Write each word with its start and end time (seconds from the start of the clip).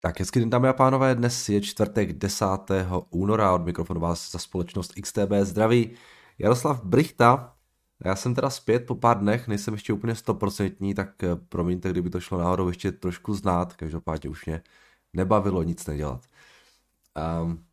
Tak 0.00 0.20
hezky 0.20 0.40
den, 0.40 0.50
dámy 0.50 0.68
a 0.68 0.72
pánové, 0.72 1.14
dnes 1.14 1.48
je 1.48 1.60
čtvrtek 1.60 2.12
10. 2.12 2.46
února, 3.10 3.54
od 3.54 3.64
mikrofonu 3.64 4.00
vás 4.00 4.30
za 4.30 4.38
společnost 4.38 4.92
XTB 5.02 5.32
zdraví 5.42 5.90
Jaroslav 6.38 6.84
Brichta. 6.84 7.56
Já 8.04 8.16
jsem 8.16 8.34
teda 8.34 8.50
zpět 8.50 8.86
po 8.86 8.94
pár 8.94 9.18
dnech, 9.18 9.48
nejsem 9.48 9.74
ještě 9.74 9.92
úplně 9.92 10.14
stoprocentní, 10.14 10.94
tak 10.94 11.24
eh, 11.24 11.36
promiňte, 11.36 11.90
kdyby 11.90 12.10
to 12.10 12.20
šlo 12.20 12.38
náhodou 12.38 12.68
ještě 12.68 12.92
trošku 12.92 13.34
znát, 13.34 13.76
každopádně 13.76 14.30
už 14.30 14.46
mě 14.46 14.62
nebavilo 15.12 15.62
nic 15.62 15.86
nedělat. 15.86 16.26
Um, 17.42 17.64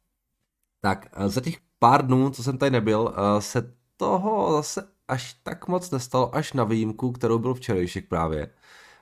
tak 0.81 1.07
eh, 1.13 1.29
za 1.29 1.41
těch 1.41 1.57
pár 1.79 2.07
dnů, 2.07 2.29
co 2.29 2.43
jsem 2.43 2.57
tady 2.57 2.71
nebyl, 2.71 3.15
eh, 3.17 3.41
se 3.41 3.73
toho 3.97 4.51
zase 4.51 4.87
až 5.07 5.33
tak 5.33 5.67
moc 5.67 5.91
nestalo, 5.91 6.35
až 6.35 6.53
na 6.53 6.63
výjimku, 6.63 7.11
kterou 7.11 7.39
byl 7.39 7.53
včerejšek 7.53 8.07
právě, 8.07 8.49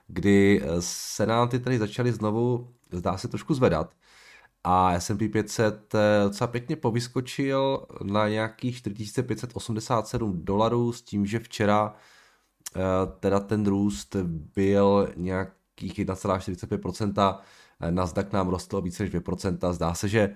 kdy 0.07 0.64
se 0.79 1.25
nám 1.25 1.50
ty 1.50 1.60
tady 1.60 1.79
začaly 1.79 2.11
znovu 2.11 2.74
zdá 2.91 3.18
se 3.18 3.27
trošku 3.27 3.54
zvedat. 3.54 3.93
A 4.63 4.99
S&P 4.99 5.29
500 5.29 5.95
eh, 5.95 6.23
docela 6.23 6.47
pěkně 6.47 6.75
povyskočil 6.75 7.86
na 8.04 8.29
nějakých 8.29 8.82
4587 8.82 10.45
dolarů 10.45 10.93
s 10.93 11.01
tím, 11.01 11.25
že 11.25 11.39
včera 11.39 11.96
eh, 12.75 12.79
teda 13.19 13.39
ten 13.39 13.65
růst 13.65 14.15
byl 14.55 15.13
nějakých 15.15 15.99
1,45%, 15.99 17.39
eh, 17.82 17.91
Nasdaq 17.91 18.33
nám 18.33 18.47
rostl 18.47 18.82
více 18.82 19.04
než 19.04 19.11
2%, 19.11 19.73
zdá 19.73 19.93
se, 19.93 20.07
že 20.07 20.35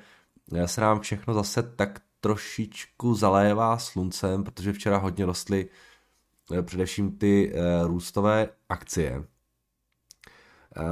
se 0.66 0.82
nám 0.82 1.00
všechno 1.00 1.34
zase 1.34 1.64
tak 1.64 2.02
trošičku 2.22 3.16
zalévá 3.16 3.78
sluncem, 3.78 4.44
protože 4.44 4.74
včera 4.74 4.98
hodně 4.98 5.26
rostly 5.26 5.70
především 6.62 7.18
ty 7.18 7.54
růstové 7.84 8.50
akcie. 8.70 9.24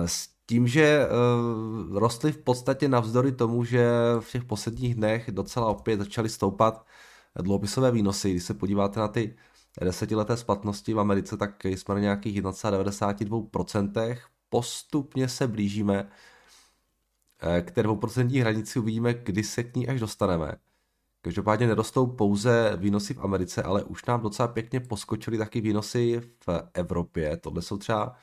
S 0.06 0.33
tím, 0.46 0.68
že 0.68 1.08
uh, 1.08 1.98
rostly 1.98 2.32
v 2.32 2.38
podstatě 2.38 2.88
navzdory 2.90 3.32
tomu, 3.32 3.64
že 3.64 3.90
v 4.20 4.32
těch 4.32 4.44
posledních 4.44 4.96
dnech 4.96 5.32
docela 5.32 5.68
opět 5.68 6.00
začaly 6.00 6.30
stoupat 6.30 6.86
dluhopisové 7.42 7.92
výnosy. 7.92 8.32
Když 8.32 8.44
se 8.44 8.54
podíváte 8.54 9.00
na 9.00 9.08
ty 9.08 9.36
desetileté 9.82 10.38
splatnosti 10.38 10.94
v 10.94 11.00
Americe, 11.00 11.38
tak 11.38 11.66
jsme 11.66 11.96
na 11.96 12.02
nějakých 12.02 12.42
1,92%. 12.42 14.18
Postupně 14.50 15.30
se 15.30 15.48
blížíme 15.48 16.10
eh, 17.42 17.62
k 17.62 17.72
té 17.72 17.84
2% 17.84 18.42
hranici, 18.42 18.80
uvidíme, 18.80 19.14
kdy 19.14 19.44
se 19.44 19.64
k 19.64 19.76
ní 19.76 19.88
až 19.88 20.00
dostaneme. 20.00 20.56
Každopádně 21.22 21.68
nerostou 21.68 22.08
pouze 22.08 22.78
výnosy 22.78 23.14
v 23.14 23.20
Americe, 23.20 23.64
ale 23.64 23.84
už 23.84 24.06
nám 24.06 24.22
docela 24.22 24.48
pěkně 24.48 24.80
poskočily 24.80 25.38
taky 25.38 25.62
výnosy 25.62 26.22
v 26.48 26.50
Evropě. 26.74 27.38
Tohle 27.38 27.62
jsou 27.62 27.78
třeba 27.78 28.16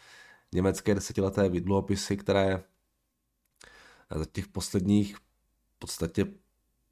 německé 0.55 0.95
desetileté 0.95 1.49
dluhopisy, 1.49 2.17
které 2.17 2.63
za 4.15 4.25
těch 4.33 4.49
posledních 4.49 5.17
v 5.17 5.21
podstatě 5.79 6.27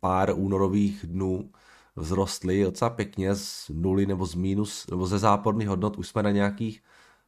pár 0.01 0.33
únorových 0.37 1.07
dnů 1.07 1.53
vzrostly 2.01 2.65
docela 2.65 2.91
pěkně 2.91 3.35
z 3.35 3.71
nuly 3.75 4.07
nebo 4.07 4.27
z 4.27 4.35
mínus, 4.35 4.87
nebo 4.91 5.07
ze 5.07 5.19
záporných 5.19 5.69
hodnot 5.69 5.97
už 5.97 6.09
jsme 6.09 6.23
na 6.23 6.31
nějakých 6.31 6.83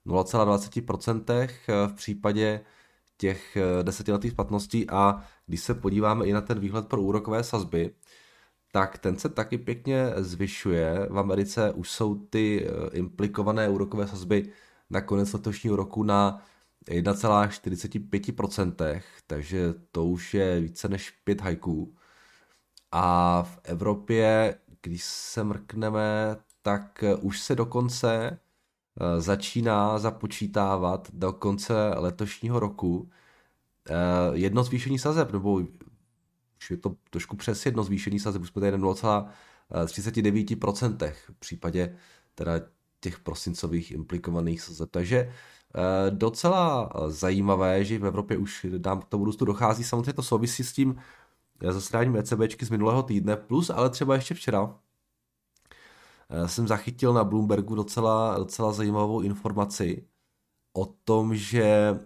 0,20% 0.06 1.48
v 1.86 1.92
případě 1.92 2.60
těch 3.16 3.58
desetiletých 3.82 4.30
splatností 4.30 4.90
a 4.90 5.24
když 5.46 5.60
se 5.60 5.74
podíváme 5.74 6.26
i 6.26 6.32
na 6.32 6.40
ten 6.40 6.60
výhled 6.60 6.88
pro 6.88 7.02
úrokové 7.02 7.44
sazby, 7.44 7.94
tak 8.72 8.98
ten 8.98 9.18
se 9.18 9.28
taky 9.28 9.58
pěkně 9.58 10.12
zvyšuje. 10.16 11.06
V 11.10 11.18
Americe 11.18 11.72
už 11.72 11.90
jsou 11.90 12.14
ty 12.14 12.68
implikované 12.92 13.68
úrokové 13.68 14.08
sazby 14.08 14.52
na 14.90 15.00
konec 15.00 15.32
letošního 15.32 15.76
roku 15.76 16.02
na 16.02 16.42
1,45%, 16.88 19.02
takže 19.26 19.74
to 19.92 20.04
už 20.04 20.34
je 20.34 20.60
více 20.60 20.88
než 20.88 21.10
5 21.10 21.40
hajků. 21.40 21.94
A 22.92 23.42
v 23.42 23.58
Evropě, 23.64 24.54
když 24.82 25.04
se 25.04 25.44
mrkneme, 25.44 26.36
tak 26.62 27.04
už 27.20 27.40
se 27.40 27.54
dokonce 27.54 28.30
eh, 28.30 28.38
začíná 29.20 29.98
započítávat 29.98 31.08
do 31.12 31.32
konce 31.32 31.74
letošního 31.96 32.60
roku 32.60 33.10
eh, 33.90 33.94
jedno 34.32 34.64
zvýšení 34.64 34.98
sazeb, 34.98 35.32
nebo 35.32 35.54
už 36.58 36.70
je 36.70 36.76
to 36.76 36.96
trošku 37.10 37.36
přes 37.36 37.66
jedno 37.66 37.84
zvýšení 37.84 38.20
sazeb, 38.20 38.42
už 38.42 38.48
jsme 38.48 38.60
tady 38.60 38.78
na 38.78 38.80
0,39% 38.88 41.12
v 41.12 41.34
případě 41.38 41.96
teda 42.34 42.52
těch 43.00 43.18
prosincových 43.18 43.90
implikovaných 43.92 44.62
sazeb. 44.62 44.90
Takže 44.90 45.18
eh, 45.18 46.10
docela 46.10 46.92
zajímavé, 47.08 47.84
že 47.84 47.98
v 47.98 48.06
Evropě 48.06 48.36
už 48.36 48.66
dám 48.78 49.00
k 49.00 49.04
tomu 49.04 49.24
růstu 49.24 49.44
dochází. 49.44 49.84
Samozřejmě 49.84 50.12
to 50.12 50.22
souvisí 50.22 50.64
s 50.64 50.72
tím 50.72 50.96
eh, 51.60 51.72
zasedáním 51.72 52.16
ECBčky 52.16 52.66
z 52.66 52.70
minulého 52.70 53.02
týdne, 53.02 53.36
plus 53.36 53.70
ale 53.70 53.90
třeba 53.90 54.14
ještě 54.14 54.34
včera 54.34 54.74
eh, 56.30 56.48
jsem 56.48 56.68
zachytil 56.68 57.12
na 57.12 57.24
Bloombergu 57.24 57.74
docela, 57.74 58.38
docela 58.38 58.72
zajímavou 58.72 59.20
informaci 59.20 60.06
o 60.72 60.86
tom, 60.86 61.36
že 61.36 61.98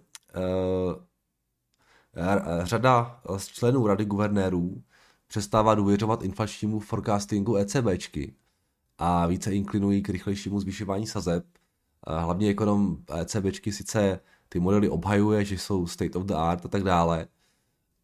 řada 2.63 3.21
z 3.37 3.47
členů 3.47 3.87
rady 3.87 4.05
guvernérů 4.05 4.83
přestává 5.27 5.75
důvěřovat 5.75 6.23
inflačnímu 6.23 6.81
forecastingu 6.81 7.57
ECBčky 7.57 8.35
a 8.99 9.27
více 9.27 9.55
inklinují 9.55 10.03
k 10.03 10.09
rychlejšímu 10.09 10.61
zvyšování 10.61 11.07
sazeb. 11.07 11.45
Hlavně 12.07 12.49
ekonom 12.49 12.97
ECBčky 13.21 13.73
sice 13.73 14.21
ty 14.49 14.61
modely 14.61 14.89
obhajuje, 14.89 15.45
že 15.45 15.59
jsou 15.59 15.87
state 15.87 16.17
of 16.17 16.25
the 16.25 16.35
art 16.35 16.65
a 16.65 16.69
tak 16.69 16.83
dále, 16.83 17.27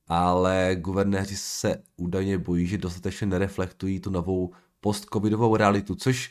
ale 0.09 0.77
guvernéři 0.81 1.37
se 1.37 1.83
údajně 1.97 2.39
bojí, 2.39 2.67
že 2.67 2.79
dostatečně 2.79 3.27
nereflektují 3.27 4.01
tu 4.01 4.11
novou 4.11 4.53
post-covidovou 4.81 5.57
realitu, 5.57 5.95
což 5.95 6.31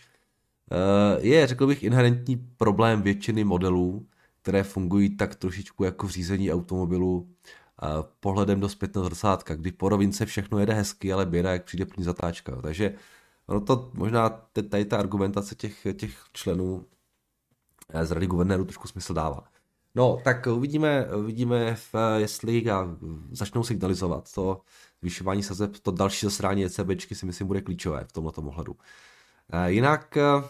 eh, 0.71 1.27
je, 1.27 1.47
řekl 1.47 1.67
bych, 1.67 1.83
inherentní 1.83 2.37
problém 2.57 3.01
většiny 3.01 3.43
modelů, 3.43 4.07
které 4.41 4.63
fungují 4.63 5.17
tak 5.17 5.35
trošičku 5.35 5.83
jako 5.83 6.07
v 6.07 6.09
řízení 6.09 6.51
automobilu 6.51 7.29
eh, 7.83 7.87
pohledem 8.19 8.59
do 8.59 8.69
zpětného 8.69 9.05
zrcátka, 9.05 9.55
kdy 9.55 9.71
po 9.71 9.89
rovince 9.89 10.25
všechno 10.25 10.59
jede 10.59 10.73
hezky, 10.73 11.13
ale 11.13 11.25
běda, 11.25 11.51
jak 11.51 11.63
přijde 11.63 11.85
první 11.85 12.03
zatáčka. 12.03 12.61
Takže 12.61 12.93
ono 13.49 13.61
to 13.61 13.91
možná 13.93 14.29
tady 14.69 14.85
ta 14.85 14.97
argumentace 14.97 15.55
těch, 15.55 15.87
těch 15.93 16.23
členů 16.33 16.85
eh, 17.89 18.05
z 18.05 18.11
rady 18.11 18.27
guvernérů 18.27 18.65
trošku 18.65 18.87
smysl 18.87 19.13
dává. 19.13 19.43
No, 19.95 20.21
tak 20.23 20.47
uvidíme, 20.47 21.15
uvidíme 21.15 21.75
v, 21.75 21.95
jestli 22.17 22.71
a 22.71 22.97
začnou 23.31 23.63
signalizovat 23.63 24.33
to 24.33 24.61
zvyšování 25.01 25.43
sazeb, 25.43 25.77
to 25.77 25.91
další 25.91 26.25
zasrání 26.25 26.65
ECBčky 26.65 27.15
si 27.15 27.25
myslím 27.25 27.47
bude 27.47 27.61
klíčové 27.61 28.05
v 28.05 28.11
tomto 28.11 28.41
ohledu. 28.41 28.75
Eh, 29.53 29.71
jinak 29.71 30.17
eh, 30.17 30.43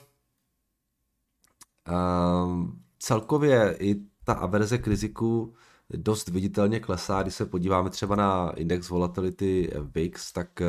celkově 3.00 3.78
i 3.80 3.96
ta 4.24 4.34
averze 4.34 4.78
k 4.78 4.88
riziku 4.88 5.54
dost 5.90 6.28
viditelně 6.28 6.80
klesá, 6.80 7.22
když 7.22 7.36
se 7.36 7.46
podíváme 7.46 7.90
třeba 7.90 8.16
na 8.16 8.52
index 8.52 8.90
volatility 8.90 9.72
VIX, 9.96 10.32
tak 10.32 10.62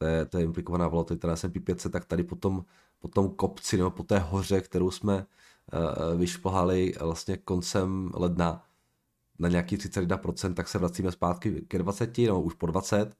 to 0.00 0.06
je, 0.06 0.24
to 0.24 0.38
je 0.38 0.44
implikovaná 0.44 0.88
volatilita 0.88 1.28
na 1.28 1.36
S&P 1.36 1.60
500, 1.60 1.92
tak 1.92 2.04
tady 2.04 2.22
potom 2.22 2.64
po 2.98 3.08
tom 3.08 3.30
kopci 3.30 3.76
nebo 3.76 3.90
po 3.90 4.02
té 4.02 4.18
hoře, 4.18 4.60
kterou 4.60 4.90
jsme 4.90 5.26
uh, 5.72 6.20
vyšplhali 6.20 6.94
vlastně 7.00 7.36
koncem 7.36 8.10
ledna 8.14 8.64
na 9.38 9.48
nějaký 9.48 9.76
31%, 9.76 10.54
tak 10.54 10.68
se 10.68 10.78
vracíme 10.78 11.12
zpátky 11.12 11.64
ke 11.68 11.78
20, 11.78 12.18
nebo 12.18 12.42
už 12.42 12.54
po 12.54 12.66
20. 12.66 13.16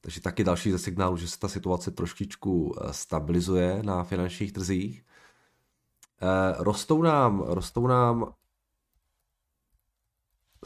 Takže 0.00 0.20
taky 0.20 0.44
další 0.44 0.70
ze 0.70 0.78
signálu, 0.78 1.16
že 1.16 1.28
se 1.28 1.38
ta 1.38 1.48
situace 1.48 1.90
trošičku 1.90 2.74
eh, 2.74 2.92
stabilizuje 2.92 3.82
na 3.82 4.04
finančních 4.04 4.52
trzích. 4.52 5.04
Uh, 6.22 6.62
rostou 6.62 7.02
nám, 7.02 7.40
rostou 7.40 7.86
nám 7.86 8.34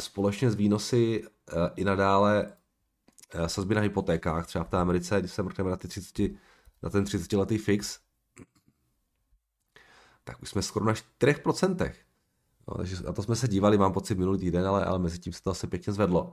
společně 0.00 0.50
s 0.50 0.54
výnosy 0.54 1.24
uh, 1.24 1.58
i 1.76 1.84
nadále 1.84 2.52
sazby 3.46 3.75
na 3.75 3.80
hypotékách, 3.80 4.46
třeba 4.46 4.64
v 4.64 4.69
té 4.69 4.76
Americe, 4.76 5.20
když 5.20 5.32
se 5.32 5.42
mrkneme 5.42 5.70
na, 5.70 5.76
ty 5.76 5.88
30, 5.88 6.22
na 6.82 6.90
ten 6.90 7.04
30 7.04 7.32
letý 7.32 7.58
fix, 7.58 8.00
tak 10.25 10.42
už 10.42 10.48
jsme 10.48 10.62
skoro 10.62 10.84
na 10.84 10.92
4%. 10.92 11.92
No, 12.69 12.75
takže 12.75 12.96
na 13.02 13.12
to 13.12 13.22
jsme 13.22 13.36
se 13.36 13.48
dívali, 13.48 13.78
mám 13.78 13.92
pocit, 13.92 14.19
minulý 14.19 14.38
týden, 14.38 14.66
ale, 14.66 14.84
ale 14.84 14.98
mezi 14.98 15.19
tím 15.19 15.32
se 15.32 15.42
to 15.42 15.50
asi 15.50 15.66
pěkně 15.66 15.92
zvedlo. 15.92 16.32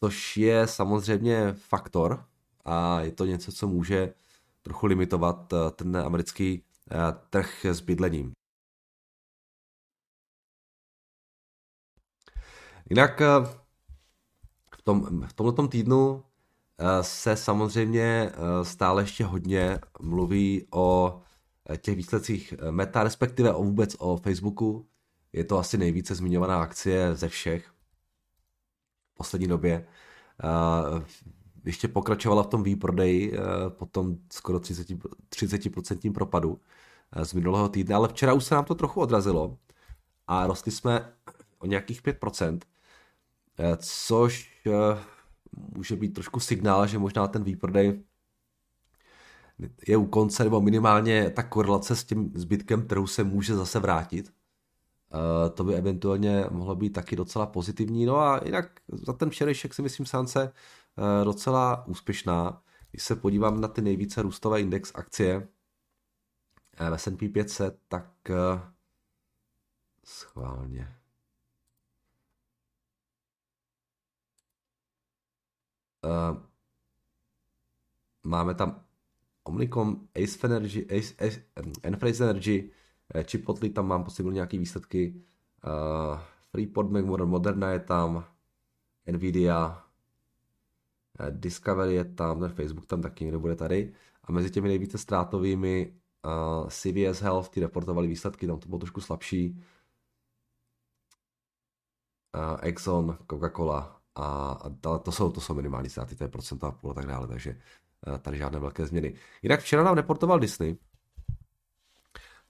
Což 0.00 0.36
je 0.36 0.66
samozřejmě 0.66 1.52
faktor 1.52 2.24
a 2.64 3.00
je 3.00 3.12
to 3.12 3.24
něco, 3.24 3.52
co 3.52 3.68
může 3.68 4.14
trochu 4.62 4.86
limitovat 4.86 5.52
eh, 5.52 5.70
ten 5.70 5.96
americký 5.96 6.64
eh, 6.90 6.96
trh 7.30 7.64
s 7.64 7.80
bydlením. 7.80 8.32
Jinak 12.90 13.20
tom, 14.82 15.26
v 15.28 15.32
tomto 15.32 15.68
týdnu 15.68 16.24
eh, 16.78 17.02
se 17.02 17.36
samozřejmě 17.36 18.02
eh, 18.02 18.64
stále 18.64 19.02
ještě 19.02 19.24
hodně 19.24 19.78
mluví 20.00 20.66
o 20.70 21.20
eh, 21.70 21.76
těch 21.76 21.96
výsledcích 21.96 22.54
Meta, 22.70 23.02
respektive 23.02 23.54
o 23.54 23.64
vůbec 23.64 23.96
o 23.98 24.16
Facebooku. 24.16 24.86
Je 25.32 25.44
to 25.44 25.58
asi 25.58 25.78
nejvíce 25.78 26.14
zmiňovaná 26.14 26.62
akcie 26.62 27.14
ze 27.14 27.28
všech. 27.28 27.66
V 29.12 29.14
poslední 29.14 29.48
době. 29.48 29.86
Ještě 31.64 31.88
pokračovala 31.88 32.42
v 32.42 32.46
tom 32.46 32.62
výprodeji 32.62 33.32
po 33.68 33.86
tom 33.86 34.16
skoro 34.32 34.58
30%, 34.58 34.98
30% 35.30 36.12
propadu 36.12 36.60
z 37.22 37.32
minulého 37.32 37.68
týdne, 37.68 37.94
ale 37.94 38.08
včera 38.08 38.32
už 38.32 38.44
se 38.44 38.54
nám 38.54 38.64
to 38.64 38.74
trochu 38.74 39.00
odrazilo 39.00 39.58
a 40.26 40.46
rostli 40.46 40.72
jsme 40.72 41.12
o 41.58 41.66
nějakých 41.66 42.02
5%, 42.02 42.58
což 43.76 44.51
může 45.76 45.96
být 45.96 46.08
trošku 46.08 46.40
signál, 46.40 46.86
že 46.86 46.98
možná 46.98 47.28
ten 47.28 47.44
výprodej 47.44 48.02
je 49.88 49.96
u 49.96 50.06
konce, 50.06 50.44
nebo 50.44 50.60
minimálně 50.60 51.30
ta 51.30 51.42
korelace 51.42 51.96
s 51.96 52.04
tím 52.04 52.32
zbytkem 52.34 52.86
trhu 52.86 53.06
se 53.06 53.24
může 53.24 53.54
zase 53.54 53.78
vrátit. 53.78 54.32
Uh, 55.14 55.54
to 55.54 55.64
by 55.64 55.74
eventuálně 55.74 56.44
mohlo 56.50 56.76
být 56.76 56.90
taky 56.90 57.16
docela 57.16 57.46
pozitivní. 57.46 58.06
No 58.06 58.16
a 58.16 58.40
jinak 58.44 58.80
za 58.88 59.12
ten 59.12 59.30
včerejšek 59.30 59.74
si 59.74 59.82
myslím 59.82 60.06
sance 60.06 60.52
uh, 60.96 61.24
docela 61.24 61.86
úspěšná. 61.86 62.62
Když 62.90 63.02
se 63.02 63.16
podívám 63.16 63.60
na 63.60 63.68
ty 63.68 63.82
nejvíce 63.82 64.22
růstové 64.22 64.60
index 64.60 64.92
akcie 64.94 65.48
v 66.90 66.94
S&P 66.98 67.28
500, 67.28 67.78
tak 67.88 68.10
schválně. 70.04 71.01
Uh, 76.04 76.36
máme 78.24 78.54
tam 78.54 78.84
Omnicom, 79.44 80.08
Ace 80.14 80.46
Energy, 80.46 80.86
Ace, 80.98 81.26
Ace, 81.26 81.42
Enphase 81.82 82.24
Energy, 82.24 82.70
eh, 83.14 83.24
Chipotle, 83.24 83.68
tam 83.68 83.86
mám 83.88 84.04
pocit, 84.04 84.22
nějaké 84.22 84.58
výsledky, 84.58 85.14
uh, 85.66 86.20
Freeport 86.50 86.90
McMoran, 86.90 87.28
Moderna 87.28 87.70
je 87.70 87.80
tam, 87.80 88.24
Nvidia, 89.12 89.84
Discovery 91.30 91.94
je 91.94 92.04
tam, 92.04 92.40
ten 92.40 92.50
Facebook 92.50 92.86
tam 92.86 93.02
taky 93.02 93.24
někdo 93.24 93.40
bude 93.40 93.56
tady. 93.56 93.94
A 94.24 94.32
mezi 94.32 94.50
těmi 94.50 94.68
nejvíce 94.68 94.98
ztrátovými 94.98 95.94
uh, 96.24 96.68
CVS 96.68 97.20
Health, 97.20 97.48
ty 97.48 97.60
reportovali 97.60 98.08
výsledky, 98.08 98.46
tam 98.46 98.58
to 98.58 98.68
bylo 98.68 98.78
trošku 98.78 99.00
slabší. 99.00 99.64
Uh, 102.36 102.56
Exxon, 102.60 103.18
Coca-Cola 103.30 104.01
a, 104.14 104.58
to, 105.02 105.12
jsou, 105.12 105.30
to 105.30 105.40
jsou 105.40 105.54
minimální 105.54 105.90
ztráty, 105.90 106.16
to 106.16 106.24
je 106.24 106.28
procenta 106.28 106.68
a 106.68 106.70
půl 106.70 106.90
a 106.90 106.94
tak 106.94 107.06
dále, 107.06 107.26
takže 107.26 107.56
Eh, 108.06 108.18
tady 108.18 108.38
žádné 108.38 108.58
velké 108.58 108.86
změny. 108.86 109.14
Jinak 109.42 109.60
včera 109.60 109.84
nám 109.84 109.96
neportoval 109.96 110.38
Disney. 110.38 110.76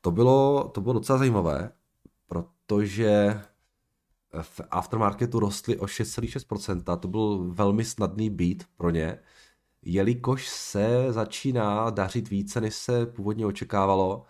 To 0.00 0.10
bylo, 0.10 0.68
to 0.74 0.80
bylo 0.80 0.92
docela 0.92 1.18
zajímavé, 1.18 1.72
protože 2.26 3.40
v 4.42 4.60
aftermarketu 4.70 5.40
rostly 5.40 5.78
o 5.78 5.84
6,6%. 5.86 6.98
To 6.98 7.08
byl 7.08 7.44
velmi 7.52 7.84
snadný 7.84 8.30
beat 8.30 8.56
pro 8.76 8.90
ně, 8.90 9.18
jelikož 9.82 10.48
se 10.48 11.06
začíná 11.12 11.90
dařit 11.90 12.28
více, 12.28 12.60
než 12.60 12.74
se 12.74 13.06
původně 13.06 13.46
očekávalo 13.46 14.24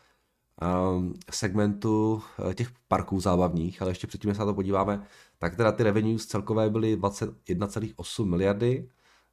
um, 0.97 1.15
segmentu 1.31 2.23
eh, 2.51 2.55
těch 2.55 2.69
parků 2.89 3.21
zábavních, 3.21 3.83
ale 3.83 3.91
ještě 3.91 4.07
předtím, 4.07 4.35
se 4.35 4.41
na 4.41 4.47
to 4.47 4.55
podíváme, 4.55 5.07
tak 5.43 5.57
teda 5.57 5.73
ty 5.73 5.83
revenues 5.83 6.27
celkové 6.27 6.71
byly 6.71 6.97
21,8 6.97 8.25
miliardy, 8.25 8.89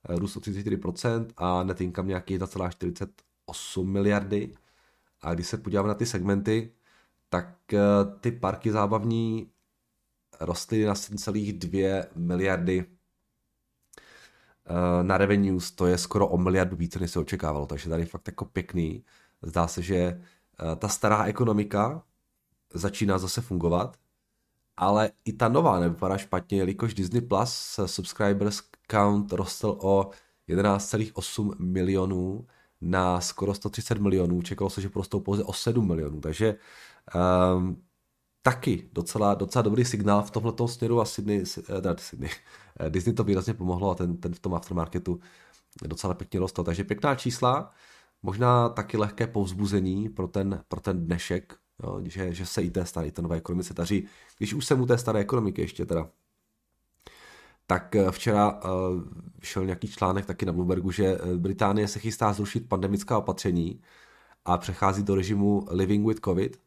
Eh, 0.09 0.15
růst 0.15 0.37
o 0.37 0.39
34% 0.39 1.27
a 1.37 1.63
net 1.63 1.81
income 1.81 2.07
nějaký 2.07 2.33
1,48 2.37 3.83
miliardy. 3.83 4.53
A 5.21 5.33
když 5.33 5.47
se 5.47 5.57
podíváme 5.57 5.87
na 5.87 5.93
ty 5.93 6.05
segmenty, 6.05 6.73
tak 7.29 7.73
eh, 7.73 7.79
ty 8.19 8.31
parky 8.31 8.71
zábavní 8.71 9.51
rostly 10.39 10.85
na 10.85 10.93
7,2 10.95 12.07
miliardy 12.15 12.85
eh, 14.65 15.03
na 15.03 15.17
revenues, 15.17 15.71
to 15.71 15.87
je 15.87 15.97
skoro 15.97 16.27
o 16.27 16.37
miliardu 16.37 16.75
více, 16.75 16.99
než 16.99 17.11
se 17.11 17.19
očekávalo, 17.19 17.65
takže 17.67 17.89
tady 17.89 18.05
fakt 18.05 18.27
jako 18.27 18.45
pěkný. 18.45 19.05
Zdá 19.41 19.67
se, 19.67 19.81
že 19.81 20.21
ta 20.79 20.87
stará 20.87 21.23
ekonomika 21.25 22.03
začíná 22.73 23.17
zase 23.17 23.41
fungovat, 23.41 23.97
ale 24.79 25.11
i 25.25 25.33
ta 25.33 25.49
nová 25.49 25.79
nevypadá 25.79 26.17
špatně, 26.17 26.57
jelikož 26.57 26.93
Disney 26.93 27.21
Plus 27.21 27.79
subscribers 27.85 28.61
count 28.91 29.31
rostl 29.31 29.77
o 29.81 30.09
11,8 30.49 31.55
milionů 31.59 32.47
na 32.81 33.21
skoro 33.21 33.53
130 33.53 33.97
milionů. 33.97 34.41
Čekalo 34.41 34.69
se, 34.69 34.81
že 34.81 34.89
prostou 34.89 35.19
pouze 35.19 35.43
o 35.43 35.53
7 35.53 35.87
milionů, 35.87 36.21
takže 36.21 36.55
um, 37.55 37.83
taky 38.41 38.89
docela, 38.93 39.33
docela 39.33 39.61
dobrý 39.61 39.85
signál 39.85 40.23
v 40.23 40.31
tomhle 40.31 40.53
směru 40.65 41.01
a 41.01 41.05
Sydney, 41.05 41.39
uh, 41.39 41.45
Sydney, 41.97 42.29
uh, 42.81 42.89
Disney 42.89 43.15
to 43.15 43.23
výrazně 43.23 43.53
pomohlo 43.53 43.91
a 43.91 43.95
ten, 43.95 44.17
ten 44.17 44.33
v 44.33 44.39
tom 44.39 44.53
aftermarketu 44.53 45.19
docela 45.87 46.13
pěkně 46.13 46.39
rostl. 46.39 46.63
Takže 46.63 46.83
pěkná 46.83 47.15
čísla, 47.15 47.71
možná 48.23 48.69
taky 48.69 48.97
lehké 48.97 49.27
povzbuzení 49.27 50.09
pro 50.09 50.27
ten, 50.27 50.63
pro 50.67 50.79
ten 50.79 51.05
dnešek, 51.05 51.58
jo, 51.83 52.01
že, 52.03 52.33
že 52.33 52.45
se 52.45 52.61
i 52.61 52.69
té 52.69 52.85
staré, 52.85 53.11
té 53.11 53.21
nové 53.21 53.37
ekonomice 53.37 53.73
daří, 53.73 54.07
když 54.37 54.53
už 54.53 54.65
jsem 54.65 54.81
u 54.81 54.85
té 54.85 54.97
staré 54.97 55.19
ekonomiky 55.19 55.61
ještě 55.61 55.85
teda 55.85 56.09
tak 57.69 57.95
eh, 57.95 58.11
včera 58.11 58.51
uh, 58.51 58.69
šel 59.41 59.65
nějaký 59.65 59.87
článek 59.87 60.25
taky 60.25 60.45
na 60.45 60.53
Bloombergu, 60.53 60.91
že 60.91 61.05
eh, 61.05 61.37
Británie 61.37 61.87
se 61.87 61.99
chystá 61.99 62.33
zrušit 62.33 62.69
pandemická 62.69 63.17
opatření 63.17 63.81
a 64.45 64.57
přechází 64.57 65.03
do 65.03 65.15
režimu 65.15 65.65
living 65.69 66.07
with 66.07 66.19
covid, 66.25 66.59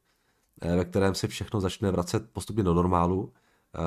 ve 0.77 0.85
kterém 0.85 1.15
se 1.15 1.29
všechno 1.29 1.61
začne 1.61 1.91
vracet 1.91 2.31
postupně 2.33 2.63
do 2.63 2.75
normálu. 2.75 3.33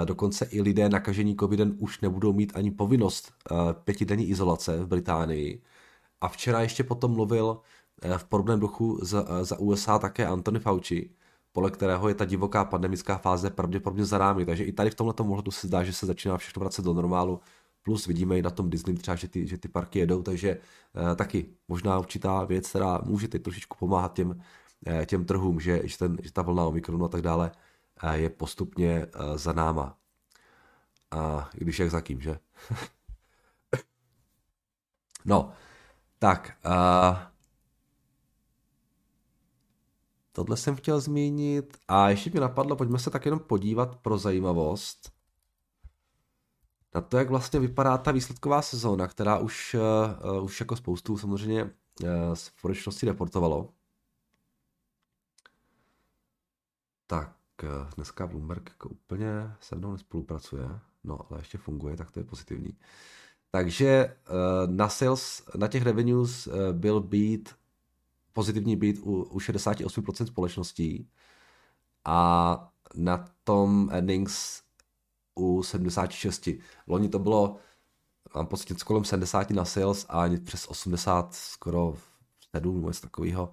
Dokonce 0.06 0.45
i 0.45 0.62
lidé 0.62 0.89
nakažení 0.89 1.36
covidem 1.36 1.75
už 1.80 2.01
nebudou 2.01 2.33
mít 2.33 2.51
ani 2.56 2.71
povinnost 2.71 3.33
pětidenní 3.83 4.30
izolace 4.30 4.83
v 4.83 4.88
Británii. 4.88 5.62
A 6.21 6.28
včera 6.28 6.62
ještě 6.62 6.83
potom 6.83 7.12
mluvil 7.12 7.60
v 8.18 8.24
podobném 8.24 8.59
duchu 8.59 9.00
za, 9.01 9.45
za 9.45 9.59
USA 9.59 10.00
také 10.00 10.25
Anthony 10.25 10.59
Fauci, 10.59 11.09
podle 11.51 11.71
kterého 11.71 12.09
je 12.09 12.15
ta 12.15 12.25
divoká 12.25 12.65
pandemická 12.65 13.18
fáze 13.18 13.50
pravděpodobně 13.50 14.06
za 14.06 14.18
námi. 14.18 14.45
Takže 14.45 14.63
i 14.63 14.71
tady 14.71 14.89
v 14.89 14.95
tomhle 14.95 15.13
ohledu 15.19 15.51
se 15.51 15.68
zdá, 15.68 15.83
že 15.83 15.94
se 15.94 16.06
začíná 16.06 16.38
všechno 16.38 16.59
vracet 16.59 16.86
do 16.86 16.94
normálu. 16.94 17.39
Plus 17.83 18.07
vidíme 18.07 18.38
i 18.38 18.42
na 18.42 18.50
tom 18.50 18.69
Disney 18.69 18.95
třeba, 18.95 19.15
že 19.15 19.27
ty, 19.27 19.47
že 19.47 19.57
ty 19.57 19.68
parky 19.68 20.00
jedou, 20.00 20.24
takže 20.24 20.57
eh, 21.12 21.15
taky 21.15 21.45
možná 21.68 22.00
určitá 22.00 22.44
věc, 22.44 22.69
která 22.69 23.01
může 23.06 23.27
teď 23.27 23.44
trošičku 23.44 23.77
pomáhat 23.77 24.13
těm, 24.13 24.42
eh, 24.88 25.06
těm 25.06 25.25
trhům, 25.25 25.59
že, 25.59 25.81
že, 25.83 25.97
ten, 25.97 26.18
že 26.24 26.33
ta 26.33 26.42
vlna 26.42 26.63
Omikronu 26.63 27.06
a 27.06 27.07
tak 27.07 27.21
dále 27.21 27.51
eh, 28.03 28.18
je 28.18 28.30
postupně 28.30 29.06
eh, 29.06 29.38
za 29.38 29.54
náma. 29.54 29.97
A 31.11 31.49
i 31.56 31.64
když 31.64 31.80
jak 31.80 31.92
za 31.92 32.02
kým, 32.02 32.21
že? 32.21 32.40
no, 35.25 35.52
tak, 36.19 36.57
uh, 36.66 37.18
Tohle 40.35 40.57
jsem 40.57 40.75
chtěl 40.75 40.99
zmínit. 40.99 41.77
A 41.87 42.09
ještě 42.09 42.31
mi 42.33 42.39
napadlo, 42.39 42.75
pojďme 42.75 42.99
se 42.99 43.09
tak 43.09 43.25
jenom 43.25 43.39
podívat 43.39 43.95
pro 43.95 44.18
zajímavost 44.18 45.11
na 46.95 47.01
to, 47.01 47.18
jak 47.18 47.30
vlastně 47.30 47.59
vypadá 47.59 47.97
ta 47.97 48.11
výsledková 48.11 48.61
sezóna, 48.61 49.07
která 49.07 49.37
už, 49.37 49.75
uh, 50.35 50.44
už 50.44 50.59
jako 50.59 50.75
spoustu 50.75 51.18
samozřejmě 51.18 51.63
uh, 51.63 51.69
z 52.33 52.39
společnosti 52.39 53.06
reportovalo. 53.06 53.69
Tak, 57.07 57.35
uh, 57.63 57.89
dneska 57.95 58.27
Bloomberg 58.27 58.69
jako 58.69 58.89
úplně 58.89 59.56
se 59.59 59.75
mnou 59.75 59.92
nespolupracuje, 59.92 60.80
no 61.04 61.19
ale 61.30 61.39
ještě 61.39 61.57
funguje, 61.57 61.97
tak 61.97 62.11
to 62.11 62.19
je 62.19 62.23
pozitivní. 62.23 62.77
Takže 63.51 64.15
uh, 64.30 64.75
na 64.75 64.89
sales, 64.89 65.44
na 65.57 65.68
těch 65.68 65.83
revenues 65.83 66.47
uh, 66.47 66.54
byl 66.71 67.01
být 67.01 67.56
pozitivní 68.35 68.75
být 68.75 68.99
u, 69.04 69.23
u 69.23 69.39
68% 69.39 70.25
společností 70.25 71.09
a 72.06 72.69
na 72.95 73.25
tom 73.44 73.89
earnings 73.92 74.61
u 75.35 75.63
76. 75.63 76.49
Loni 76.87 77.09
to 77.09 77.19
bylo, 77.19 77.56
mám 78.35 78.47
pocit, 78.47 78.83
kolem 78.83 79.04
70 79.04 79.49
na 79.49 79.65
sales 79.65 80.06
a 80.09 80.23
přes 80.45 80.68
80, 80.68 81.33
skoro 81.33 81.95
7 82.56 82.75
nebo 82.75 82.87
něco 82.87 83.01
takového 83.01 83.51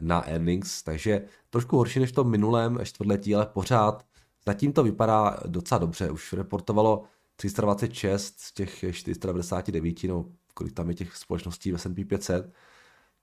na 0.00 0.28
earnings, 0.28 0.82
takže 0.82 1.26
trošku 1.50 1.76
horší 1.76 2.00
než 2.00 2.10
v 2.10 2.14
tom 2.14 2.30
minulém 2.30 2.78
čtvrtletí, 2.84 3.34
ale 3.34 3.46
pořád 3.46 4.06
zatím 4.46 4.72
to 4.72 4.82
vypadá 4.82 5.36
docela 5.46 5.78
dobře. 5.78 6.10
Už 6.10 6.32
reportovalo 6.32 7.04
326 7.36 8.40
z 8.40 8.52
těch 8.52 8.84
499, 8.92 10.04
no 10.04 10.24
kolik 10.54 10.72
tam 10.72 10.88
je 10.88 10.94
těch 10.94 11.16
společností 11.16 11.72
v 11.72 11.74
S&P 11.74 12.04
500, 12.04 12.52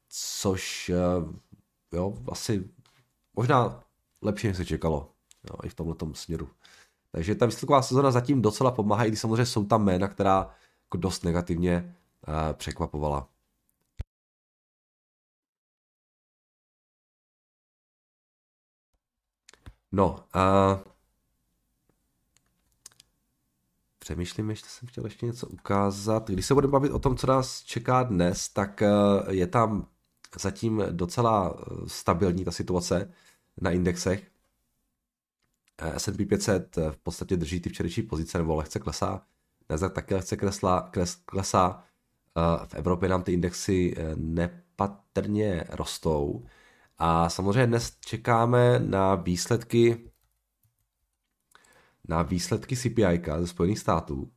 což 0.10 0.90
eh, 0.90 0.96
jo, 1.98 2.14
asi 2.32 2.70
možná 3.36 3.84
lepší, 4.22 4.48
než 4.48 4.58
se 4.58 4.66
čekalo 4.66 5.12
jo, 5.50 5.56
i 5.64 5.70
v 5.70 5.76
tomhle 5.76 5.96
směru. 6.14 6.50
Takže 7.12 7.36
ta 7.36 7.46
výsledková 7.46 7.82
sezona 7.82 8.12
zatím 8.12 8.42
docela 8.42 8.72
pomáhá, 8.72 9.06
i 9.06 9.08
když 9.08 9.20
samozřejmě 9.20 9.46
jsou 9.46 9.66
tam 9.66 9.86
jména, 9.86 10.08
která 10.08 10.50
jako 10.86 10.98
dost 10.98 11.24
negativně 11.24 11.96
uh, 12.28 12.54
překvapovala. 12.54 13.30
No, 19.92 20.26
uh, 20.36 20.98
Přemýšlím, 24.08 24.50
ještě 24.50 24.70
jsem 24.70 24.88
chtěl 24.88 25.04
ještě 25.04 25.26
něco 25.26 25.48
ukázat. 25.48 26.30
Když 26.30 26.46
se 26.46 26.54
budeme 26.54 26.72
bavit 26.72 26.92
o 26.92 27.00
tom, 27.00 27.18
co 27.18 27.28
nás 27.28 27.64
čeká 27.64 28.04
dnes, 28.04 28.50
tak 28.50 28.82
eh, 28.82 28.90
je 29.30 29.48
tam 29.48 29.88
zatím 30.40 30.84
docela 30.92 31.56
eh, 31.58 31.90
stabilní 31.90 32.46
ta 32.46 32.52
situace 32.52 33.14
na 33.62 33.72
indexech. 33.72 34.32
S&P 35.98 36.26
500 36.26 36.76
v 36.76 36.98
podstatě 36.98 37.38
drží 37.38 37.60
ty 37.60 37.70
včerejší 37.70 38.02
pozice 38.02 38.38
nebo 38.38 38.56
lehce 38.56 38.80
klesá. 38.80 39.22
Nasdaq 39.70 39.94
taky 39.94 40.14
lehce 40.16 40.38
klesla, 40.38 40.82
kles, 40.82 41.16
klesá. 41.16 41.84
V 42.66 42.76
Evropě 42.76 43.10
nám 43.10 43.24
ty 43.24 43.34
indexy 43.34 43.96
nepatrně 44.16 45.64
rostou. 45.70 46.46
A 46.98 47.30
samozřejmě 47.30 47.68
dnes 47.68 47.98
čekáme 48.00 48.80
na 48.80 49.16
výsledky 49.16 50.12
na 52.08 52.22
výsledky 52.22 52.76
CPI 52.76 53.22
ze 53.40 53.48
Spojených 53.48 53.80
států, 53.80 54.32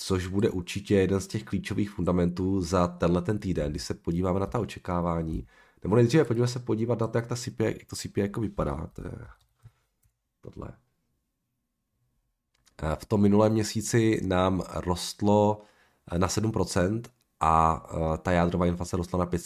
což 0.00 0.26
bude 0.26 0.50
určitě 0.50 0.94
jeden 0.94 1.20
z 1.20 1.26
těch 1.26 1.44
klíčových 1.44 1.90
fundamentů 1.90 2.60
za 2.60 2.86
tenhle 2.86 3.22
ten 3.22 3.38
týden, 3.38 3.70
když 3.70 3.82
se 3.82 3.94
podíváme 3.94 4.40
na 4.40 4.46
ta 4.46 4.58
očekávání. 4.58 5.46
Nebo 5.82 5.96
nejdříve 5.96 6.24
pojďme 6.24 6.48
se 6.48 6.58
podívat 6.58 7.00
na 7.00 7.06
to, 7.06 7.18
jak, 7.18 7.26
ta 7.26 7.36
CPI, 7.36 7.64
jak 7.64 7.84
to 7.84 7.96
CPI 7.96 8.20
jako 8.20 8.40
vypadá. 8.40 8.90
To 8.92 9.02
je 9.02 9.12
tohle. 10.40 10.72
V 12.98 13.06
tom 13.06 13.20
minulém 13.20 13.52
měsíci 13.52 14.20
nám 14.26 14.62
rostlo 14.74 15.62
na 16.18 16.28
7% 16.28 17.02
a 17.40 17.86
ta 18.22 18.32
jádrová 18.32 18.66
inflace 18.66 18.96
rostla 18.96 19.18
na 19.18 19.26
5, 19.26 19.42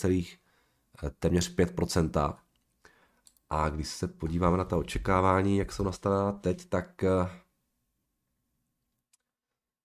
téměř 1.19 1.57
5%. 1.57 2.37
A 3.51 3.69
když 3.69 3.89
se 3.89 4.09
podíváme 4.09 4.57
na 4.57 4.65
ta 4.65 4.77
očekávání, 4.77 5.57
jak 5.57 5.73
jsou 5.73 5.85
nastavená 5.85 6.33
teď, 6.33 6.69
tak 6.69 7.05
eh, 7.05 7.42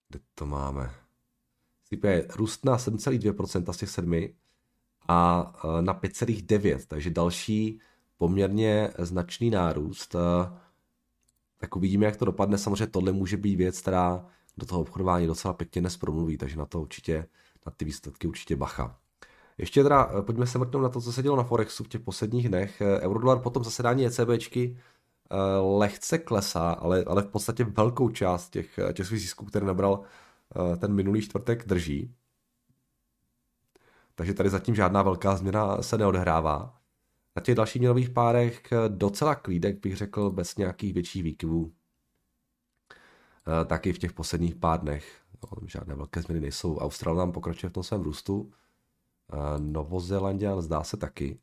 kde 0.09 0.19
to 0.35 0.45
máme? 0.45 0.91
CPI 1.83 2.23
růst 2.35 2.65
na 2.65 2.77
7,2% 2.77 3.73
z 3.73 3.77
těch 3.77 3.89
7 3.89 4.27
a 5.07 5.51
eh, 5.63 5.81
na 5.81 5.93
5,9, 5.93 6.79
takže 6.87 7.09
další 7.09 7.79
poměrně 8.17 8.89
značný 8.97 9.49
nárůst. 9.49 10.15
Eh, 10.15 10.59
tak 11.57 11.75
uvidíme, 11.75 12.05
jak 12.05 12.17
to 12.17 12.25
dopadne. 12.25 12.57
Samozřejmě 12.57 12.87
tohle 12.87 13.11
může 13.11 13.37
být 13.37 13.55
věc, 13.55 13.81
která 13.81 14.25
do 14.57 14.65
toho 14.65 14.81
obchodování 14.81 15.27
docela 15.27 15.53
pěkně 15.53 15.81
dnes 15.81 15.97
promluví, 15.97 16.37
takže 16.37 16.57
na 16.57 16.65
to 16.65 16.81
určitě, 16.81 17.25
na 17.65 17.71
ty 17.77 17.85
výsledky 17.85 18.27
určitě 18.27 18.55
bacha. 18.55 18.97
Ještě 19.57 19.83
teda 19.83 20.11
eh, 20.19 20.21
pojďme 20.21 20.47
se 20.47 20.57
mrknout 20.57 20.83
na 20.83 20.89
to, 20.89 21.01
co 21.01 21.13
se 21.13 21.23
dělo 21.23 21.35
na 21.35 21.43
Forexu 21.43 21.83
v 21.83 21.87
těch 21.87 22.01
posledních 22.01 22.49
dnech. 22.49 22.81
Eurodolar 23.01 23.39
potom 23.39 23.63
zasedání 23.63 24.05
ECBčky 24.05 24.77
lehce 25.77 26.17
klesá, 26.17 26.71
ale, 26.71 27.03
ale 27.03 27.21
v 27.21 27.27
podstatě 27.27 27.63
velkou 27.63 28.09
část 28.09 28.49
těch, 28.49 28.79
těch 28.93 29.07
svých 29.07 29.21
zisků, 29.21 29.45
které 29.45 29.65
nabral 29.65 30.01
ten 30.77 30.93
minulý 30.93 31.21
čtvrtek, 31.21 31.67
drží. 31.67 32.15
Takže 34.15 34.33
tady 34.33 34.49
zatím 34.49 34.75
žádná 34.75 35.01
velká 35.01 35.35
změna 35.35 35.81
se 35.81 35.97
neodehrává. 35.97 36.73
Na 37.35 37.41
těch 37.41 37.55
dalších 37.55 37.79
měnových 37.79 38.09
párech 38.09 38.61
docela 38.87 39.35
klídek, 39.35 39.79
bych 39.79 39.97
řekl, 39.97 40.29
bez 40.31 40.55
nějakých 40.55 40.93
větších 40.93 41.23
výkyvů. 41.23 41.71
Taky 43.65 43.93
v 43.93 43.99
těch 43.99 44.13
posledních 44.13 44.55
pár 44.55 44.79
dnech. 44.79 45.21
No, 45.43 45.67
žádné 45.67 45.95
velké 45.95 46.21
změny 46.21 46.41
nejsou. 46.41 46.77
Austral 46.77 47.15
nám 47.15 47.31
pokračuje 47.31 47.69
v 47.69 47.73
tom 47.73 47.83
svém 47.83 48.01
růstu. 48.01 48.51
Novozélandian 49.59 50.61
zdá 50.61 50.83
se 50.83 50.97
taky. 50.97 51.39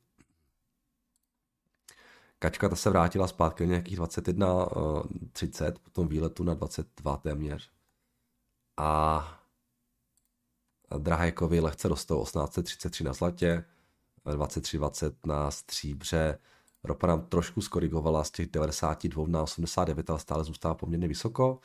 Kačka 2.45 2.69
ta 2.69 2.77
se 2.77 2.91
vrátila 2.91 3.27
zpátky 3.27 3.67
nějakých 3.67 3.99
21.30, 3.99 5.73
po 5.73 5.91
tom 5.91 6.09
výletu 6.09 6.45
na 6.45 6.55
22 6.55 7.17
téměř. 7.17 7.71
A 8.77 9.41
Drahajkovi 10.99 11.61
lehce 11.61 11.89
rostou 11.89 12.23
1833 12.23 13.05
na 13.05 13.13
zlatě, 13.13 13.65
23,20 14.25 15.15
na 15.27 15.51
stříbře. 15.51 16.39
Ropa 16.85 17.07
nám 17.07 17.27
trošku 17.27 17.61
skorigovala 17.61 18.25
z 18.25 18.31
těch 18.31 18.47
92 18.47 19.29
na 19.29 19.43
89, 19.43 20.11
ale 20.11 20.19
stále 20.19 20.45
zůstává 20.45 20.75
poměrně 20.75 21.09
vysoko. 21.09 21.59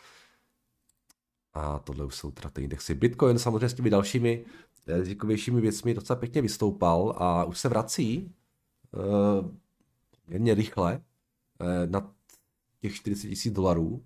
A 1.53 1.79
tohle 1.79 2.05
už 2.05 2.15
jsou 2.15 2.31
teda 2.31 2.50
ty 2.50 2.63
indexy. 2.63 2.95
Bitcoin 2.95 3.39
samozřejmě 3.39 3.69
s 3.69 3.74
těmi 3.74 3.89
dalšími 3.89 4.45
rizikovějšími 4.88 5.62
věcmi 5.62 5.93
docela 5.93 6.19
pěkně 6.19 6.41
vystoupal 6.41 7.15
a 7.17 7.43
už 7.43 7.59
se 7.59 7.69
vrací 7.69 8.36
jen 10.29 10.55
rychle 10.55 10.95
uh, 10.95 11.67
na 11.86 12.13
těch 12.81 12.95
40 12.95 13.27
tisíc 13.27 13.53
dolarů. 13.53 14.05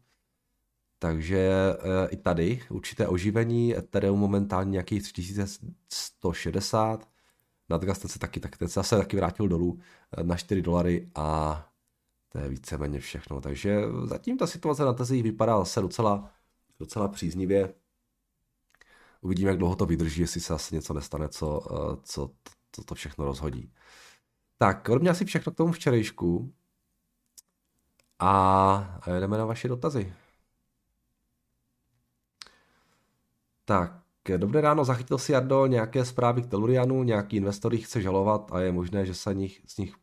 Takže 1.00 1.52
uh, 1.78 1.86
i 2.10 2.18
tady 2.18 2.62
určité 2.70 3.08
oživení, 3.08 3.78
Ethereum 3.78 4.20
momentálně 4.20 4.72
nějakých 4.72 5.04
3160, 5.04 7.10
Nadgastet 7.70 8.12
se 8.12 8.20
taky, 8.20 8.40
tak 8.40 8.58
ten 8.58 8.68
se 8.68 8.74
zase 8.74 8.98
taky 8.98 9.18
vrátil 9.18 9.48
dolů 9.48 9.80
na 10.24 10.36
4 10.36 10.62
dolary 10.62 11.10
a 11.16 11.60
to 12.34 12.40
je 12.40 12.50
víceméně 12.50 13.00
všechno. 13.00 13.42
Takže 13.42 13.82
zatím 14.06 14.38
ta 14.38 14.48
situace 14.48 14.86
na 14.86 14.94
trzích 14.94 15.24
vypadá 15.24 15.60
zase 15.60 15.82
docela, 15.82 16.30
docela 16.80 17.08
příznivě. 17.08 17.74
Uvidíme, 19.22 19.50
jak 19.50 19.60
dlouho 19.60 19.76
to 19.76 19.86
vydrží, 19.86 20.22
jestli 20.22 20.42
se 20.42 20.54
asi 20.54 20.76
něco 20.76 20.94
nestane, 20.94 21.30
co, 21.30 21.62
eh, 21.72 21.98
co 22.04 22.32
to, 22.72 22.84
to 22.84 22.96
všechno 22.96 23.26
rozhodí. 23.26 23.72
Tak, 24.58 24.90
ode 24.90 25.00
mě 25.00 25.10
asi 25.10 25.26
všechno 25.26 25.52
k 25.52 25.56
tomu 25.56 25.72
včerejšku. 25.72 26.54
A 28.20 29.02
jdeme 29.20 29.38
na 29.38 29.46
vaše 29.46 29.68
dotazy. 29.68 30.14
Tak, 33.66 34.04
dobré 34.38 34.62
ráno, 34.62 34.86
zachytil 34.86 35.18
si 35.18 35.32
Jardo 35.32 35.66
nějaké 35.66 36.06
zprávy 36.06 36.42
k 36.42 36.46
Telurianu, 36.46 37.04
nějaký 37.04 37.38
investor 37.38 37.76
chce 37.78 38.02
žalovat 38.02 38.52
a 38.52 38.60
je 38.60 38.72
možné, 38.72 39.06
že 39.06 39.14
se 39.14 39.34
nich, 39.34 39.62
z 39.68 39.78
nich 39.78 39.96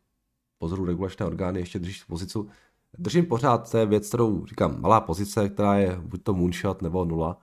pozoru 0.57 0.85
regulačné 0.85 1.25
orgány 1.25 1.59
ještě 1.59 1.79
drží 1.79 1.99
v 1.99 2.07
pozici. 2.07 2.39
Držím 2.97 3.25
pořád, 3.25 3.71
to 3.71 3.77
je 3.77 3.85
věc, 3.85 4.07
kterou 4.07 4.45
říkám, 4.45 4.81
malá 4.81 5.01
pozice, 5.01 5.49
která 5.49 5.75
je 5.75 5.95
buď 6.01 6.23
to 6.23 6.33
moonshot 6.33 6.81
nebo 6.81 7.05
nula 7.05 7.37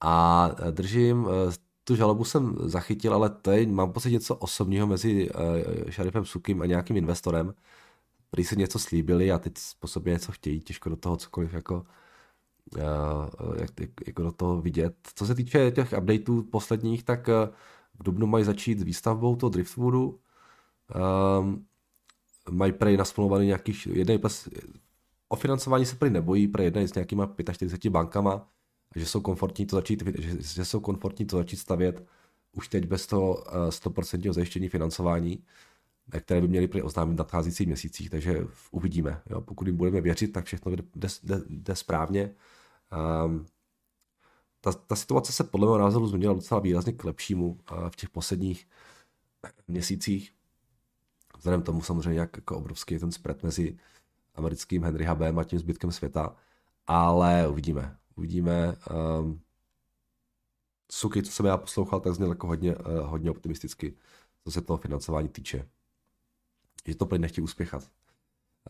a 0.00 0.48
držím, 0.70 1.28
e, 1.28 1.52
tu 1.86 1.96
žalobu 1.96 2.24
jsem 2.24 2.56
zachytil, 2.60 3.14
ale 3.14 3.30
tady 3.30 3.66
mám 3.66 3.92
pocit 3.92 4.10
něco 4.10 4.36
osobního 4.36 4.86
mezi 4.86 5.28
e, 5.88 5.92
šerifem 5.92 6.24
Sukim 6.24 6.62
a 6.62 6.66
nějakým 6.66 6.96
investorem, 6.96 7.54
který 8.28 8.44
si 8.44 8.56
něco 8.56 8.78
slíbili 8.78 9.32
a 9.32 9.38
teď 9.38 9.54
po 9.80 9.88
sobě 9.88 10.12
něco 10.12 10.32
chtějí, 10.32 10.60
těžko 10.60 10.88
do 10.88 10.96
toho 10.96 11.16
cokoliv 11.16 11.52
jako, 11.54 11.86
jak, 13.60 13.70
jako 14.06 14.22
do 14.22 14.32
toho 14.32 14.60
vidět. 14.60 14.96
Co 15.14 15.26
se 15.26 15.34
týče 15.34 15.70
těch 15.70 15.94
updateů 15.98 16.42
posledních, 16.42 17.04
tak 17.04 17.28
v 17.98 18.02
Dubnu 18.04 18.26
mají 18.26 18.44
začít 18.44 18.78
s 18.78 18.82
výstavbou 18.82 19.36
toho 19.36 19.50
Driftwoodu. 19.50 20.20
Um, 21.40 21.66
mají 22.50 22.72
prej 22.72 22.96
nasmluvaný 22.96 23.46
nějakých, 23.46 23.86
jednej, 23.86 24.18
o 25.28 25.36
financování 25.36 25.86
se 25.86 25.96
prej 25.96 26.10
nebojí, 26.10 26.48
prej 26.48 26.64
jednej 26.64 26.88
s 26.88 26.94
nějakýma 26.94 27.34
45 27.52 27.90
bankama, 27.90 28.48
že 28.94 29.06
jsou 29.06 29.20
komfortní 29.20 29.66
to 29.66 29.76
začít, 29.76 30.02
že, 30.18 30.42
že 30.42 30.64
jsou 30.64 30.80
komfortní 30.80 31.26
to 31.26 31.36
začít 31.36 31.56
stavět 31.56 32.06
už 32.56 32.68
teď 32.68 32.86
bez 32.86 33.06
toho 33.06 33.44
100% 33.68 34.30
eh, 34.30 34.32
zajištění 34.32 34.68
financování, 34.68 35.44
eh, 36.12 36.20
které 36.20 36.40
by 36.40 36.48
měly 36.48 36.82
oznámit 36.82 37.14
v 37.14 37.18
nadcházejících 37.18 37.66
měsících, 37.66 38.10
takže 38.10 38.46
uvidíme. 38.70 39.22
Jo. 39.30 39.40
Pokud 39.40 39.66
jim 39.66 39.76
budeme 39.76 40.00
věřit, 40.00 40.28
tak 40.28 40.44
všechno 40.44 40.72
jde, 40.72 41.08
jde, 41.22 41.42
jde 41.48 41.76
správně. 41.76 42.34
Um, 43.24 43.46
ta, 44.60 44.72
ta 44.72 44.96
situace 44.96 45.32
se 45.32 45.44
podle 45.44 45.66
mého 45.66 45.78
názoru 45.78 46.06
změnila 46.06 46.34
docela 46.34 46.60
výrazně 46.60 46.92
k 46.92 47.04
lepšímu 47.04 47.48
uh, 47.48 47.88
v 47.88 47.96
těch 47.96 48.10
posledních 48.10 48.68
měsících. 49.68 50.32
Vzhledem 51.38 51.62
tomu 51.62 51.82
samozřejmě, 51.82 52.20
jak 52.20 52.36
jako 52.36 52.56
obrovský 52.56 52.94
je 52.94 53.00
ten 53.00 53.12
spread 53.12 53.42
mezi 53.42 53.78
americkým 54.34 54.84
Henry 54.84 55.04
Hubem 55.04 55.38
a 55.38 55.44
tím 55.44 55.58
zbytkem 55.58 55.92
světa, 55.92 56.36
ale 56.86 57.48
uvidíme. 57.48 57.96
Uvidíme. 58.16 58.76
Um, 59.20 59.40
Suky, 60.92 61.22
co 61.22 61.32
jsem 61.32 61.46
já 61.46 61.56
poslouchal, 61.56 62.00
tak 62.00 62.14
zněl 62.14 62.28
jako 62.28 62.46
hodně, 62.46 62.76
uh, 62.76 62.98
hodně 62.98 63.30
optimisticky, 63.30 63.96
co 64.44 64.50
se 64.50 64.60
toho 64.60 64.76
financování 64.76 65.28
týče. 65.28 65.68
Že 66.86 66.94
to 66.94 67.06
plně 67.06 67.18
nechtějí 67.18 67.44
uspěchat. 67.44 67.90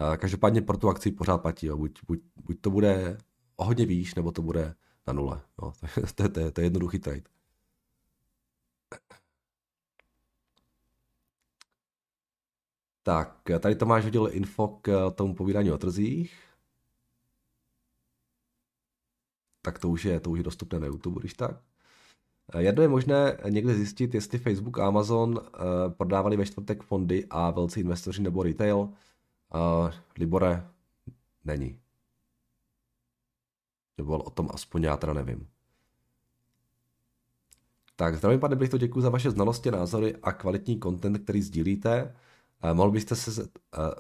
Uh, 0.01 0.17
každopádně 0.17 0.63
pro 0.63 0.77
tu 0.77 0.89
akci 0.89 1.11
pořád 1.13 1.39
platí. 1.39 1.67
Jo. 1.67 1.77
Buď, 1.77 2.01
buď, 2.07 2.21
buď 2.37 2.61
to 2.61 2.71
bude 2.71 3.19
o 3.57 3.65
hodně 3.65 3.87
výš, 3.87 4.15
nebo 4.15 4.33
to 4.33 4.43
bude 4.43 4.75
na 5.07 5.13
nule. 5.13 5.41
Jo. 5.63 5.73
to, 6.15 6.23
je, 6.23 6.29
to, 6.29 6.41
je, 6.41 6.51
to 6.51 6.61
je 6.61 6.67
jednoduchý 6.67 6.99
trade. 6.99 7.23
Tak, 13.03 13.43
tady 13.61 13.75
Tomáš 13.75 14.05
hodil 14.05 14.29
info 14.33 14.69
k 14.83 15.11
tomu 15.11 15.35
povídání 15.35 15.71
o 15.71 15.79
trzích. 15.79 16.47
Tak 19.67 19.79
to 19.79 19.89
už 19.89 20.05
je, 20.05 20.21
to 20.21 20.31
už 20.31 20.39
je 20.39 20.43
dostupné 20.43 20.81
na 20.81 20.87
YouTube, 20.87 21.21
když 21.21 21.35
tak. 21.35 21.57
Eh, 22.55 22.63
jedno 22.63 22.83
je 22.83 22.89
možné 22.89 23.39
někde 23.49 23.75
zjistit, 23.75 24.15
jestli 24.15 24.39
Facebook 24.39 24.79
a 24.79 24.87
Amazon 24.87 25.31
uh, 25.31 25.43
prodávali 25.97 26.37
ve 26.37 26.47
čtvrtek 26.47 26.83
fondy 26.83 27.27
a 27.31 27.51
velcí 27.51 27.81
investoři 27.81 28.23
nebo 28.23 28.43
retail. 28.43 28.77
Uh, 28.79 28.91
Libore 30.19 30.69
není. 31.45 31.81
Nebo 33.99 34.19
o 34.19 34.31
tom 34.31 34.49
aspoň 34.55 34.83
já 34.83 34.97
teda 34.97 35.13
nevím. 35.13 35.49
Tak 37.97 38.17
zdravím 38.17 38.41
pane 38.41 38.57
Brichto, 38.57 38.79
děkuji 38.79 39.01
za 39.01 39.11
vaše 39.11 39.31
znalosti, 39.31 39.71
názory 39.71 40.17
a 40.23 40.33
kvalitní 40.33 40.81
content, 40.81 41.19
který 41.19 41.43
sdílíte. 41.43 42.17
Mohl, 42.73 42.91
byste 42.91 43.17
se, 43.17 43.49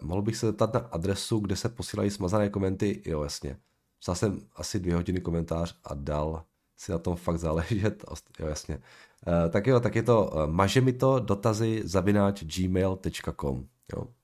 mohl 0.03 0.23
bych 0.23 0.37
se 0.37 0.47
zeptat 0.47 0.75
na 0.75 0.81
adresu, 0.81 1.39
kde 1.39 1.57
se 1.57 1.69
posílají 1.69 2.11
smazané 2.11 2.51
komenty? 2.51 3.03
Jo, 3.07 3.23
jasně. 3.23 3.57
Psal 4.07 4.15
jsem 4.15 4.49
asi 4.57 4.81
dvě 4.81 4.95
hodiny 4.95 5.21
komentář 5.21 5.81
a 5.85 5.95
dal 5.95 6.45
si 6.77 6.93
na 6.93 6.99
tom 6.99 7.17
fakt 7.17 7.39
záležet. 7.39 8.05
Jo, 8.39 8.47
jasně. 8.47 8.75
Uh, 8.77 9.51
tak 9.51 9.67
jo, 9.67 9.81
tak 9.81 9.95
je 9.95 10.03
to 10.03 10.31
uh, 10.31 10.47
maže 10.47 10.81
mi 10.81 10.93
to 10.93 11.19
dotazy 11.19 11.83
zavináč 11.85 12.43
gmail.com. 12.45 13.69
Jo. 13.93 14.15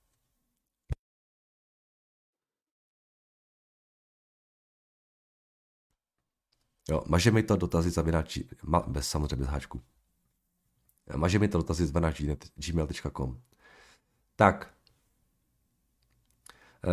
Jo, 6.90 7.04
maže 7.08 7.30
mi 7.30 7.42
to 7.42 7.56
dotazy 7.56 7.90
zavináč, 7.90 8.38
ma, 8.62 8.80
bez 8.80 9.08
samozřejmě 9.08 9.36
bez 9.36 9.48
háčku. 9.48 9.82
Maže 11.16 11.38
mi 11.38 11.48
to 11.48 11.58
dotazy 11.58 11.86
zavináč 11.86 12.22
gmail.com. 12.56 13.40
Tak, 14.36 14.74
Eh, 14.81 14.81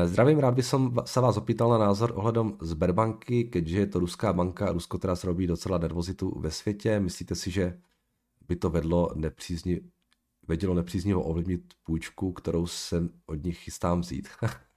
zdravím, 0.06 0.40
rád 0.40 0.54
bych 0.54 0.66
se 1.06 1.22
vás 1.22 1.38
opýtal 1.38 1.70
na 1.70 1.78
názor 1.78 2.12
ohledom 2.16 2.58
Sberbanky, 2.62 3.44
keďže 3.44 3.80
je 3.80 3.88
to 3.88 4.00
ruská 4.00 4.34
banka 4.34 4.68
a 4.68 4.72
Rusko 4.72 4.98
teda 4.98 5.16
zrobí 5.16 5.48
docela 5.48 5.78
nervozitu 5.78 6.40
ve 6.40 6.52
světě. 6.52 7.00
Myslíte 7.00 7.36
si, 7.36 7.52
že 7.52 7.80
by 8.48 8.56
to 8.56 8.70
vedlo 8.70 9.12
nepřízni, 9.16 9.82
vedlo 10.48 10.74
nepříznivo 10.74 11.24
ovlivnit 11.24 11.74
půjčku, 11.84 12.34
kterou 12.34 12.68
se 12.68 13.10
od 13.26 13.44
nich 13.44 13.58
chystám 13.58 14.02
vzít? 14.02 14.28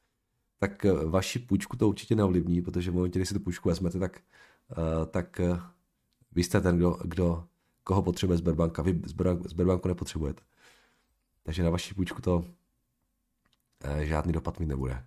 tak 0.58 0.84
eh, 0.84 0.92
vaši 0.92 1.38
půjčku 1.38 1.76
to 1.76 1.88
určitě 1.88 2.14
neovlivní, 2.14 2.62
protože 2.62 2.90
v 2.90 2.94
momentě, 2.94 3.18
kdy 3.18 3.26
si 3.26 3.34
tu 3.34 3.40
půjčku 3.40 3.68
vezmete, 3.68 3.98
tak, 3.98 4.20
uh, 4.78 5.06
tak 5.06 5.40
vy 6.32 6.42
jste 6.42 6.60
ten, 6.60 6.76
kdo, 6.76 6.98
kdo 7.04 7.44
koho 7.84 8.02
potřebuje 8.02 8.38
Sberbanka. 8.38 8.82
Vy 8.82 9.00
Sberbanku 9.46 9.88
nepotřebujete. 9.88 10.42
Takže 11.42 11.62
na 11.62 11.70
vaši 11.70 11.94
půjčku 11.94 12.22
to 12.22 12.44
Eh, 12.44 12.61
žádný 14.02 14.32
dopad 14.32 14.60
mít 14.60 14.66
nebude. 14.66 15.04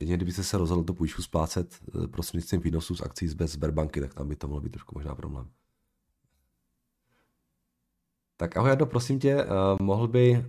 Jedině 0.00 0.16
kdyby 0.16 0.32
se 0.32 0.58
rozhodl 0.58 0.84
tu 0.84 0.94
půjčku 0.94 1.22
splácet 1.22 1.80
eh, 2.04 2.08
prostřednictvím 2.08 2.60
výnosů 2.60 2.96
z 2.96 3.00
akcí 3.00 3.28
z 3.28 3.46
Sberbanky, 3.46 4.00
tak 4.00 4.14
tam 4.14 4.28
by 4.28 4.36
to 4.36 4.48
mohlo 4.48 4.60
být 4.60 4.70
trošku 4.72 4.94
možná 4.94 5.14
problém. 5.14 5.50
Tak 8.36 8.56
ahoj 8.56 8.70
Jado, 8.70 8.86
prosím 8.86 9.18
tě, 9.18 9.44
uh, 9.44 9.50
mohl 9.80 10.08
by 10.08 10.44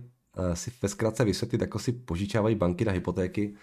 si 0.54 0.72
ve 0.82 0.88
zkratce 0.88 1.24
vysvětlit, 1.24 1.60
jako 1.60 1.78
si 1.78 1.92
požičávají 1.92 2.54
banky 2.54 2.84
na 2.84 2.92
hypotéky 2.92 3.54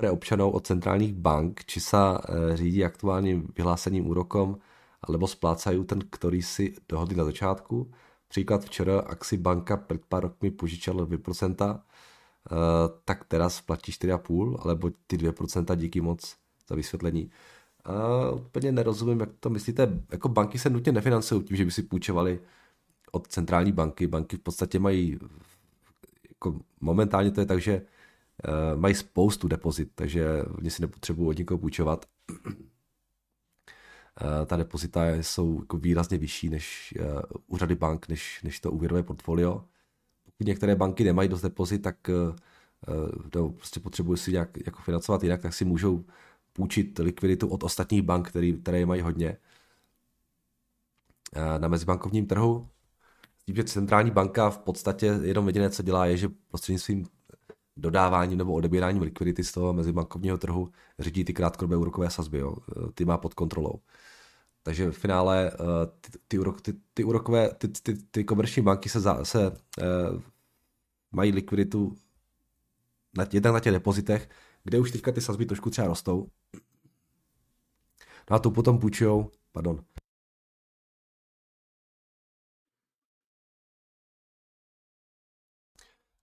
pre 0.00 0.10
občanov 0.10 0.56
od 0.56 0.66
centrálních 0.66 1.12
bank, 1.12 1.68
či 1.68 1.80
sa 1.80 2.16
e, 2.16 2.56
řídí 2.56 2.84
aktuálním 2.84 3.52
vyhlásením 3.52 4.08
úrokom, 4.08 4.56
alebo 5.04 5.28
splácajú 5.28 5.84
ten, 5.84 6.00
ktorý 6.08 6.40
si 6.40 6.72
dohodli 6.88 7.20
na 7.20 7.28
začátku. 7.28 7.92
Příklad 8.28 8.64
včera, 8.64 9.04
ak 9.04 9.24
si 9.24 9.36
banka 9.36 9.76
před 9.76 10.08
pár 10.08 10.22
rokmi 10.22 10.50
požičala 10.50 11.04
2%, 11.04 11.52
e, 11.60 11.78
tak 13.04 13.28
teraz 13.28 13.60
platí 13.60 13.92
4,5, 13.92 14.56
alebo 14.64 14.88
ty 15.06 15.20
2% 15.20 15.76
díky 15.76 16.00
moc 16.00 16.36
za 16.68 16.74
vysvětlení. 16.74 17.30
A 17.84 17.92
úplně 18.30 18.72
nerozumím, 18.72 19.20
jak 19.20 19.28
to 19.40 19.50
myslíte. 19.50 20.00
Jako 20.10 20.28
banky 20.28 20.58
se 20.58 20.70
nutně 20.70 20.92
nefinancují 20.92 21.42
tím, 21.42 21.56
že 21.56 21.64
by 21.64 21.70
si 21.70 21.82
půjčovali 21.82 22.40
od 23.12 23.28
centrální 23.28 23.72
banky. 23.72 24.06
Banky 24.06 24.36
v 24.36 24.40
podstatě 24.40 24.78
mají, 24.78 25.18
jako 26.28 26.60
momentálně 26.80 27.30
to 27.30 27.40
je 27.40 27.46
tak, 27.46 27.60
že 27.60 27.82
mají 28.76 28.94
spoustu 28.94 29.48
depozit, 29.48 29.90
takže 29.94 30.42
oni 30.42 30.70
si 30.70 30.82
nepotřebují 30.82 31.28
od 31.28 31.38
někoho 31.38 31.58
půjčovat. 31.58 32.06
Uh, 32.30 32.36
ta 34.46 34.56
depozita 34.56 35.14
jsou 35.14 35.60
jako 35.60 35.76
výrazně 35.76 36.18
vyšší 36.18 36.48
než 36.48 36.94
uh, 37.00 37.20
úřady 37.46 37.74
bank, 37.74 38.08
než, 38.08 38.42
než 38.42 38.60
to 38.60 38.70
úvěrové 38.70 39.02
portfolio. 39.02 39.64
Pokud 40.24 40.46
některé 40.46 40.76
banky 40.76 41.04
nemají 41.04 41.28
dost 41.28 41.42
depozit, 41.42 41.82
tak 41.82 41.96
nebo 43.34 43.50
prostě 43.50 43.80
potřebují 43.80 44.18
si 44.18 44.32
nějak 44.32 44.66
jako 44.66 44.82
financovat 44.82 45.22
jinak, 45.22 45.42
tak 45.42 45.54
si 45.54 45.64
můžou 45.64 46.04
půjčit 46.52 46.98
likviditu 46.98 47.48
od 47.48 47.62
ostatních 47.62 48.02
bank, 48.02 48.28
který, 48.28 48.52
které 48.52 48.78
je 48.78 48.86
mají 48.86 49.02
hodně. 49.02 49.36
Na 51.58 51.68
mezibankovním 51.68 52.26
trhu 52.26 52.68
tím, 53.46 53.56
že 53.56 53.64
centrální 53.64 54.10
banka 54.10 54.50
v 54.50 54.58
podstatě 54.58 55.06
jenom 55.22 55.46
jediné, 55.46 55.70
co 55.70 55.82
dělá, 55.82 56.06
je, 56.06 56.16
že 56.16 56.28
prostřednictvím 56.48 57.06
dodávání 57.80 58.36
nebo 58.36 58.52
odebírání 58.52 59.00
likvidity 59.00 59.44
z 59.44 59.52
toho 59.52 59.72
mezibankovního 59.72 60.38
trhu 60.38 60.70
řídí 60.98 61.24
ty 61.24 61.32
krátkodobé 61.32 61.76
úrokové 61.76 62.10
sazby. 62.10 62.38
Jo. 62.38 62.56
Ty 62.94 63.04
má 63.04 63.18
pod 63.18 63.34
kontrolou. 63.34 63.80
Takže 64.62 64.90
v 64.90 64.98
finále 64.98 65.50
eh, 65.50 65.56
ty, 66.00 66.18
ty, 66.28 66.38
úrok, 66.38 66.60
ty, 66.60 66.72
ty 66.94 67.04
úrokové, 67.04 67.54
ty, 67.54 67.68
ty, 67.68 67.94
ty 68.10 68.24
komerční 68.24 68.62
banky 68.62 68.88
se, 68.88 69.00
za, 69.00 69.24
se 69.24 69.50
uh, 69.50 70.20
mají 71.12 71.32
likviditu 71.32 71.94
na, 73.16 73.26
jednak 73.32 73.52
na 73.54 73.60
těch 73.60 73.72
depozitech, 73.72 74.28
kde 74.64 74.78
už 74.78 74.90
teďka 74.90 75.12
ty 75.12 75.20
sazby 75.20 75.46
trošku 75.46 75.70
třeba 75.70 75.86
rostou. 75.88 76.28
No 78.30 78.36
a 78.36 78.38
tu 78.38 78.50
potom 78.50 78.78
půjčujou, 78.78 79.30
pardon, 79.52 79.84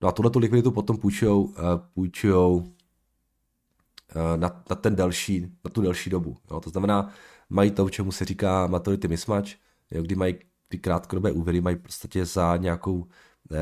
No 0.02 0.08
a 0.08 0.12
tuhle 0.12 0.32
tu 0.32 0.40
likviditu 0.40 0.72
potom 0.72 0.98
půjčujou, 0.98 1.54
eh, 1.58 1.62
půjčujou 1.94 2.74
eh, 4.10 4.38
na, 4.38 4.64
na, 4.70 4.76
ten 4.76 4.96
delší, 4.96 5.42
na 5.66 5.72
tu 5.72 5.82
delší 5.82 6.10
dobu. 6.10 6.38
Jo. 6.52 6.60
To 6.60 6.70
znamená, 6.70 7.14
mají 7.50 7.72
to, 7.72 7.90
čemu 7.90 8.12
se 8.12 8.26
říká 8.26 8.68
maturity 8.68 9.08
mismatch, 9.08 9.50
jo, 9.92 10.04
kdy 10.04 10.16
mají 10.16 10.36
ty 10.68 10.78
krátkodobé 10.78 11.32
úvěry 11.32 11.62
mají 11.62 11.76
prostě 11.76 12.26
za 12.26 12.58
nějakou 12.58 13.08
eh, 13.52 13.58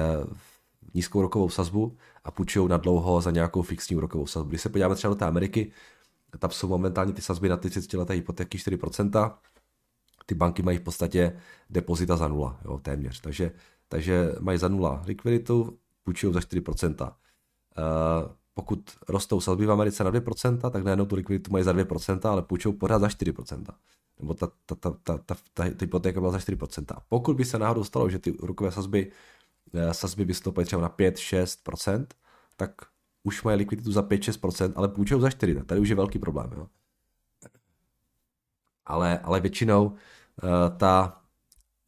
nízkou 0.94 1.22
rokovou 1.22 1.50
sazbu 1.50 1.98
a 2.24 2.32
půjčují 2.32 2.70
na 2.70 2.78
dlouho 2.78 3.22
za 3.22 3.32
nějakou 3.32 3.62
fixní 3.62 3.96
úrokovou 3.96 4.28
sazbu. 4.28 4.50
Když 4.50 4.62
se 4.62 4.70
podíváme 4.70 4.96
třeba 4.96 5.14
do 5.14 5.20
té 5.20 5.26
Ameriky, 5.26 5.72
tam 6.40 6.52
jsou 6.52 6.68
momentálně 6.68 7.14
ty 7.14 7.22
sazby 7.22 7.50
na 7.50 7.58
ty 7.58 7.70
30 7.70 7.98
leté 7.98 8.14
hypotéky 8.14 8.58
4%, 8.58 9.36
ty 10.26 10.36
banky 10.36 10.64
mají 10.64 10.78
v 10.78 10.82
podstatě 10.82 11.40
depozita 11.70 12.18
za 12.18 12.28
nula, 12.28 12.60
jo, 12.66 12.80
téměř. 12.80 13.22
Takže, 13.22 13.52
takže 13.88 14.36
mají 14.40 14.58
za 14.58 14.68
nula 14.68 15.04
likviditu, 15.06 15.78
půjčují 16.06 16.34
za 16.34 16.40
4%. 16.40 17.02
Uh, 17.02 17.08
eh, 17.78 18.36
pokud 18.54 18.92
rostou 19.10 19.42
sazby 19.42 19.66
v 19.66 19.72
Americe 19.72 20.04
na 20.04 20.12
2%, 20.12 20.72
tak 20.72 20.84
najednou 20.84 21.06
tu 21.06 21.16
likviditu 21.16 21.52
mají 21.52 21.64
za 21.64 21.74
2%, 21.74 22.30
ale 22.30 22.42
půjčují 22.42 22.76
pořád 22.76 23.00
za 23.00 23.08
4%. 23.08 23.74
Nebo 24.20 24.34
ta, 24.34 24.48
ta, 24.66 24.76
ta, 24.76 24.92
ta, 25.04 25.18
ta, 25.18 25.18
ta, 25.26 25.36
ta 25.54 25.64
hypotéka 25.64 26.20
byla 26.20 26.32
za 26.32 26.38
4%. 26.38 26.98
Pokud 27.10 27.38
by 27.38 27.46
se 27.46 27.60
náhodou 27.60 27.84
stalo, 27.84 28.10
že 28.10 28.20
ty 28.20 28.32
úrokové 28.32 28.72
sazby, 28.72 29.12
uh, 29.74 29.92
sazby 29.92 30.26
vystoupají 30.26 30.66
třeba 30.66 30.82
na 30.82 30.90
5-6%, 30.90 32.06
tak 32.58 32.72
už 33.24 33.44
mají 33.44 33.58
likviditu 33.58 33.92
za 33.92 34.02
5-6%, 34.02 34.74
ale 34.76 34.88
půjčují 34.88 35.22
za 35.22 35.30
4%. 35.30 35.66
Tady 35.66 35.82
už 35.82 35.90
je 35.90 35.96
velký 35.96 36.20
problém. 36.20 36.52
Jo? 36.58 36.68
Ale, 38.86 39.20
ale 39.20 39.40
většinou 39.40 39.86
uh, 39.86 40.78
ta 40.78 41.22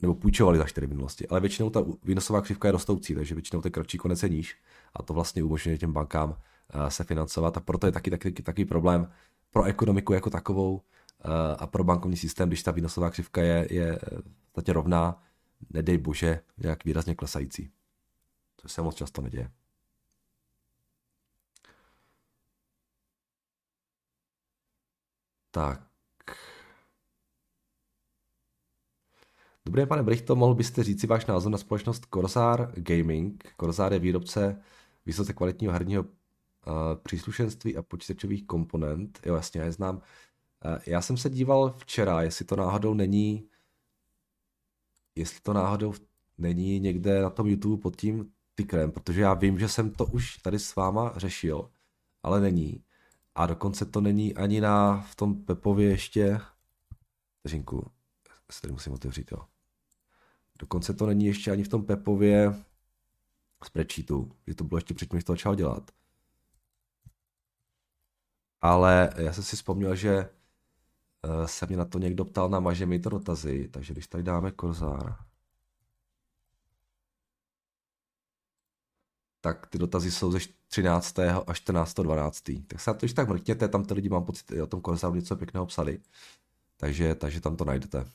nebo 0.01 0.15
půjčovali 0.15 0.57
za 0.57 0.63
4 0.63 0.87
minulosti, 0.87 1.27
ale 1.27 1.39
většinou 1.39 1.69
ta 1.69 1.85
výnosová 2.03 2.41
křivka 2.41 2.67
je 2.67 2.71
rostoucí, 2.71 3.15
takže 3.15 3.35
většinou 3.35 3.61
ten 3.61 3.71
kratší 3.71 3.97
konec 3.97 4.23
je 4.23 4.29
níž 4.29 4.57
a 4.93 5.03
to 5.03 5.13
vlastně 5.13 5.43
umožňuje 5.43 5.77
těm 5.77 5.93
bankám 5.93 6.37
eh, 6.69 6.91
se 6.91 7.03
financovat 7.03 7.57
a 7.57 7.59
proto 7.59 7.85
je 7.85 7.91
taky, 7.91 8.11
taky, 8.11 8.31
taky 8.31 8.65
problém 8.65 9.11
pro 9.51 9.63
ekonomiku 9.63 10.13
jako 10.13 10.29
takovou 10.29 10.81
eh, 11.25 11.55
a 11.59 11.67
pro 11.67 11.83
bankovní 11.83 12.17
systém, 12.17 12.49
když 12.49 12.63
ta 12.63 12.71
výnosová 12.71 13.09
křivka 13.09 13.41
je, 13.41 13.67
je 13.71 13.99
vlastně 14.55 14.73
rovná, 14.73 15.23
nedej 15.69 15.97
bože, 15.97 16.41
nějak 16.57 16.85
výrazně 16.85 17.15
klesající. 17.15 17.71
To 18.61 18.67
se 18.67 18.81
moc 18.81 18.95
často 18.95 19.21
neděje. 19.21 19.51
Tak, 25.51 25.86
Dobrý 29.67 29.85
pane 29.85 30.03
Brichto, 30.03 30.35
mohl 30.35 30.55
byste 30.55 30.83
říct 30.83 31.01
si 31.01 31.07
váš 31.07 31.25
názor 31.25 31.51
na 31.51 31.57
společnost 31.57 32.05
Corsair 32.13 32.71
Gaming. 32.75 33.53
Corsair 33.59 33.93
je 33.93 33.99
výrobce 33.99 34.61
vysoce 35.05 35.33
kvalitního 35.33 35.73
herního 35.73 36.03
uh, 36.03 36.09
příslušenství 37.03 37.77
a 37.77 37.81
počítačových 37.81 38.47
komponent. 38.47 39.19
Jo, 39.25 39.35
jasně, 39.35 39.59
já 39.59 39.65
je 39.65 39.71
znám. 39.71 39.95
Uh, 39.95 40.01
já 40.85 41.01
jsem 41.01 41.17
se 41.17 41.29
díval 41.29 41.75
včera, 41.77 42.21
jestli 42.21 42.45
to 42.45 42.55
náhodou 42.55 42.93
není 42.93 43.49
jestli 45.15 45.39
to 45.41 45.53
náhodou 45.53 45.93
není 46.37 46.79
někde 46.79 47.21
na 47.21 47.29
tom 47.29 47.47
YouTube 47.47 47.81
pod 47.81 47.95
tím 47.95 48.31
tykrem, 48.55 48.91
protože 48.91 49.21
já 49.21 49.33
vím, 49.33 49.59
že 49.59 49.69
jsem 49.69 49.91
to 49.91 50.05
už 50.05 50.37
tady 50.37 50.59
s 50.59 50.75
váma 50.75 51.13
řešil, 51.15 51.69
ale 52.23 52.41
není. 52.41 52.83
A 53.35 53.47
dokonce 53.47 53.85
to 53.85 54.01
není 54.01 54.35
ani 54.35 54.61
na 54.61 55.01
v 55.01 55.15
tom 55.15 55.45
Pepově 55.45 55.89
ještě. 55.89 56.39
Vteřinku, 57.39 57.91
se 58.51 58.61
tady 58.61 58.71
musím 58.71 58.93
otevřít, 58.93 59.31
jo. 59.31 59.56
Dokonce 60.59 60.93
to 60.93 61.05
není 61.05 61.25
ještě 61.25 61.51
ani 61.51 61.63
v 61.63 61.67
tom 61.67 61.85
Pepově 61.85 62.63
spreadsheetu, 63.63 64.31
že 64.47 64.55
to 64.55 64.63
bylo 64.63 64.77
ještě 64.77 64.93
předtím, 64.93 65.15
než 65.17 65.23
to 65.23 65.33
začal 65.33 65.55
dělat. 65.55 65.91
Ale 68.61 69.09
já 69.17 69.33
jsem 69.33 69.43
si 69.43 69.55
vzpomněl, 69.55 69.95
že 69.95 70.09
eh, 70.13 71.47
se 71.47 71.65
mě 71.65 71.77
na 71.77 71.85
to 71.85 71.99
někdo 71.99 72.25
ptal 72.25 72.49
na 72.49 72.59
maže 72.59 72.85
mi 72.85 72.99
to 72.99 73.09
dotazy, 73.09 73.67
takže 73.67 73.93
když 73.93 74.07
tady 74.07 74.23
dáme 74.23 74.51
korzár, 74.51 75.15
tak 79.41 79.67
ty 79.67 79.77
dotazy 79.77 80.11
jsou 80.11 80.31
ze 80.31 80.39
13. 80.67 81.19
a 81.19 81.53
14. 81.53 81.93
12. 81.93 82.43
Tak 82.67 82.81
se 82.81 82.89
na 82.89 82.93
to 82.93 82.99
když 82.99 83.13
tak 83.13 83.29
mrkněte, 83.29 83.67
tam 83.67 83.85
ty 83.85 83.93
lidi 83.93 84.09
mám 84.09 84.25
pocit, 84.25 84.51
o 84.51 84.67
tom 84.67 84.81
korzáru 84.81 85.15
něco 85.15 85.35
pěkného 85.35 85.65
psali. 85.65 85.99
Takže, 86.77 87.15
takže 87.15 87.41
tam 87.41 87.55
to 87.55 87.65
najdete. 87.65 88.05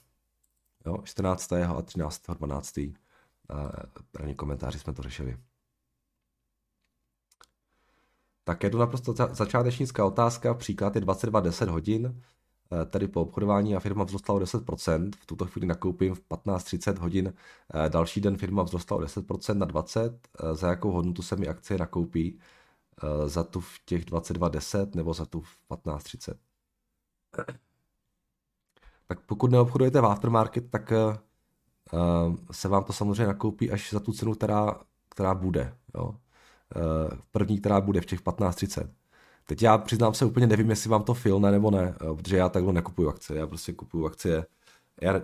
Jo, 0.86 0.98
14. 1.04 1.52
a 1.52 1.82
13. 1.82 2.22
12. 2.38 2.78
První 4.12 4.34
komentáři 4.34 4.78
jsme 4.78 4.92
to 4.92 5.02
řešili. 5.02 5.36
Tak 8.44 8.62
je 8.62 8.70
to 8.70 8.78
naprosto 8.78 9.14
začátečnická 9.32 10.04
otázka. 10.04 10.54
Příklad 10.54 10.94
je 10.94 11.02
22.10 11.02 11.68
hodin, 11.68 12.22
e, 12.82 12.84
tedy 12.86 13.08
po 13.08 13.22
obchodování 13.22 13.76
a 13.76 13.80
firma 13.80 14.04
vzrostla 14.04 14.34
o 14.34 14.38
10%. 14.38 15.10
V 15.20 15.26
tuto 15.26 15.46
chvíli 15.46 15.66
nakoupím 15.66 16.14
v 16.14 16.20
15.30 16.20 16.98
hodin. 16.98 17.34
E, 17.74 17.88
další 17.88 18.20
den 18.20 18.36
firma 18.36 18.64
vzrostla 18.64 18.96
o 18.96 19.00
10% 19.00 19.54
na 19.54 19.66
20%. 19.66 20.18
E, 20.52 20.54
za 20.54 20.68
jakou 20.68 20.90
hodnotu 20.90 21.22
se 21.22 21.36
mi 21.36 21.48
akcie 21.48 21.78
nakoupí? 21.78 22.38
Za 23.26 23.44
tu 23.44 23.60
v 23.60 23.78
těch 23.84 24.04
22.10 24.04 24.94
nebo 24.94 25.14
za 25.14 25.26
tu 25.26 25.40
v 25.40 25.58
15.30? 25.70 26.34
Tak 29.06 29.20
pokud 29.20 29.50
neobchodujete 29.50 30.00
v 30.00 30.06
aftermarket, 30.06 30.70
tak 30.70 30.92
se 32.50 32.68
vám 32.68 32.84
to 32.84 32.92
samozřejmě 32.92 33.26
nakoupí 33.26 33.70
až 33.70 33.90
za 33.92 34.00
tu 34.00 34.12
cenu, 34.12 34.34
která, 34.34 34.80
která 35.08 35.34
bude. 35.34 35.74
Jo? 35.94 36.16
Eh, 36.76 37.16
první, 37.30 37.60
která 37.60 37.80
bude 37.80 38.00
v 38.00 38.06
těch 38.06 38.22
15.30. 38.22 38.90
Teď 39.46 39.62
já 39.62 39.78
přiznám 39.78 40.14
se 40.14 40.24
úplně 40.24 40.46
nevím, 40.46 40.70
jestli 40.70 40.90
vám 40.90 41.04
to 41.04 41.14
filne 41.14 41.50
nebo 41.50 41.70
ne, 41.70 41.94
eh, 41.94 42.14
protože 42.16 42.36
já 42.36 42.48
takhle 42.48 42.72
nekupuju 42.72 43.08
akcie, 43.08 43.38
já 43.38 43.46
prostě 43.46 43.72
kupuju 43.72 44.06
akcie, 44.06 44.46
já, 45.00 45.22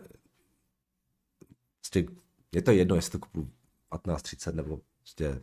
prostě, 1.78 2.06
je 2.52 2.62
to 2.62 2.70
jedno, 2.70 2.96
jestli 2.96 3.12
to 3.12 3.18
kupuju 3.18 3.50
15.30 3.90 4.54
nebo 4.54 4.80
prostě, 4.98 5.42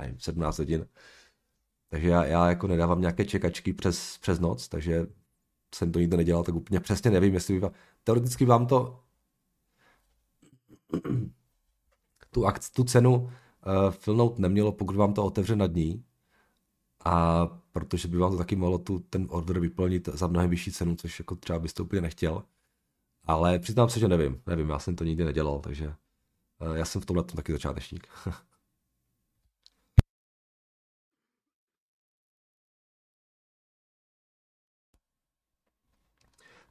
nevím, 0.00 0.20
17 0.20 0.58
hodin. 0.58 0.86
Takže 1.88 2.08
já, 2.08 2.24
já 2.24 2.48
jako 2.48 2.66
nedávám 2.66 3.00
nějaké 3.00 3.24
čekačky 3.24 3.72
přes, 3.72 4.18
přes 4.18 4.40
noc, 4.40 4.68
takže 4.68 5.06
jsem 5.76 5.92
to 5.92 5.98
nikdy 5.98 6.16
nedělal, 6.16 6.44
tak 6.44 6.54
úplně 6.54 6.80
přesně 6.80 7.10
nevím, 7.10 7.34
jestli 7.34 7.54
by 7.54 7.60
vám, 7.60 7.72
teoreticky 8.04 8.44
vám 8.44 8.66
to 8.66 9.00
tu, 12.30 12.46
akci, 12.46 12.72
tu 12.72 12.84
cenu 12.84 13.14
uh, 13.16 13.30
filnout 13.90 14.38
nemělo, 14.38 14.72
pokud 14.72 14.96
vám 14.96 15.14
to 15.14 15.24
otevře 15.24 15.56
nad 15.56 15.74
ní. 15.74 16.04
A 17.04 17.46
protože 17.72 18.08
by 18.08 18.16
vám 18.16 18.30
to 18.30 18.38
taky 18.38 18.56
mohlo 18.56 18.78
tu, 18.78 18.98
ten 18.98 19.26
order 19.30 19.60
vyplnit 19.60 20.08
za 20.12 20.26
mnohem 20.26 20.50
vyšší 20.50 20.72
cenu, 20.72 20.96
což 20.96 21.18
jako 21.18 21.36
třeba 21.36 21.58
byste 21.58 21.82
úplně 21.82 22.02
nechtěl. 22.02 22.42
Ale 23.24 23.58
přiznám 23.58 23.88
se, 23.88 24.00
že 24.00 24.08
nevím. 24.08 24.42
Nevím, 24.46 24.70
já 24.70 24.78
jsem 24.78 24.96
to 24.96 25.04
nikdy 25.04 25.24
nedělal, 25.24 25.60
takže 25.60 25.94
uh, 26.60 26.76
já 26.76 26.84
jsem 26.84 27.00
v 27.00 27.06
tomhle 27.06 27.24
taky 27.24 27.52
začátečník. 27.52 28.08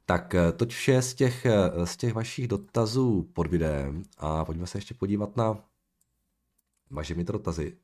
Tak 0.06 0.34
eh, 0.34 0.52
toť 0.52 0.70
vše 0.72 1.02
z 1.02 1.14
těch, 1.14 1.46
z 1.84 1.96
těch 1.96 2.14
vašich 2.14 2.48
dotazů 2.48 3.22
pod 3.32 3.46
videem 3.46 4.02
a 4.18 4.44
pojďme 4.44 4.66
se 4.66 4.78
ještě 4.78 4.94
podívat 4.94 5.36
na 5.36 5.64
vaše 6.90 7.14
mi 7.14 7.24
dotazy. 7.24 7.76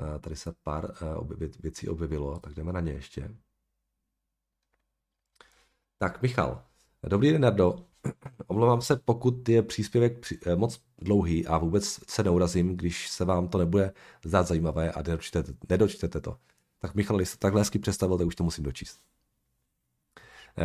Eh, 0.00 0.18
tady 0.18 0.36
se 0.36 0.52
pár 0.62 0.94
eh, 1.02 1.46
věcí 1.60 1.88
objevilo, 1.88 2.40
tak 2.40 2.54
jdeme 2.54 2.72
na 2.72 2.80
ně 2.80 2.92
ještě. 2.92 3.36
Tak, 5.98 6.22
Michal. 6.22 6.64
Dobrý 7.02 7.32
den, 7.32 7.40
Nardo. 7.40 7.86
Omlouvám 8.46 8.82
se, 8.82 8.96
pokud 8.96 9.48
je 9.48 9.62
příspěvek 9.62 10.32
eh, 10.46 10.56
moc 10.56 10.82
dlouhý 10.98 11.46
a 11.46 11.58
vůbec 11.58 12.00
se 12.10 12.22
neurazím, 12.22 12.76
když 12.76 13.08
se 13.08 13.24
vám 13.24 13.48
to 13.48 13.58
nebude 13.58 13.92
zdát 14.24 14.46
zajímavé 14.46 14.92
a 14.92 14.98
nedočtete, 15.02 15.52
nedočtete 15.68 16.20
to. 16.20 16.38
Tak 16.78 16.94
Michal, 16.94 17.16
když 17.16 17.28
se 17.28 17.38
takhle 17.38 17.60
hezky 17.60 17.78
představil, 17.78 18.18
tak 18.18 18.26
už 18.26 18.34
to 18.34 18.44
musím 18.44 18.64
dočíst. 18.64 19.00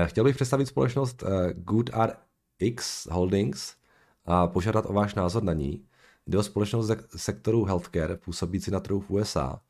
Chtěl 0.05 0.23
bych 0.23 0.35
představit 0.35 0.65
společnost 0.65 1.23
Good 1.53 1.89
RX 1.89 3.07
Holdings 3.11 3.75
a 4.25 4.47
požádat 4.47 4.85
o 4.87 4.93
váš 4.93 5.15
názor 5.15 5.43
na 5.43 5.53
ní. 5.53 5.85
Jde 6.27 6.37
o 6.37 6.43
společnost 6.43 6.87
ze 6.87 6.97
sektoru 7.15 7.63
healthcare 7.65 8.17
působící 8.17 8.71
na 8.71 8.79
trhu 8.79 8.99
v 8.99 9.09
USA. 9.09 9.61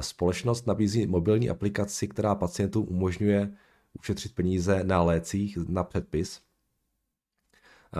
Společnost 0.00 0.66
nabízí 0.66 1.06
mobilní 1.06 1.50
aplikaci, 1.50 2.08
která 2.08 2.34
pacientům 2.34 2.86
umožňuje 2.88 3.52
ušetřit 4.00 4.34
peníze 4.34 4.84
na 4.84 5.02
lécích 5.02 5.58
na 5.68 5.84
předpis. 5.84 6.40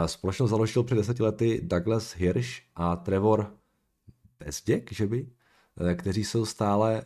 Společnost 0.07 0.51
založil 0.51 0.83
před 0.83 0.95
deseti 0.95 1.23
lety 1.23 1.61
Douglas 1.65 2.17
Hirsch 2.17 2.63
a 2.77 2.97
Trevor 2.97 3.57
Bezděk, 4.45 4.93
že 4.93 5.07
by, 5.07 5.29
kteří 5.95 6.25
jsou 6.25 6.45
stále 6.45 7.05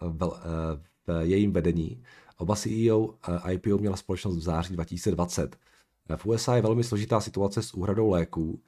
v 0.00 1.20
jejím 1.20 1.52
vedení. 1.52 2.02
Oba 2.38 2.56
CEO 2.56 3.14
IPO 3.50 3.78
měla 3.78 3.96
společnost 3.96 4.36
v 4.36 4.40
září 4.40 4.74
2020. 4.74 5.56
V 6.16 6.26
USA 6.26 6.56
je 6.56 6.62
velmi 6.62 6.84
složitá 6.84 7.20
situace 7.20 7.62
s 7.62 7.74
úhradou 7.74 8.10
léků, 8.10 8.62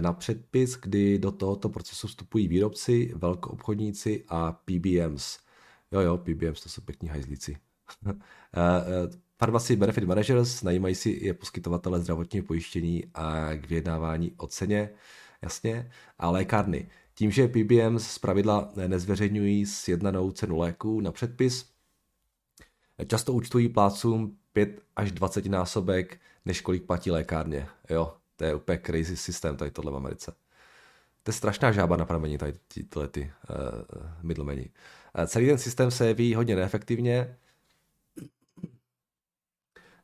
na 0.00 0.12
předpis, 0.12 0.76
kdy 0.76 1.18
do 1.18 1.32
tohoto 1.32 1.68
procesu 1.68 2.06
vstupují 2.06 2.48
výrobci, 2.48 3.12
velkoobchodníci 3.16 4.24
a 4.28 4.52
PBMs. 4.52 5.38
Jo, 5.92 6.00
jo, 6.00 6.18
PBMs, 6.18 6.60
to 6.62 6.68
jsou 6.68 6.82
pěkní 6.82 7.08
hajzlíci. 7.08 7.56
Pharmacy 9.36 9.76
Benefit 9.76 10.04
Managers 10.04 10.62
najímají 10.62 10.94
si 10.94 11.18
je 11.22 11.34
poskytovatele 11.34 12.00
zdravotního 12.00 12.44
pojištění 12.46 13.04
a 13.14 13.54
k 13.54 13.68
vyjednávání 13.68 14.32
o 14.36 14.46
ceně, 14.46 14.90
jasně, 15.42 15.90
a 16.18 16.30
lékárny. 16.30 16.88
Tím, 17.14 17.30
že 17.30 17.48
PBMs 17.48 18.06
zpravidla 18.06 18.72
nezveřejňují 18.86 19.66
sjednanou 19.66 20.30
cenu 20.30 20.58
léku 20.58 21.00
na 21.00 21.12
předpis, 21.12 21.73
často 23.06 23.32
účtují 23.32 23.68
plácům 23.68 24.36
5 24.52 24.80
až 24.96 25.12
20 25.12 25.46
násobek, 25.46 26.20
než 26.44 26.60
kolik 26.60 26.86
platí 26.86 27.10
lékárně. 27.10 27.68
Jo, 27.90 28.14
to 28.36 28.44
je 28.44 28.54
úplně 28.54 28.80
crazy 28.86 29.16
systém 29.16 29.56
tady 29.56 29.70
tohle 29.70 29.92
v 29.92 29.96
Americe. 29.96 30.32
To 31.22 31.28
je 31.28 31.32
strašná 31.32 31.72
žába 31.72 31.96
na 31.96 32.04
pramení 32.04 32.38
tady 32.38 32.54
tyhle 32.68 33.08
ty 33.08 33.32
uh, 33.50 33.56
middlemeni. 34.22 34.70
Uh, 35.18 35.24
celý 35.24 35.46
ten 35.46 35.58
systém 35.58 35.90
se 35.90 36.06
jeví 36.06 36.34
hodně 36.34 36.56
neefektivně. 36.56 37.36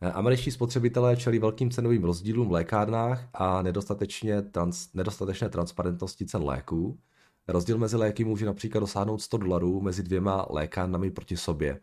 Uh, 0.03 0.11
američtí 0.13 0.51
spotřebitelé 0.51 1.17
čelí 1.17 1.39
velkým 1.39 1.71
cenovým 1.71 2.05
rozdílům 2.05 2.49
v 2.49 2.53
lékárnách 2.53 3.29
a 3.35 3.63
nedostatečně 3.63 4.43
trans, 4.43 4.89
nedostatečné 4.95 5.49
transparentnosti 5.49 6.27
cen 6.27 6.43
léků. 6.43 6.99
Rozdíl 7.49 7.79
mezi 7.79 7.97
léky 7.97 8.25
může 8.25 8.47
například 8.47 8.81
dosáhnout 8.81 9.19
100 9.19 9.37
dolarů 9.37 9.81
mezi 9.81 10.03
dvěma 10.03 10.47
lékárnami 10.51 11.11
proti 11.11 11.37
sobě. 11.37 11.81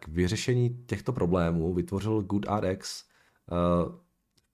K 0.00 0.08
vyřešení 0.08 0.84
těchto 0.86 1.12
problémů 1.12 1.74
vytvořil 1.74 2.22
GoodRx 2.22 3.04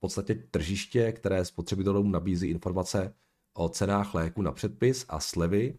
podstatě 0.05 0.35
tržiště, 0.35 1.11
které 1.11 1.45
spotřebitelům 1.45 2.11
nabízí 2.11 2.47
informace 2.47 3.13
o 3.53 3.69
cenách 3.69 4.13
léku 4.13 4.41
na 4.41 4.51
předpis 4.51 5.05
a 5.09 5.19
slevy. 5.19 5.77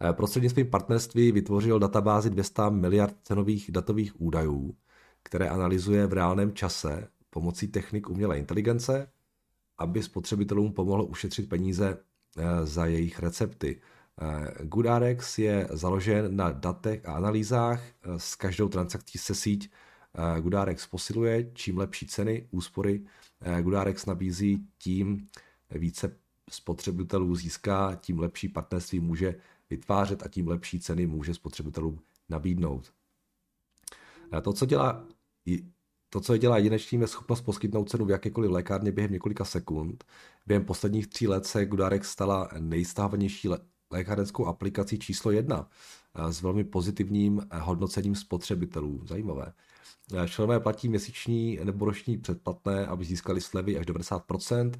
Eh, 0.00 0.12
prostřednictvím 0.12 0.70
partnerství 0.70 1.32
vytvořil 1.32 1.78
databázi 1.78 2.30
200 2.30 2.70
miliard 2.70 3.16
cenových 3.22 3.70
datových 3.70 4.20
údajů, 4.20 4.76
které 5.22 5.48
analyzuje 5.48 6.06
v 6.06 6.12
reálném 6.12 6.52
čase 6.52 7.08
pomocí 7.30 7.68
technik 7.68 8.10
umělé 8.10 8.38
inteligence, 8.38 9.12
aby 9.78 10.02
spotřebitelům 10.02 10.72
pomohlo 10.72 11.06
ušetřit 11.06 11.48
peníze 11.48 11.98
eh, 12.38 12.66
za 12.66 12.86
jejich 12.86 13.18
recepty. 13.18 13.80
Eh, 14.20 14.64
GoodRx 14.64 15.38
je 15.38 15.68
založen 15.72 16.36
na 16.36 16.50
datech 16.50 17.08
a 17.08 17.12
analýzách. 17.12 17.82
S 18.16 18.34
každou 18.34 18.68
transakcí 18.68 19.18
se 19.18 19.34
síť 19.34 19.70
Gudarex 20.40 20.86
posiluje, 20.86 21.50
čím 21.54 21.78
lepší 21.78 22.06
ceny, 22.06 22.48
úspory 22.50 23.04
Gudarex 23.60 24.06
nabízí, 24.06 24.66
tím 24.78 25.26
více 25.70 26.16
spotřebitelů 26.50 27.34
získá, 27.34 27.94
tím 27.94 28.18
lepší 28.18 28.48
partnerství 28.48 29.00
může 29.00 29.34
vytvářet 29.70 30.22
a 30.22 30.28
tím 30.28 30.48
lepší 30.48 30.80
ceny 30.80 31.06
může 31.06 31.34
spotřebitelům 31.34 31.98
nabídnout. 32.28 32.92
To, 34.42 34.52
co 34.52 34.66
dělá 34.66 35.06
to, 36.10 36.20
co 36.20 36.32
je 36.32 36.38
dělá 36.38 36.56
jedinečným, 36.56 37.00
je 37.00 37.06
schopnost 37.06 37.40
poskytnout 37.40 37.90
cenu 37.90 38.04
v 38.04 38.10
jakékoliv 38.10 38.50
lékárně 38.50 38.92
během 38.92 39.12
několika 39.12 39.44
sekund. 39.44 40.04
Během 40.46 40.64
posledních 40.64 41.06
tří 41.06 41.28
let 41.28 41.46
se 41.46 41.66
Gudarex 41.66 42.10
stala 42.10 42.48
nejstávanější 42.58 43.48
lékárenskou 43.90 44.46
aplikací 44.46 44.98
číslo 44.98 45.30
jedna 45.30 45.68
s 46.30 46.42
velmi 46.42 46.64
pozitivním 46.64 47.42
hodnocením 47.60 48.14
spotřebitelů. 48.14 49.00
Zajímavé. 49.06 49.52
Členové 50.26 50.60
platí 50.60 50.88
měsíční 50.88 51.58
nebo 51.64 51.84
roční 51.84 52.18
předplatné, 52.18 52.86
aby 52.86 53.04
získali 53.04 53.40
slevy 53.40 53.78
až 53.78 53.86
90% 53.86 54.72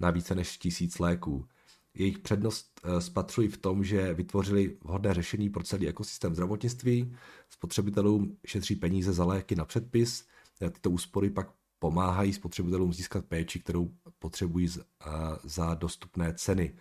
na 0.00 0.10
více 0.10 0.34
než 0.34 0.58
tisíc 0.58 0.98
léků. 0.98 1.46
Jejich 1.94 2.18
přednost 2.18 2.80
eh, 2.84 3.00
spatřují 3.00 3.48
v 3.48 3.56
tom, 3.56 3.84
že 3.84 4.14
vytvořili 4.14 4.76
vhodné 4.84 5.14
řešení 5.14 5.50
pro 5.50 5.62
celý 5.62 5.88
ekosystém 5.88 6.34
zdravotnictví, 6.34 7.14
spotřebitelům 7.48 8.36
šetří 8.46 8.76
peníze 8.76 9.12
za 9.12 9.24
léky 9.24 9.56
na 9.56 9.64
předpis, 9.64 10.26
tyto 10.58 10.90
úspory 10.90 11.30
pak 11.30 11.50
pomáhají 11.78 12.32
spotřebitelům 12.32 12.92
získat 12.92 13.24
péči, 13.24 13.60
kterou 13.60 13.90
potřebují 14.18 14.68
eh, 14.68 15.10
za 15.44 15.74
dostupné 15.74 16.34
ceny. 16.34 16.74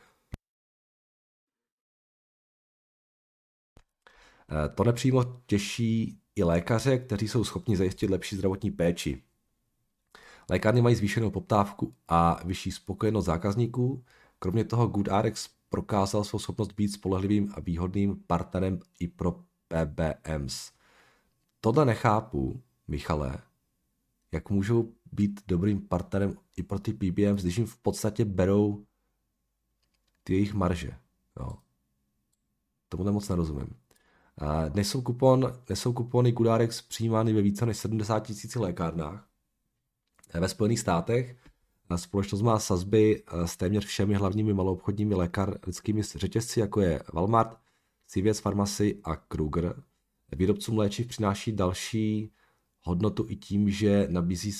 To 4.75 4.83
nepřímo 4.83 5.23
těší 5.45 6.19
i 6.35 6.43
lékaře, 6.43 6.97
kteří 6.97 7.27
jsou 7.27 7.43
schopni 7.43 7.77
zajistit 7.77 8.09
lepší 8.09 8.35
zdravotní 8.35 8.71
péči. 8.71 9.23
Lékárny 10.49 10.81
mají 10.81 10.95
zvýšenou 10.95 11.31
poptávku 11.31 11.95
a 12.07 12.41
vyšší 12.45 12.71
spokojenost 12.71 13.25
zákazníků. 13.25 14.03
Kromě 14.39 14.63
toho 14.63 14.87
GoodRx 14.87 15.49
prokázal 15.69 16.23
svou 16.23 16.39
schopnost 16.39 16.71
být 16.71 16.87
spolehlivým 16.87 17.53
a 17.55 17.59
výhodným 17.59 18.23
partnerem 18.27 18.79
i 18.99 19.07
pro 19.07 19.43
PBMs. 19.67 20.71
Tohle 21.61 21.85
nechápu, 21.85 22.61
Michale, 22.87 23.37
jak 24.31 24.49
můžou 24.49 24.93
být 25.11 25.41
dobrým 25.47 25.87
partnerem 25.87 26.37
i 26.55 26.63
pro 26.63 26.79
ty 26.79 26.93
PBMs, 26.93 27.41
když 27.41 27.57
jim 27.57 27.67
v 27.67 27.77
podstatě 27.77 28.25
berou 28.25 28.85
ty 30.23 30.33
jejich 30.33 30.53
marže. 30.53 30.97
Jo. 31.39 31.53
Tomu 32.89 33.11
moc 33.11 33.29
nerozumím. 33.29 33.84
Dnes 34.69 34.89
jsou, 34.89 35.01
kupon, 35.01 35.53
dnes 35.67 35.79
jsou 35.79 35.93
kupony 35.93 36.31
Gudarex 36.31 36.81
přijímány 36.81 37.33
ve 37.33 37.41
více 37.41 37.65
než 37.65 37.77
70 37.77 38.19
tisíci 38.19 38.59
lékárnách. 38.59 39.27
Ve 40.33 40.49
Spojených 40.49 40.79
státech 40.79 41.35
společnost 41.95 42.41
má 42.41 42.59
sazby 42.59 43.23
s 43.45 43.57
téměř 43.57 43.85
všemi 43.85 44.13
hlavními 44.13 44.53
maloobchodními 44.53 45.15
lékárnickými 45.15 46.03
řetězci, 46.03 46.59
jako 46.59 46.81
je 46.81 47.03
Walmart, 47.13 47.57
CVS 48.07 48.41
Pharmacy 48.41 48.99
a 49.03 49.15
Kruger. 49.15 49.83
Výrobcům 50.31 50.77
léčiv 50.77 51.07
přináší 51.07 51.51
další 51.51 52.31
hodnotu 52.81 53.25
i 53.29 53.35
tím, 53.35 53.69
že 53.69 54.07
nabízí 54.09 54.51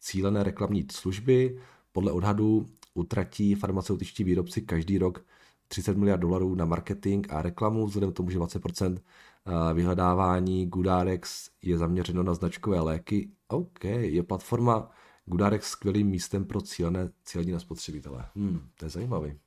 cílené 0.00 0.42
reklamní 0.42 0.86
služby. 0.92 1.60
Podle 1.92 2.12
odhadů 2.12 2.66
utratí 2.94 3.54
farmaceutičtí 3.54 4.24
výrobci 4.24 4.62
každý 4.62 4.98
rok 4.98 5.24
30 5.68 5.96
miliard 5.96 6.20
dolarů 6.20 6.54
na 6.54 6.64
marketing 6.64 7.26
a 7.30 7.42
reklamu, 7.42 7.86
vzhledem 7.86 8.12
k 8.12 8.16
tomu, 8.16 8.30
že 8.30 8.38
20% 8.38 8.98
eh, 8.98 9.74
vyhledávání 9.74 10.66
Goodarex 10.66 11.50
je 11.62 11.78
zaměřeno 11.78 12.22
na 12.22 12.34
značkové 12.34 12.80
léky. 12.80 13.30
OK, 13.48 13.84
je 13.84 14.22
platforma 14.22 14.90
Goodarex 15.24 15.70
skvělým 15.70 16.06
místem 16.06 16.44
pro 16.44 16.60
cílené, 16.60 17.10
cílení 17.24 17.52
na 17.52 17.58
spotřebitele. 17.58 18.26
Hmm, 18.34 18.68
to 18.78 18.84
je 18.84 18.90
zajímavý. 18.90 19.38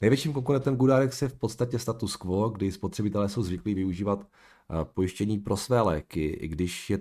Největším 0.00 0.32
konkurentem 0.32 0.76
Goodarex 0.76 1.22
je 1.22 1.28
v 1.28 1.34
podstatě 1.34 1.78
status 1.78 2.16
quo, 2.16 2.48
kdy 2.48 2.72
spotřebitelé 2.72 3.28
jsou 3.28 3.42
zvyklí 3.42 3.74
využívat 3.74 4.20
eh, 4.20 4.84
pojištění 4.84 5.38
pro 5.38 5.56
své 5.56 5.80
léky, 5.80 6.26
i 6.26 6.48
když 6.48 6.90
je 6.90 6.98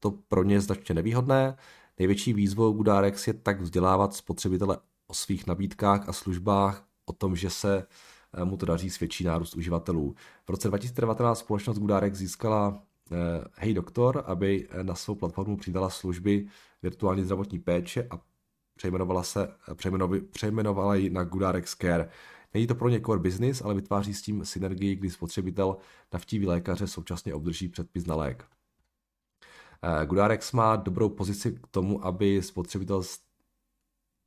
to 0.00 0.10
pro 0.10 0.44
ně 0.44 0.60
značně 0.60 0.94
nevýhodné. 0.94 1.56
Největší 1.98 2.32
výzvou 2.32 2.72
Goodarex 2.72 3.26
je 3.26 3.34
tak 3.34 3.60
vzdělávat 3.60 4.14
spotřebitele 4.14 4.78
o 5.06 5.14
svých 5.14 5.46
nabídkách 5.46 6.08
a 6.08 6.12
službách, 6.12 6.84
o 7.06 7.12
tom, 7.12 7.36
že 7.36 7.50
se 7.50 7.86
eh, 8.34 8.44
mu 8.44 8.56
to 8.56 8.66
daří 8.66 8.90
svědčí 8.90 9.24
nárůst 9.24 9.54
uživatelů. 9.54 10.14
V 10.46 10.50
roce 10.50 10.68
2019 10.68 11.38
společnost 11.38 11.78
Gudarek 11.78 12.14
získala 12.14 12.82
eh, 13.12 13.16
Hey 13.54 13.74
Doktor, 13.74 14.24
aby 14.26 14.68
eh, 14.70 14.84
na 14.84 14.94
svou 14.94 15.14
platformu 15.14 15.56
přidala 15.56 15.90
služby 15.90 16.46
virtuální 16.82 17.24
zdravotní 17.24 17.58
péče 17.58 18.06
a 18.10 18.20
přejmenovala, 18.76 19.22
se, 19.22 19.48
přejmenovala 20.30 20.94
ji 20.94 21.10
na 21.10 21.24
Gudarex 21.24 21.76
Care. 21.76 22.08
Není 22.54 22.66
to 22.66 22.74
pro 22.74 22.88
ně 22.88 23.00
core 23.00 23.20
business, 23.20 23.62
ale 23.62 23.74
vytváří 23.74 24.14
s 24.14 24.22
tím 24.22 24.44
synergii, 24.44 24.96
kdy 24.96 25.10
spotřebitel 25.10 25.76
navštíví 26.12 26.46
lékaře 26.46 26.86
současně 26.86 27.34
obdrží 27.34 27.68
předpis 27.68 28.06
na 28.06 28.16
lék. 28.16 28.44
Gudarex 30.04 30.52
má 30.52 30.76
dobrou 30.76 31.08
pozici 31.08 31.52
k 31.52 31.66
tomu, 31.66 32.06
aby 32.06 32.42
spotřebitel 32.42 33.02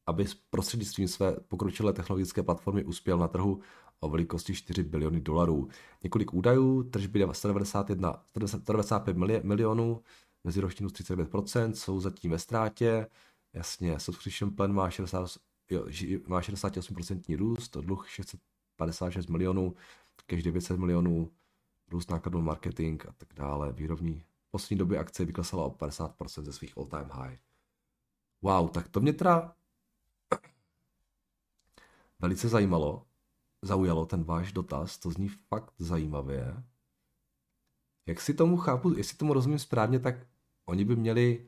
aby 0.08 0.26
prostřednictvím 0.50 1.08
své 1.08 1.36
pokročilé 1.48 1.94
technologické 1.94 2.44
platformy 2.44 2.84
uspěl 2.84 3.18
na 3.18 3.28
trhu 3.28 3.62
o 4.00 4.10
velikosti 4.10 4.56
4 4.56 4.84
biliony 4.84 5.22
dolarů. 5.22 5.68
Několik 6.04 6.34
údajů, 6.34 6.84
tržby 6.84 7.28
191, 7.32 8.24
195 8.46 9.44
milionů, 9.44 10.02
meziroční 10.44 10.88
39%, 10.88 11.72
jsou 11.72 12.00
zatím 12.00 12.32
ve 12.32 12.40
ztrátě, 12.40 13.08
jasně, 13.54 14.00
subscription 14.00 14.52
plan 14.52 14.74
má, 14.74 14.90
60, 14.90 15.30
jo, 15.70 15.86
má 16.28 16.42
68% 16.42 17.38
růst, 17.38 17.78
dluh 17.78 18.10
656 18.10 19.28
milionů, 19.28 19.76
cash 20.26 20.44
900 20.44 20.80
milionů, 20.80 21.32
růst 21.92 22.10
nákladů 22.10 22.42
marketing 22.42 23.04
a 23.08 23.12
tak 23.18 23.28
dále, 23.36 23.74
výrobní. 23.74 24.24
V 24.48 24.52
poslední 24.52 24.78
době 24.78 25.00
akce 25.00 25.26
vyklesala 25.26 25.66
o 25.66 25.70
50% 25.70 26.44
ze 26.44 26.54
svých 26.54 26.78
all-time 26.78 27.10
high. 27.12 27.38
Wow, 28.42 28.70
tak 28.70 28.88
to 28.88 29.00
mě 29.00 29.14
teda 29.14 29.54
velice 32.20 32.50
zajímalo, 32.50 33.06
zaujalo 33.62 34.06
ten 34.06 34.24
váš 34.24 34.52
dotaz, 34.52 34.98
to 34.98 35.12
zní 35.12 35.30
fakt 35.30 35.74
zajímavě. 35.78 36.64
Jak 38.06 38.22
si 38.22 38.34
tomu 38.34 38.58
chápu, 38.58 38.98
jestli 38.98 39.18
tomu 39.18 39.34
rozumím 39.34 39.60
správně, 39.60 40.00
tak 40.00 40.16
oni 40.66 40.86
by 40.86 40.96
měli 40.96 41.46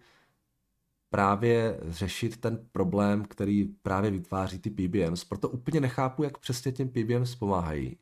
právě 1.10 1.80
řešit 1.84 2.38
ten 2.38 2.68
problém, 2.72 3.26
který 3.26 3.64
právě 3.64 4.12
vytváří 4.12 4.60
ty 4.60 4.70
PBMs. 4.70 5.24
Proto 5.24 5.50
úplně 5.50 5.80
nechápu, 5.80 6.24
jak 6.24 6.38
přesně 6.38 6.72
těm 6.72 6.90
PBMs 6.90 7.36
pomáhají. 7.36 7.98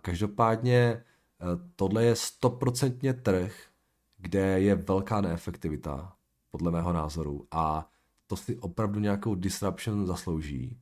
Každopádně 0.00 0.76
e, 0.76 1.04
tohle 1.76 2.04
je 2.04 2.16
stoprocentně 2.16 3.14
trh, 3.14 3.66
kde 4.18 4.60
je 4.60 4.74
velká 4.74 5.20
neefektivita, 5.20 6.16
podle 6.50 6.70
mého 6.70 6.92
názoru. 6.92 7.46
A 7.50 7.90
to 8.26 8.36
si 8.36 8.58
opravdu 8.58 9.00
nějakou 9.00 9.34
disruption 9.34 10.06
zaslouží. 10.06 10.80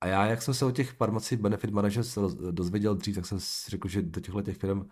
A 0.00 0.06
já, 0.06 0.26
jak 0.26 0.42
jsem 0.42 0.54
se 0.54 0.64
o 0.64 0.70
těch 0.70 0.92
farmací 0.92 1.36
Benefit 1.36 1.70
Managers 1.70 2.18
dozvěděl 2.50 2.94
dřív, 2.94 3.14
tak 3.14 3.26
jsem 3.26 3.40
si 3.40 3.70
řekl, 3.70 3.88
že 3.88 4.02
do 4.02 4.20
těchto 4.20 4.42
těch 4.42 4.56
firm 4.56 4.88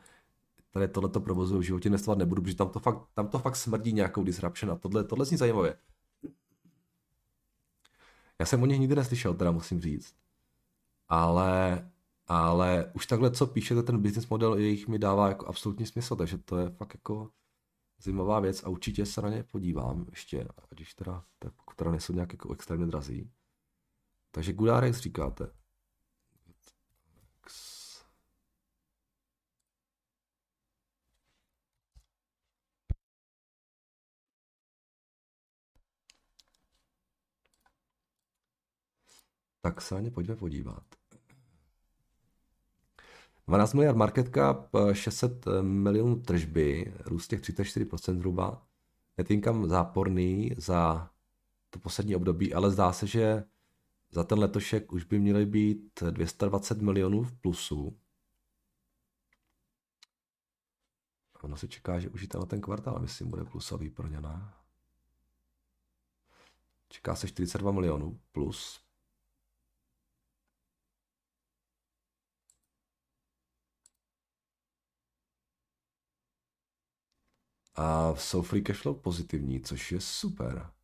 které 0.73 0.89
tohleto 0.89 1.21
provozují 1.21 1.61
v 1.61 1.67
životě 1.67 1.89
investovat 1.89 2.19
nebudu, 2.19 2.43
protože 2.43 2.57
tam 2.57 2.69
to 2.69 2.81
fakt, 2.81 3.09
tam 3.15 3.29
to 3.29 3.39
fakt 3.39 3.57
smrdí 3.57 3.93
nějakou 3.93 4.25
disruption 4.25 4.73
a 4.73 4.77
tohle, 4.77 5.05
tohle 5.05 5.25
zní 5.25 5.37
zajímavě. 5.37 5.77
Já 8.39 8.47
jsem 8.47 8.63
o 8.63 8.67
nich 8.67 8.79
nikdy 8.79 8.95
neslyšel, 8.95 9.35
teda 9.35 9.51
musím 9.51 9.81
říct. 9.81 10.15
Ale, 11.09 11.91
ale 12.27 12.93
už 12.95 13.07
takhle, 13.07 13.31
co 13.31 13.47
píšete, 13.47 13.83
ten 13.83 14.03
business 14.03 14.29
model 14.29 14.55
jejich 14.55 14.89
mi 14.89 14.99
dává 14.99 15.29
jako 15.29 15.47
absolutní 15.47 15.87
smysl, 15.87 16.17
takže 16.17 16.39
to 16.39 16.59
je 16.59 16.71
fakt 16.71 16.95
jako 16.95 17.31
zajímavá 18.03 18.41
věc 18.41 18.65
a 18.65 18.69
určitě 18.69 19.07
se 19.07 19.23
na 19.23 19.29
ně 19.29 19.43
podívám 19.43 20.07
ještě, 20.11 20.49
když 20.71 20.95
teda, 20.95 21.25
tak 21.39 21.53
pokud 21.53 21.77
teda 21.77 21.91
nejsou 21.91 22.13
nějak 22.13 22.33
jako 22.33 22.53
extrémně 22.53 22.87
drazí. 22.87 23.31
Takže 24.35 24.53
Gudarex 24.53 24.99
říkáte. 24.99 25.51
Tak 39.61 39.81
se 39.81 39.95
na 39.95 40.01
ně 40.01 40.11
pojďme 40.11 40.37
podívat. 40.37 40.85
12 43.47 43.75
miliard 43.75 43.97
market 43.97 44.35
cap, 44.35 44.71
600 44.93 45.47
milionů 45.63 46.21
tržby, 46.21 46.95
růst 47.01 47.29
těch 47.29 47.41
34% 47.41 48.17
zhruba. 48.17 48.67
Net 49.19 49.29
záporný 49.67 50.51
za 50.57 51.11
to 51.71 51.79
poslední 51.79 52.17
období, 52.17 52.55
ale 52.55 52.71
zdá 52.71 52.93
se, 52.93 53.07
že 53.07 53.45
za 54.13 54.25
ten 54.25 54.39
letošek 54.39 54.93
už 54.93 55.05
by 55.05 55.19
měly 55.19 55.47
být 55.47 56.03
220 56.11 56.79
milionů 56.83 57.23
v 57.23 57.33
plusu. 57.33 57.99
Ono 61.43 61.57
se 61.57 61.69
čeká, 61.69 62.01
že 62.01 62.09
už 62.09 62.23
i 62.23 62.29
ten 62.29 62.61
kvartál, 62.61 62.99
myslím, 62.99 63.31
bude 63.31 63.45
plusový 63.45 63.91
pro 63.91 64.09
ně, 64.09 64.21
ne? 64.21 64.53
Čeká 66.89 67.17
se 67.17 67.29
42 67.29 67.73
milionů 67.73 68.21
plus. 68.33 68.81
A 77.75 78.15
jsou 78.15 78.43
free 78.43 78.63
cashflow 78.63 79.01
pozitivní, 79.01 79.61
což 79.61 79.93
je 79.93 80.01
super. 80.01 80.82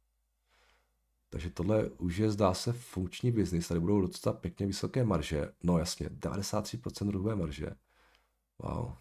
Takže 1.30 1.50
tohle 1.50 1.90
už 1.90 2.16
je, 2.16 2.30
zdá 2.30 2.54
se, 2.54 2.72
funkční 2.72 3.32
biznis. 3.32 3.68
Tady 3.68 3.80
budou 3.80 4.00
docela 4.00 4.32
pěkně 4.32 4.66
vysoké 4.66 5.04
marže. 5.04 5.52
No 5.62 5.78
jasně, 5.78 6.08
93% 6.08 7.10
růhové 7.10 7.36
marže. 7.36 7.70
Wow. 8.58 8.94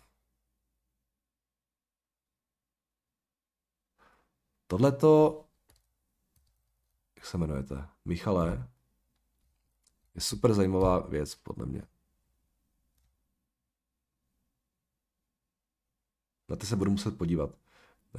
Tohle 4.67 4.91
to, 4.91 5.45
jak 7.15 7.25
se 7.25 7.37
jmenujete? 7.37 7.87
Michale, 8.05 8.69
je 10.15 10.21
super 10.21 10.53
zajímavá 10.53 10.99
věc, 10.99 11.35
podle 11.35 11.65
mě. 11.65 11.81
Na 16.49 16.55
ty 16.55 16.65
se 16.65 16.75
budu 16.75 16.91
muset 16.91 17.17
podívat. 17.17 17.49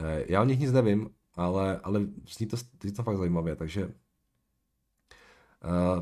Eh, 0.01 0.33
já 0.33 0.43
o 0.43 0.45
nich 0.45 0.59
nic 0.59 0.73
nevím, 0.73 1.18
ale, 1.39 1.81
ale 1.83 2.01
zní 2.29 2.47
to, 2.47 2.57
zní 2.83 2.93
to 2.93 3.03
fakt 3.03 3.19
zajímavě, 3.19 3.57
takže 3.57 3.87
uh, 3.87 3.93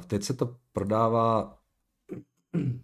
teď 0.07 0.23
se 0.23 0.35
to 0.35 0.57
prodává 0.73 1.59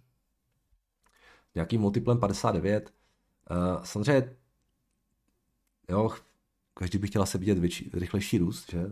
nějakým 1.55 1.81
multiplem 1.81 2.19
59. 2.19 2.93
Uh, 3.51 3.83
samozřejmě, 3.83 4.35
jo, 5.89 6.09
každý 6.73 6.97
by 6.97 7.07
chtěl 7.07 7.21
asi 7.21 7.37
vidět 7.37 7.59
větší, 7.59 7.91
rychlejší 7.93 8.37
růst, 8.37 8.71
že? 8.71 8.85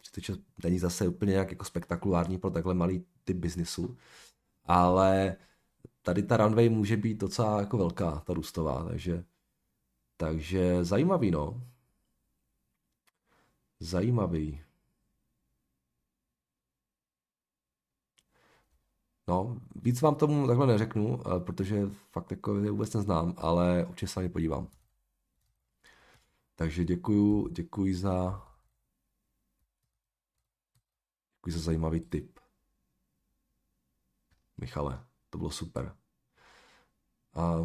36 0.00 0.40
není 0.64 0.78
zase 0.78 1.08
úplně 1.08 1.30
nějak 1.30 1.50
jako 1.50 1.64
spektakulární 1.64 2.38
pro 2.38 2.50
takhle 2.50 2.74
malý 2.74 3.04
typ 3.24 3.36
biznisu, 3.36 3.96
ale 4.64 5.36
tady 6.02 6.22
ta 6.22 6.36
runway 6.36 6.68
může 6.68 6.96
být 6.96 7.18
docela 7.18 7.60
jako 7.60 7.78
velká, 7.78 8.20
ta 8.20 8.32
růstová, 8.32 8.84
takže, 8.84 9.24
takže 10.16 10.84
zajímavý, 10.84 11.30
no. 11.30 11.71
Zajímavý. 13.82 14.62
No, 19.28 19.60
víc 19.74 20.00
vám 20.02 20.14
tomu 20.14 20.46
takhle 20.46 20.66
neřeknu, 20.66 21.20
eh, 21.20 21.40
protože 21.40 21.86
fakt 22.10 22.30
jako 22.30 22.58
je 22.58 22.70
vůbec 22.70 22.94
neznám, 22.94 23.34
ale 23.36 23.86
určitě 23.86 24.06
se 24.06 24.20
na 24.20 24.22
ně 24.22 24.28
podívám. 24.28 24.68
Takže 26.54 26.84
děkuju, 26.84 27.48
děkuji 27.48 27.94
za 27.94 28.46
děkuji 31.36 31.52
za 31.52 31.60
zajímavý 31.60 32.00
tip. 32.00 32.38
Michale, 34.56 35.04
to 35.30 35.38
bylo 35.38 35.50
super. 35.50 35.96
A 37.34 37.56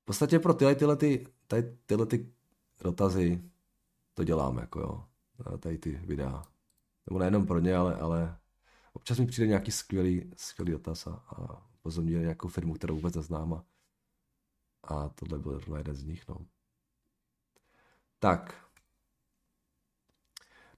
v 0.00 0.04
podstatě 0.04 0.38
pro 0.38 0.54
tyhle, 0.54 0.74
tyhle, 0.74 0.96
ty, 0.96 1.26
tyhle 1.86 2.06
ty 2.06 2.32
dotazy 2.82 3.50
to 4.20 4.24
dělám, 4.24 4.58
jako 4.58 4.80
jo, 4.80 5.04
tady 5.58 5.78
ty 5.78 5.90
videa. 5.90 6.42
Nebo 7.06 7.18
nejenom 7.18 7.46
pro 7.46 7.58
ně, 7.58 7.76
ale, 7.76 7.94
ale 7.94 8.38
občas 8.92 9.18
mi 9.18 9.26
přijde 9.26 9.46
nějaký 9.46 9.70
skvělý, 9.70 10.30
skvělý 10.36 10.72
dotaz 10.72 11.06
a, 11.06 11.10
a 11.10 11.66
pozorně 11.82 12.18
nějakou 12.18 12.48
firmu, 12.48 12.74
kterou 12.74 12.94
vůbec 12.94 13.14
neznám 13.14 13.52
a, 13.52 13.64
a 14.82 15.08
tohle 15.08 15.38
byl 15.38 15.60
jeden 15.76 15.94
z 15.94 16.04
nich, 16.04 16.28
no. 16.28 16.36
Tak. 18.18 18.64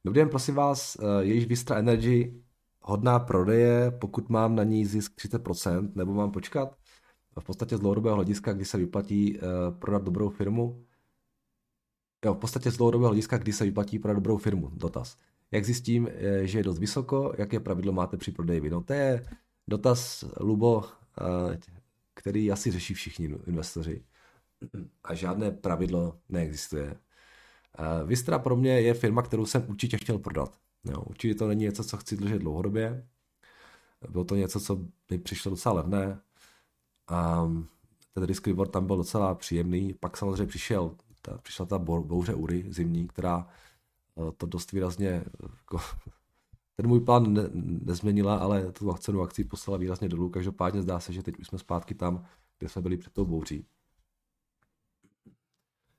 Dobrý 0.05 0.21
den, 0.21 0.29
prosím 0.29 0.55
vás, 0.55 0.97
eh, 0.97 1.25
je 1.25 1.35
již 1.35 1.47
Vistra 1.47 1.77
Energy 1.77 2.43
hodná 2.81 3.19
prodeje, 3.19 3.91
pokud 3.91 4.29
mám 4.29 4.57
na 4.57 4.65
ní 4.65 4.87
zisk 4.87 5.13
30%, 5.17 5.93
nebo 5.95 6.15
mám 6.15 6.31
počkat? 6.31 6.77
V 7.41 7.45
podstatě 7.45 7.77
z 7.77 7.81
dlouhodobého 7.81 8.17
hlediska, 8.17 8.53
kdy 8.53 8.65
se 8.65 8.79
vyplatí 8.79 9.39
uh, 9.39 9.79
prodat 9.79 10.03
dobrou 10.03 10.29
firmu, 10.29 10.87
jo, 12.25 12.35
v 12.35 12.39
podstatě 12.39 12.71
z 12.71 12.77
dlouhodobého 12.77 13.09
hlediska, 13.09 13.39
kdy 13.39 13.53
se 13.53 13.65
vyplatí 13.65 13.99
prodat 13.99 14.15
dobrou 14.15 14.37
firmu, 14.37 14.71
dotaz. 14.75 15.17
Jak 15.51 15.65
zjistím, 15.65 16.09
eh, 16.13 16.47
že 16.47 16.59
je 16.59 16.65
dost 16.65 16.79
vysoko, 16.79 17.33
jaké 17.39 17.61
pravidlo 17.61 17.93
máte 17.93 18.17
při 18.17 18.33
prodeji? 18.33 18.71
No 18.71 18.83
to 18.83 18.93
je 18.93 19.27
dotaz, 19.69 20.25
Lubo, 20.41 20.85
který 22.15 22.53
asi 22.53 22.71
řeší 22.71 22.95
všichni 22.95 23.35
investoři. 23.47 24.05
A 25.05 25.15
žádné 25.15 25.51
pravidlo 25.51 26.19
neexistuje. 26.29 26.97
Vistra 28.05 28.39
pro 28.39 28.57
mě 28.57 28.81
je 28.81 28.95
firma, 28.95 29.23
kterou 29.23 29.47
jsem 29.47 29.65
určitě 29.69 29.97
chtěl 29.97 30.19
prodat. 30.19 30.59
Jo, 30.85 31.03
určitě 31.03 31.35
to 31.35 31.49
není 31.49 31.65
něco, 31.65 31.85
co 31.85 31.97
chci 31.97 32.17
držet 32.17 32.39
dlouhodobě. 32.39 33.07
Bylo 34.09 34.25
to 34.25 34.37
něco, 34.37 34.61
co 34.61 34.79
mi 35.11 35.19
přišlo 35.19 35.51
docela 35.51 35.75
levné. 35.75 36.21
A 37.09 37.51
ten 38.15 38.25
risk 38.25 38.47
reward 38.47 38.71
tam 38.71 38.87
byl 38.87 38.97
docela 38.97 39.35
příjemný. 39.35 39.95
Pak 39.95 40.17
samozřejmě 40.17 40.47
přišel, 40.47 40.97
ta, 41.23 41.39
přišla 41.39 41.67
ta 41.67 41.79
bouře 41.79 42.35
Ury 42.35 42.65
zimní, 42.69 43.09
která 43.09 43.49
eh, 44.19 44.33
to 44.37 44.47
dost 44.47 44.73
výrazně 44.73 45.25
jako, 45.57 45.79
ten 46.77 46.87
můj 46.87 47.01
plán 47.01 47.33
ne, 47.35 47.43
nezměnila, 47.85 48.37
ale 48.37 48.73
tu 48.73 48.93
cenu 48.93 49.23
akcí 49.23 49.45
poslala 49.45 49.79
výrazně 49.79 50.09
dolů. 50.09 50.29
Každopádně 50.29 50.83
zdá 50.83 51.01
se, 51.01 51.13
že 51.13 51.23
teď 51.23 51.39
už 51.39 51.47
jsme 51.47 51.59
zpátky 51.59 51.95
tam, 51.95 52.25
kde 52.59 52.69
jsme 52.69 52.83
byli 52.83 52.97
před 52.97 53.13
tou 53.13 53.25
bouří. 53.25 53.67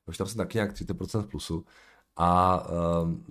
Už 0.07 0.17
tam 0.17 0.27
jsem 0.27 0.37
taky 0.37 0.57
nějak 0.57 0.73
30% 0.73 1.27
plusu. 1.27 1.65
A 2.15 2.59
um, 3.01 3.25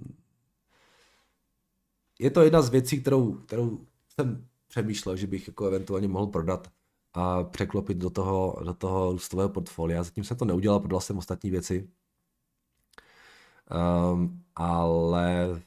je 2.19 2.31
to 2.31 2.41
jedna 2.41 2.63
z 2.63 2.69
věcí, 2.71 3.01
kterou, 3.01 3.33
kterou 3.33 3.87
jsem 4.09 4.49
přemýšlel, 4.69 5.17
že 5.17 5.27
bych 5.27 5.47
jako 5.47 5.67
eventuálně 5.67 6.09
mohl 6.09 6.27
prodat 6.27 6.73
a 7.15 7.45
překlopit 7.45 7.99
do 7.99 8.11
toho, 8.11 8.57
do 8.65 8.75
toho 8.75 9.13
růstového 9.13 9.49
portfolia. 9.49 10.03
Zatím 10.03 10.25
jsem 10.25 10.37
to 10.37 10.45
neudělal, 10.45 10.81
prodal 10.81 11.01
jsem 11.01 11.19
ostatní 11.19 11.51
věci. 11.51 11.91
Um, 14.13 14.45
ale 14.57 15.63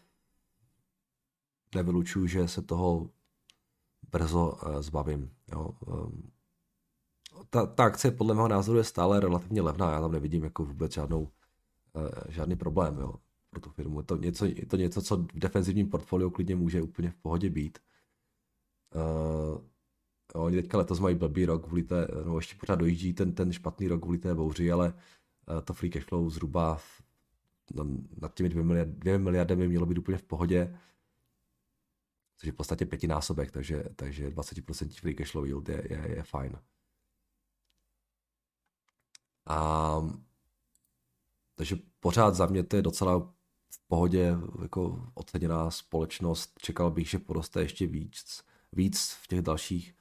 nevylučuju, 1.75 2.27
že 2.27 2.47
se 2.47 2.61
toho 2.61 3.09
brzo 4.11 4.51
uh, 4.51 4.81
zbavím. 4.81 5.31
Jo. 5.51 5.69
Um, 5.87 6.31
ta, 7.49 7.65
ta 7.65 7.83
akce 7.83 8.11
podle 8.11 8.35
mého 8.35 8.47
názoru 8.47 8.77
je 8.77 8.83
stále 8.83 9.19
relativně 9.19 9.61
levná, 9.61 9.91
já 9.91 10.01
tam 10.01 10.11
nevidím 10.11 10.43
jako 10.43 10.65
vůbec 10.65 10.93
žádnou, 10.93 11.21
uh, 11.21 12.09
žádný 12.29 12.55
problém 12.55 12.97
jo, 12.99 13.15
pro 13.49 13.59
tu 13.59 13.69
firmu. 13.69 13.99
Je 13.99 14.03
to, 14.03 14.17
něco, 14.17 14.45
je 14.45 14.65
to 14.65 14.77
něco, 14.77 15.01
co 15.01 15.17
v 15.17 15.39
defenzivním 15.39 15.89
portfoliu 15.89 16.29
klidně 16.29 16.55
může 16.55 16.81
úplně 16.81 17.11
v 17.11 17.15
pohodě 17.15 17.49
být. 17.49 17.79
Uh, 18.95 19.61
oni 20.43 20.55
teďka 20.55 20.77
letos 20.77 20.99
mají 20.99 21.15
blbý 21.15 21.45
rok 21.45 21.65
kvůli 21.65 21.83
té, 21.83 22.07
no 22.25 22.37
ještě 22.37 22.55
pořád 22.55 22.75
dojíždí 22.75 23.13
ten, 23.13 23.33
ten 23.33 23.53
špatný 23.53 23.87
rok 23.87 24.01
kvůli 24.01 24.17
té 24.17 24.35
bouři, 24.35 24.71
ale 24.71 24.93
uh, 24.93 25.61
to 25.61 25.73
free 25.73 25.91
cash 25.91 26.05
flow 26.05 26.29
zhruba 26.29 26.79
nad 28.21 28.33
těmi 28.33 28.49
dvěmi, 28.49 28.67
miliard, 28.67 28.89
dvěmi 28.89 29.23
miliardami 29.23 29.67
mělo 29.67 29.85
být 29.85 29.97
úplně 29.97 30.17
v 30.17 30.23
pohodě, 30.23 30.79
což 32.37 32.47
je 32.47 32.51
v 32.51 32.55
podstatě 32.55 32.85
pětinásobek, 32.85 33.51
takže, 33.51 33.83
takže 33.95 34.29
20% 34.29 34.99
free 34.99 35.15
cash 35.15 35.31
flow 35.31 35.45
yield 35.45 35.69
je, 35.69 35.87
je, 35.89 36.11
je 36.15 36.23
fajn. 36.23 36.59
A 39.45 40.01
takže 41.55 41.75
pořád 41.99 42.35
za 42.35 42.45
mě 42.45 42.63
to 42.63 42.75
je 42.75 42.81
docela 42.81 43.19
v 43.69 43.87
pohodě 43.87 44.37
jako 44.61 45.11
oceněná 45.13 45.71
společnost. 45.71 46.53
Čekal 46.61 46.91
bych, 46.91 47.09
že 47.09 47.19
poroste 47.19 47.61
ještě 47.61 47.87
víc, 47.87 48.43
víc 48.71 49.11
v 49.21 49.27
těch 49.27 49.41
dalších 49.41 49.95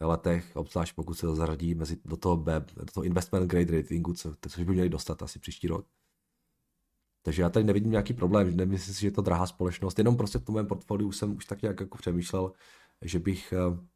letech, 0.00 0.56
obzvlášť 0.56 0.94
pokud 0.94 1.14
se 1.14 1.26
to 1.26 1.34
zařadí 1.34 1.74
mezi, 1.74 1.98
do 2.04 2.16
toho 2.16 2.36
B, 2.36 2.64
do 2.76 2.84
toho 2.84 3.04
investment 3.04 3.50
grade 3.50 3.76
ratingu, 3.76 4.14
co, 4.14 4.34
což 4.48 4.64
by 4.64 4.72
měli 4.72 4.88
dostat 4.88 5.22
asi 5.22 5.38
příští 5.38 5.68
rok. 5.68 5.86
Takže 7.22 7.42
já 7.42 7.50
tady 7.50 7.64
nevidím 7.64 7.90
nějaký 7.90 8.14
problém, 8.14 8.56
nemyslím 8.56 8.94
si, 8.94 9.00
že 9.00 9.06
je 9.06 9.10
to 9.10 9.22
drahá 9.22 9.46
společnost, 9.46 9.98
jenom 9.98 10.16
prostě 10.16 10.38
v 10.38 10.44
tom 10.44 10.54
mém 10.54 10.66
portfoliu 10.66 11.12
jsem 11.12 11.36
už 11.36 11.46
tak 11.46 11.62
nějak 11.62 11.80
jako 11.80 11.98
přemýšlel, 11.98 12.52
že 13.02 13.18
bych 13.18 13.52
eh, 13.52 13.86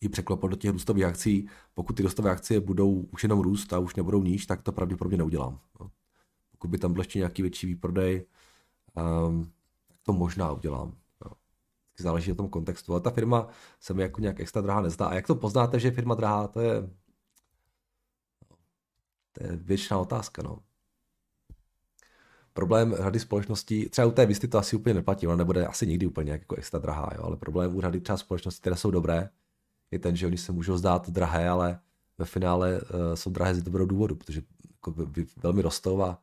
i 0.00 0.08
překlopil 0.08 0.48
do 0.48 0.56
těch 0.56 0.70
růstových 0.70 1.04
akcí. 1.04 1.48
Pokud 1.74 1.96
ty 1.96 2.02
růstové 2.02 2.30
akcie 2.30 2.60
budou 2.60 2.92
už 3.12 3.22
jenom 3.22 3.40
růst 3.40 3.72
a 3.72 3.78
už 3.78 3.94
nebudou 3.94 4.22
níž, 4.22 4.46
tak 4.46 4.62
to 4.62 4.72
pravděpodobně 4.72 5.18
neudělám. 5.18 5.60
Pokud 6.50 6.68
by 6.68 6.78
tam 6.78 6.92
byl 6.92 7.00
ještě 7.00 7.18
nějaký 7.18 7.42
větší 7.42 7.66
výprodej, 7.66 8.26
tak 8.94 9.04
to 10.02 10.12
možná 10.12 10.52
udělám. 10.52 10.96
No. 12.00 12.02
Záleží 12.02 12.30
na 12.30 12.36
tom 12.36 12.48
kontextu. 12.48 12.92
Ale 12.92 13.00
ta 13.00 13.10
firma 13.10 13.48
se 13.80 13.94
mi 13.94 14.02
jako 14.02 14.20
nějak 14.20 14.40
extra 14.40 14.62
drahá 14.62 14.80
nezdá. 14.80 15.06
A 15.06 15.14
jak 15.14 15.26
to 15.26 15.34
poznáte, 15.34 15.80
že 15.80 15.88
je 15.88 15.92
firma 15.92 16.14
drahá, 16.14 16.48
to 16.48 16.60
je, 16.60 16.90
to 19.32 19.46
je 19.46 19.56
věčná 19.56 19.98
otázka. 19.98 20.42
No. 20.42 20.58
Problém 22.52 22.94
řady 22.98 23.20
společností, 23.20 23.88
třeba 23.88 24.06
u 24.06 24.10
té 24.10 24.26
Visty 24.26 24.48
to 24.48 24.58
asi 24.58 24.76
úplně 24.76 24.94
neplatí, 24.94 25.26
ona 25.26 25.36
nebude 25.36 25.66
asi 25.66 25.86
nikdy 25.86 26.06
úplně 26.06 26.32
jako 26.32 26.56
extra 26.56 26.80
drahá, 26.80 27.10
jo, 27.14 27.22
ale 27.22 27.36
problém 27.36 27.76
u 27.76 27.80
řady 27.80 28.00
třeba 28.00 28.16
společností, 28.16 28.60
které 28.60 28.76
jsou 28.76 28.90
dobré, 28.90 29.30
je 29.90 29.98
ten, 29.98 30.16
že 30.16 30.26
oni 30.26 30.38
se 30.38 30.52
můžou 30.52 30.76
zdát 30.76 31.10
drahé, 31.10 31.48
ale 31.48 31.80
ve 32.18 32.24
finále 32.24 32.80
uh, 32.80 32.88
jsou 33.14 33.30
drahé 33.30 33.54
z 33.54 33.62
dobrého 33.62 33.86
důvodu, 33.86 34.14
protože 34.14 34.42
jako 34.72 34.90
vy 34.90 35.26
velmi 35.36 35.62
rostou 35.62 36.02
a, 36.02 36.22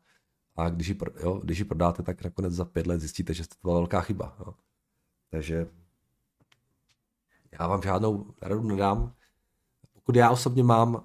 a 0.55 0.69
když, 0.69 0.87
ji, 0.87 0.97
jo, 1.23 1.39
když 1.43 1.59
ji 1.59 1.65
prodáte, 1.65 2.03
tak 2.03 2.23
nakonec 2.23 2.53
za 2.53 2.65
pět 2.65 2.87
let 2.87 2.99
zjistíte, 2.99 3.33
že 3.33 3.47
to 3.47 3.55
byla 3.61 3.73
velká 3.73 4.01
chyba. 4.01 4.35
Jo. 4.39 4.53
Takže 5.33 5.67
já 7.59 7.67
vám 7.67 7.81
žádnou 7.81 8.33
radu 8.41 8.61
nedám. 8.63 9.15
Pokud 9.93 10.15
já 10.15 10.31
osobně 10.31 10.63
mám 10.63 10.95
uh, 10.95 11.01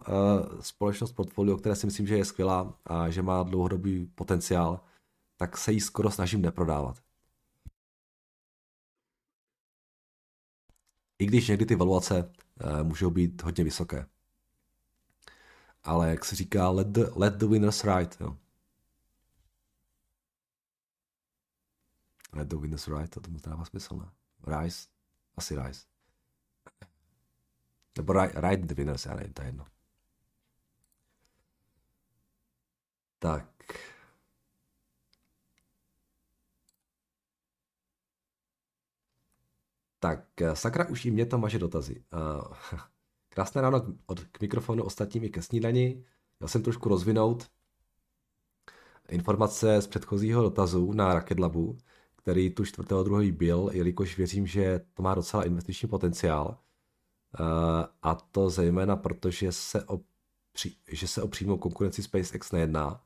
společnost 0.60 1.12
portfolio, 1.12 1.56
které 1.56 1.76
si 1.76 1.86
myslím, 1.86 2.06
že 2.06 2.16
je 2.16 2.24
skvělá 2.24 2.78
a 2.84 3.10
že 3.10 3.22
má 3.22 3.42
dlouhodobý 3.42 4.06
potenciál, 4.06 4.80
tak 5.36 5.56
se 5.56 5.72
ji 5.72 5.80
skoro 5.80 6.10
snažím 6.10 6.42
neprodávat. 6.42 7.02
I 11.18 11.26
když 11.26 11.48
někdy 11.48 11.66
ty 11.66 11.74
valuace 11.74 12.32
uh, 12.64 12.82
můžou 12.82 13.10
být 13.10 13.42
hodně 13.42 13.64
vysoké. 13.64 14.06
Ale 15.84 16.10
jak 16.10 16.24
se 16.24 16.36
říká, 16.36 16.70
let 16.70 16.86
the, 16.86 17.04
let 17.14 17.34
the 17.34 17.46
winners 17.46 17.84
ride. 17.84 18.16
Jo. 18.20 18.36
Let 22.32 22.48
the 22.48 22.56
winners 22.56 22.88
ride, 22.88 23.08
to 23.08 23.20
tomu 23.20 23.38
dává 23.46 23.64
smysl, 23.64 23.96
ne? 23.96 24.17
Rise, 24.46 24.88
asi 25.36 25.56
rise. 25.56 25.86
Nebo 27.96 28.12
ride 28.12 28.66
the 28.66 28.74
winners, 28.74 29.06
já 29.06 29.14
nevím, 29.14 29.32
to 29.32 29.42
je 29.42 29.48
jedno. 29.48 29.66
Tak. 33.18 33.44
Tak, 40.00 40.42
eh, 40.42 40.56
sakra, 40.56 40.88
už 40.88 41.04
i 41.04 41.10
mě 41.10 41.26
to 41.26 41.38
maže 41.38 41.58
dotazy. 41.58 42.04
Uh, 42.12 42.78
krásné 43.28 43.62
ráno 43.62 43.86
od, 44.06 44.20
k 44.20 44.40
mikrofonu 44.40 44.84
ostatním 44.84 45.24
i 45.24 45.30
ke 45.30 45.42
snídani. 45.42 46.04
Já 46.40 46.48
jsem 46.48 46.62
trošku 46.62 46.88
rozvinout 46.88 47.50
informace 49.08 49.82
z 49.82 49.86
předchozího 49.86 50.42
dotazu 50.42 50.92
na 50.92 51.14
Rocket 51.14 51.38
Labu, 51.38 51.78
který 52.28 52.50
tu 52.50 52.62
4.2. 52.62 53.32
byl, 53.32 53.70
jelikož 53.72 54.16
věřím, 54.16 54.46
že 54.46 54.80
to 54.94 55.02
má 55.02 55.14
docela 55.14 55.44
investiční 55.44 55.88
potenciál. 55.88 56.58
Uh, 57.40 57.46
a 58.02 58.14
to 58.14 58.50
zejména 58.50 58.96
proto, 58.96 59.30
že 59.30 59.52
se 59.52 59.84
o, 59.84 60.00
že 60.88 61.08
se 61.08 61.22
o 61.22 61.28
přímou 61.28 61.58
konkurenci 61.58 62.02
SpaceX 62.02 62.52
nejedná. 62.52 63.02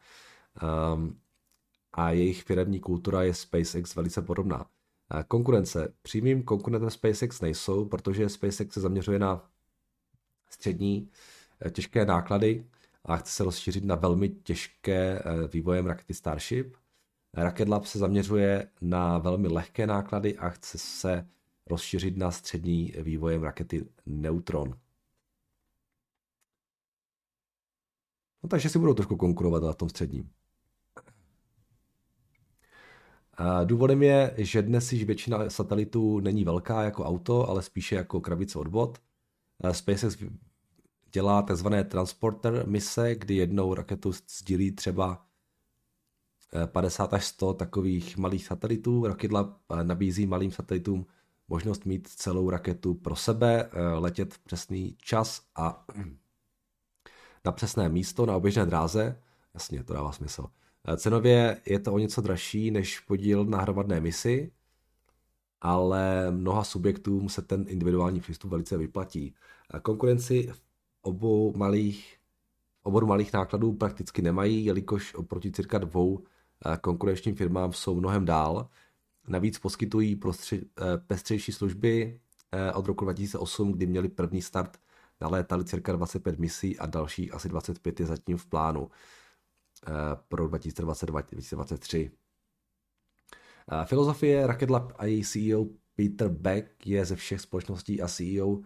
Um, 0.95 1.21
a 1.93 2.11
jejich 2.11 2.43
firmní 2.43 2.81
kultura 2.81 3.23
je 3.23 3.35
SpaceX 3.35 3.95
velice 3.95 4.23
podobná. 4.23 4.67
Konkurence. 5.29 5.95
Přímým 6.03 6.43
konkurentem 6.43 6.91
SpaceX 6.91 7.41
nejsou, 7.41 7.85
protože 7.85 8.29
SpaceX 8.29 8.75
se 8.75 8.81
zaměřuje 8.81 9.19
na 9.19 9.51
střední 10.51 11.11
eh, 11.67 11.71
těžké 11.71 12.05
náklady 12.05 12.67
a 13.05 13.17
chce 13.17 13.33
se 13.33 13.45
rozšířit 13.45 13.85
na 13.85 13.95
velmi 13.95 14.29
těžké 14.29 15.19
eh, 15.19 15.49
vývojem 15.49 15.87
rakety 15.87 16.15
Starship. 16.15 16.82
Rocket 17.37 17.69
Lab 17.69 17.85
se 17.85 17.99
zaměřuje 17.99 18.71
na 18.81 19.19
velmi 19.19 19.49
lehké 19.49 19.87
náklady 19.87 20.39
a 20.39 20.49
chce 20.49 20.79
se 20.79 21.29
rozšířit 21.67 22.17
na 22.17 22.31
střední 22.31 22.93
vývojem 23.03 23.43
rakety 23.43 23.89
Neutron. 24.07 24.79
No, 28.43 28.49
takže 28.49 28.69
si 28.69 28.79
budou 28.79 28.95
trošku 28.95 29.17
konkurovat 29.17 29.63
na 29.63 29.73
tom 29.73 29.89
středním. 29.89 30.31
Důvodem 33.65 34.03
je, 34.03 34.35
že 34.39 34.63
dnes 34.63 34.93
již 34.93 35.05
většina 35.05 35.51
satelitů 35.51 36.21
není 36.21 36.45
velká 36.45 36.83
jako 36.83 37.05
auto, 37.05 37.49
ale 37.49 37.63
spíše 37.63 37.95
jako 37.95 38.21
krabice 38.21 38.59
od 38.59 38.69
bod. 38.69 38.99
SpaceX 39.73 40.17
dělá 41.13 41.43
tzv. 41.43 41.67
transporter 41.89 42.67
mise, 42.69 43.15
kdy 43.15 43.35
jednou 43.35 43.75
raketu 43.75 44.13
sdílí 44.13 44.73
třeba 44.73 45.27
50 46.67 47.15
až 47.15 47.27
100 47.27 47.55
takových 47.55 48.17
malých 48.17 48.47
satelitů. 48.47 49.07
Rocket 49.07 49.33
Lab 49.33 49.59
nabízí 49.83 50.27
malým 50.27 50.51
satelitům 50.51 51.07
možnost 51.49 51.85
mít 51.85 52.09
celou 52.09 52.51
raketu 52.51 52.95
pro 52.95 53.17
sebe, 53.17 53.71
letět 53.99 54.35
v 54.35 54.39
přesný 54.39 54.97
čas 54.99 55.43
a 55.57 55.87
na 57.45 57.53
přesné 57.53 57.89
místo 57.89 58.27
na 58.27 58.37
oběžné 58.37 58.67
dráze. 58.67 59.19
Jasně, 59.55 59.85
to 59.85 59.95
dává 59.95 60.13
smysl. 60.13 60.47
Cenově 60.97 61.61
je 61.67 61.79
to 61.79 61.93
o 61.93 61.99
něco 61.99 62.21
dražší 62.21 62.71
než 62.71 63.01
podíl 63.01 63.45
na 63.45 63.61
hromadné 63.61 64.01
misi, 64.01 64.53
ale 65.61 66.31
mnoha 66.31 66.65
subjektům 66.65 67.29
se 67.29 67.43
ten 67.43 67.65
individuální 67.69 68.21
přístup 68.21 68.51
velice 68.51 68.77
vyplatí. 68.77 69.35
Konkurenci 69.83 70.49
v 70.53 70.63
obou 71.03 71.57
malých, 71.57 72.17
oboru 72.83 73.07
malých 73.07 73.33
nákladů 73.33 73.73
prakticky 73.73 74.23
nemají, 74.23 74.65
jelikož 74.65 75.15
oproti 75.15 75.53
cirka 75.53 75.79
dvou 75.79 76.21
eh, 76.21 76.32
konkurenčním 76.81 77.37
firmám 77.37 77.73
jsou 77.73 77.95
mnohem 77.95 78.25
dál. 78.25 78.69
Navíc 79.29 79.59
poskytují 79.59 80.17
prostři, 80.17 80.67
eh, 80.81 80.99
pestřejší 81.07 81.53
služby 81.53 82.21
eh, 82.53 82.73
od 82.73 82.87
roku 82.87 83.05
2008, 83.05 83.73
kdy 83.73 83.87
měli 83.87 84.09
první 84.09 84.43
start 84.43 84.79
nalétali 85.21 85.65
cirka 85.65 85.93
25 85.93 86.39
misí 86.39 86.79
a 86.79 86.87
dalších 86.87 87.35
asi 87.35 87.49
25 87.49 88.01
je 88.01 88.07
zatím 88.07 88.37
v 88.37 88.47
plánu. 88.47 88.91
Eh, 89.89 90.17
pro 90.29 90.49
2022-2023. 90.49 92.11
Eh, 93.73 93.87
filozofie 93.87 94.47
Rocket 94.47 94.71
Lab 94.71 94.93
a 94.97 95.05
její 95.05 95.25
CEO 95.25 95.67
Peter 95.97 96.29
Beck 96.29 96.87
je 96.87 97.05
ze 97.05 97.17
všech 97.17 97.41
společností 97.41 98.03
a 98.03 98.09
CEO 98.09 98.61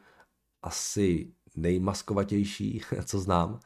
asi 0.62 1.32
nejmaskovatější, 1.56 2.80
co 3.04 3.20
znám. 3.20 3.60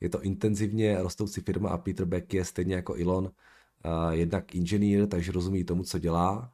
Je 0.00 0.08
to 0.08 0.22
intenzivně 0.22 1.02
rostoucí 1.02 1.40
firma 1.40 1.70
a 1.70 1.78
Peter 1.78 2.06
Beck 2.06 2.34
je 2.34 2.44
stejně 2.44 2.74
jako 2.74 2.94
Elon 2.94 3.32
jednak 4.10 4.54
inženýr, 4.54 5.06
takže 5.06 5.32
rozumí 5.32 5.64
tomu, 5.64 5.82
co 5.82 5.98
dělá, 5.98 6.52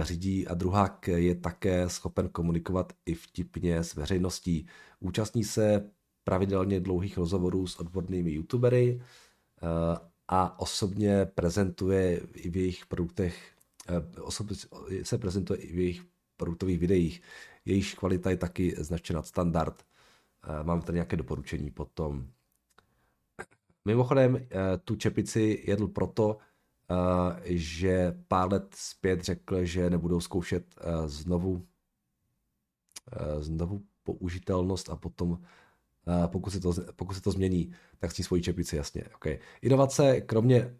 řídí 0.00 0.46
a 0.48 0.54
druhák 0.54 1.08
je 1.08 1.34
také 1.34 1.88
schopen 1.88 2.28
komunikovat 2.28 2.92
i 3.06 3.14
vtipně 3.14 3.84
s 3.84 3.94
veřejností. 3.94 4.66
Účastní 5.00 5.44
se 5.44 5.90
pravidelně 6.24 6.80
dlouhých 6.80 7.16
rozhovorů 7.16 7.66
s 7.66 7.80
odbornými 7.80 8.30
youtubery, 8.30 9.00
a 10.28 10.58
osobně 10.60 11.26
prezentuje 11.26 12.20
i 12.34 12.50
v 12.50 12.56
jejich 12.56 12.86
produktech, 12.86 13.52
eh, 13.88 14.20
osobně 14.20 14.56
se 15.02 15.18
prezentuje 15.18 15.58
i 15.60 15.72
v 15.72 15.78
jejich 15.78 16.02
produktových 16.36 16.78
videích. 16.78 17.22
Jejich 17.64 17.94
kvalita 17.94 18.30
je 18.30 18.36
taky 18.36 18.74
značně 18.78 19.14
nad 19.14 19.26
standard. 19.26 19.82
Eh, 20.44 20.64
mám 20.64 20.82
tady 20.82 20.96
nějaké 20.96 21.16
doporučení 21.16 21.70
potom. 21.70 22.28
Mimochodem, 23.84 24.36
eh, 24.36 24.48
tu 24.84 24.96
čepici 24.96 25.64
jedl 25.66 25.88
proto, 25.88 26.38
že 27.44 28.14
pár 28.28 28.52
let 28.52 28.74
zpět 28.74 29.20
řekl, 29.20 29.64
že 29.64 29.90
nebudou 29.90 30.20
zkoušet 30.20 30.64
znovu, 31.06 31.66
znovu 33.38 33.82
použitelnost 34.02 34.90
a 34.90 34.96
potom 34.96 35.38
pokud 36.26 36.50
se, 36.50 36.60
to, 36.60 36.74
pokud 36.96 37.14
se 37.14 37.22
to 37.22 37.30
změní, 37.30 37.72
tak 37.98 38.12
si 38.12 38.22
svoji 38.22 38.42
čepici, 38.42 38.76
jasně. 38.76 39.04
Okay. 39.14 39.38
Inovace, 39.62 40.20
kromě 40.20 40.76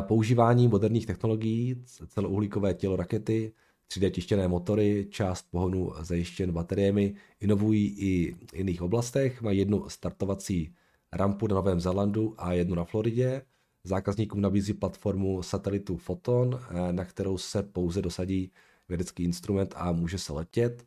používání 0.00 0.68
moderních 0.68 1.06
technologií, 1.06 1.84
celouhlíkové 2.08 2.74
tělo 2.74 2.96
rakety, 2.96 3.52
3D 3.90 4.10
tištěné 4.10 4.48
motory, 4.48 5.06
část 5.10 5.46
pohonu 5.50 5.92
zajištěn 6.00 6.52
bateriemi, 6.52 7.14
inovují 7.40 7.86
i 7.98 8.34
v 8.34 8.54
jiných 8.54 8.82
oblastech, 8.82 9.42
mají 9.42 9.58
jednu 9.58 9.88
startovací 9.88 10.74
rampu 11.12 11.46
na 11.46 11.54
Novém 11.54 11.80
Zélandu 11.80 12.34
a 12.38 12.52
jednu 12.52 12.74
na 12.74 12.84
Floridě. 12.84 13.42
Zákazníkům 13.84 14.40
nabízí 14.40 14.74
platformu 14.74 15.42
satelitu 15.42 15.96
Photon, 15.96 16.60
na 16.92 17.04
kterou 17.04 17.38
se 17.38 17.62
pouze 17.62 18.02
dosadí 18.02 18.52
vědecký 18.88 19.24
instrument 19.24 19.74
a 19.76 19.92
může 19.92 20.18
se 20.18 20.32
letět. 20.32 20.86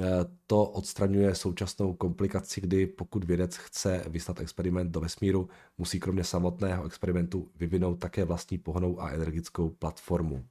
Eh, 0.00 0.24
to 0.46 0.64
odstraňuje 0.64 1.34
současnou 1.34 1.94
komplikaci, 1.94 2.60
kdy 2.60 2.86
pokud 2.86 3.24
vědec 3.24 3.56
chce 3.56 4.04
vyslat 4.08 4.40
experiment 4.40 4.90
do 4.90 5.00
vesmíru, 5.00 5.48
musí 5.78 6.00
kromě 6.00 6.24
samotného 6.24 6.84
experimentu 6.84 7.50
vyvinout 7.54 7.96
také 7.96 8.24
vlastní 8.24 8.58
pohonou 8.58 9.00
a 9.00 9.10
energickou 9.10 9.70
platformu. 9.70 10.46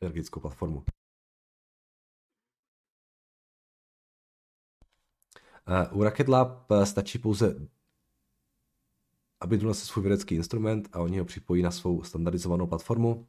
Energickou 0.00 0.40
platformu. 0.40 0.84
Eh, 5.66 5.88
u 5.92 6.04
Rocket 6.04 6.28
Lab 6.28 6.70
eh, 6.70 6.86
stačí 6.86 7.18
pouze 7.18 7.68
aby 9.44 9.58
donesl 9.58 9.86
svůj 9.86 10.02
vědecký 10.02 10.34
instrument 10.34 10.88
a 10.92 10.98
oni 10.98 11.18
ho 11.18 11.24
připojí 11.24 11.62
na 11.62 11.70
svou 11.70 12.02
standardizovanou 12.02 12.66
platformu 12.66 13.26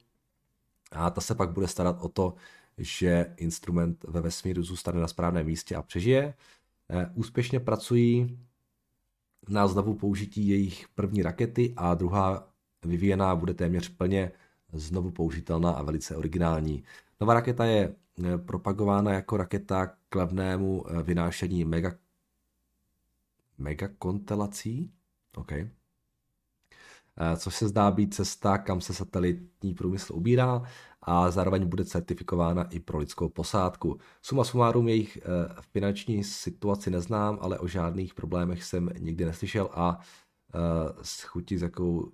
a 0.92 1.10
ta 1.10 1.22
se 1.22 1.36
pak 1.36 1.52
bude 1.52 1.68
starat 1.68 1.98
o 2.02 2.10
to, 2.10 2.34
že 2.78 3.34
instrument 3.38 4.06
ve 4.08 4.22
vesmíru 4.22 4.64
zůstane 4.64 5.00
na 5.00 5.08
správném 5.08 5.46
místě 5.46 5.76
a 5.76 5.82
přežije. 5.82 6.34
Eh, 6.90 7.12
úspěšně 7.14 7.60
pracují 7.60 8.40
na 9.50 9.68
znovu 9.68 9.94
použití 9.96 10.48
jejich 10.48 10.88
první 10.96 11.22
rakety 11.22 11.74
a 11.78 11.96
druhá 11.96 12.50
vyvíjená 12.86 13.36
bude 13.36 13.54
téměř 13.54 13.90
plně 13.90 14.32
znovu 14.74 15.12
použitelná 15.12 15.72
a 15.72 15.84
velice 15.84 16.16
originální. 16.16 16.84
Nová 17.22 17.34
raketa 17.34 17.66
je 17.66 17.96
eh, 18.24 18.38
propagována 18.38 19.14
jako 19.14 19.38
raketa 19.38 19.86
k 20.10 20.16
levnému 20.16 20.86
eh, 20.88 21.04
vynášení 21.04 21.66
mega, 21.66 21.96
megakontelací. 23.58 24.92
Okay 25.36 25.70
což 27.38 27.56
se 27.56 27.68
zdá 27.68 27.92
být 27.92 28.14
cesta, 28.14 28.58
kam 28.58 28.82
se 28.82 28.94
satelitní 28.94 29.74
průmysl 29.74 30.14
ubírá 30.14 30.62
a 31.06 31.32
zároveň 31.32 31.66
bude 31.66 31.86
certifikována 31.86 32.64
i 32.64 32.80
pro 32.80 32.98
lidskou 32.98 33.30
posádku. 33.30 33.98
Suma 34.22 34.44
sumárum 34.44 34.88
jejich 34.88 35.18
eh, 35.18 35.22
finanční 35.72 36.24
situaci 36.24 36.92
neznám, 36.92 37.38
ale 37.42 37.60
o 37.60 37.68
žádných 37.68 38.14
problémech 38.14 38.64
jsem 38.64 38.90
nikdy 39.00 39.26
neslyšel 39.26 39.70
a 39.74 40.00
eh, 40.00 40.58
s 41.02 41.24
chutí, 41.24 41.58
s 41.58 41.62
jakou 41.62 42.12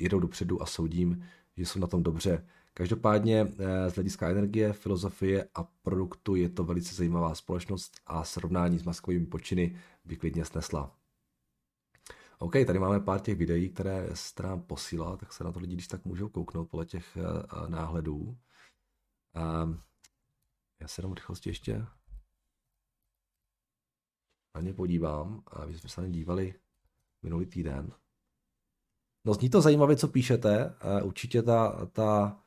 jedou 0.00 0.20
dopředu 0.20 0.62
a 0.62 0.66
soudím, 0.66 1.24
že 1.56 1.66
jsou 1.66 1.78
na 1.78 1.86
tom 1.86 2.02
dobře. 2.02 2.46
Každopádně 2.74 3.46
eh, 3.58 3.90
z 3.90 3.94
hlediska 3.94 4.28
energie, 4.28 4.72
filozofie 4.72 5.48
a 5.54 5.64
produktu 5.82 6.34
je 6.34 6.48
to 6.48 6.64
velice 6.64 6.94
zajímavá 6.94 7.34
společnost 7.34 7.92
a 8.06 8.24
srovnání 8.24 8.78
s 8.78 8.84
maskovými 8.84 9.26
počiny 9.26 9.76
by 10.04 10.16
klidně 10.16 10.44
snesla. 10.44 11.03
OK, 12.44 12.52
tady 12.66 12.78
máme 12.78 13.00
pár 13.00 13.20
těch 13.20 13.38
videí, 13.38 13.68
které 13.68 14.08
se 14.14 14.42
nám 14.42 14.62
posílá, 14.62 15.16
tak 15.16 15.32
se 15.32 15.44
na 15.44 15.52
to 15.52 15.60
lidi 15.60 15.74
když 15.74 15.88
tak 15.88 16.04
můžou 16.04 16.28
kouknout 16.28 16.70
podle 16.70 16.86
těch 16.86 17.16
uh, 17.16 17.68
náhledů. 17.68 18.36
Um, 19.62 19.82
já 20.80 20.88
se 20.88 21.00
jenom 21.00 21.12
rychlosti 21.12 21.50
ještě 21.50 21.86
na 24.54 24.60
ně 24.60 24.74
podívám. 24.74 25.42
A 25.46 25.66
my 25.66 25.78
jsme 25.78 25.88
se 25.88 26.00
na 26.00 26.06
ně 26.06 26.12
dívali 26.12 26.54
minulý 27.22 27.46
týden. 27.46 27.92
No 29.24 29.34
zní 29.34 29.50
to 29.50 29.60
zajímavě, 29.60 29.96
co 29.96 30.08
píšete. 30.08 30.74
Určitě 31.02 31.42
ta, 31.42 31.86
ta 31.86 32.40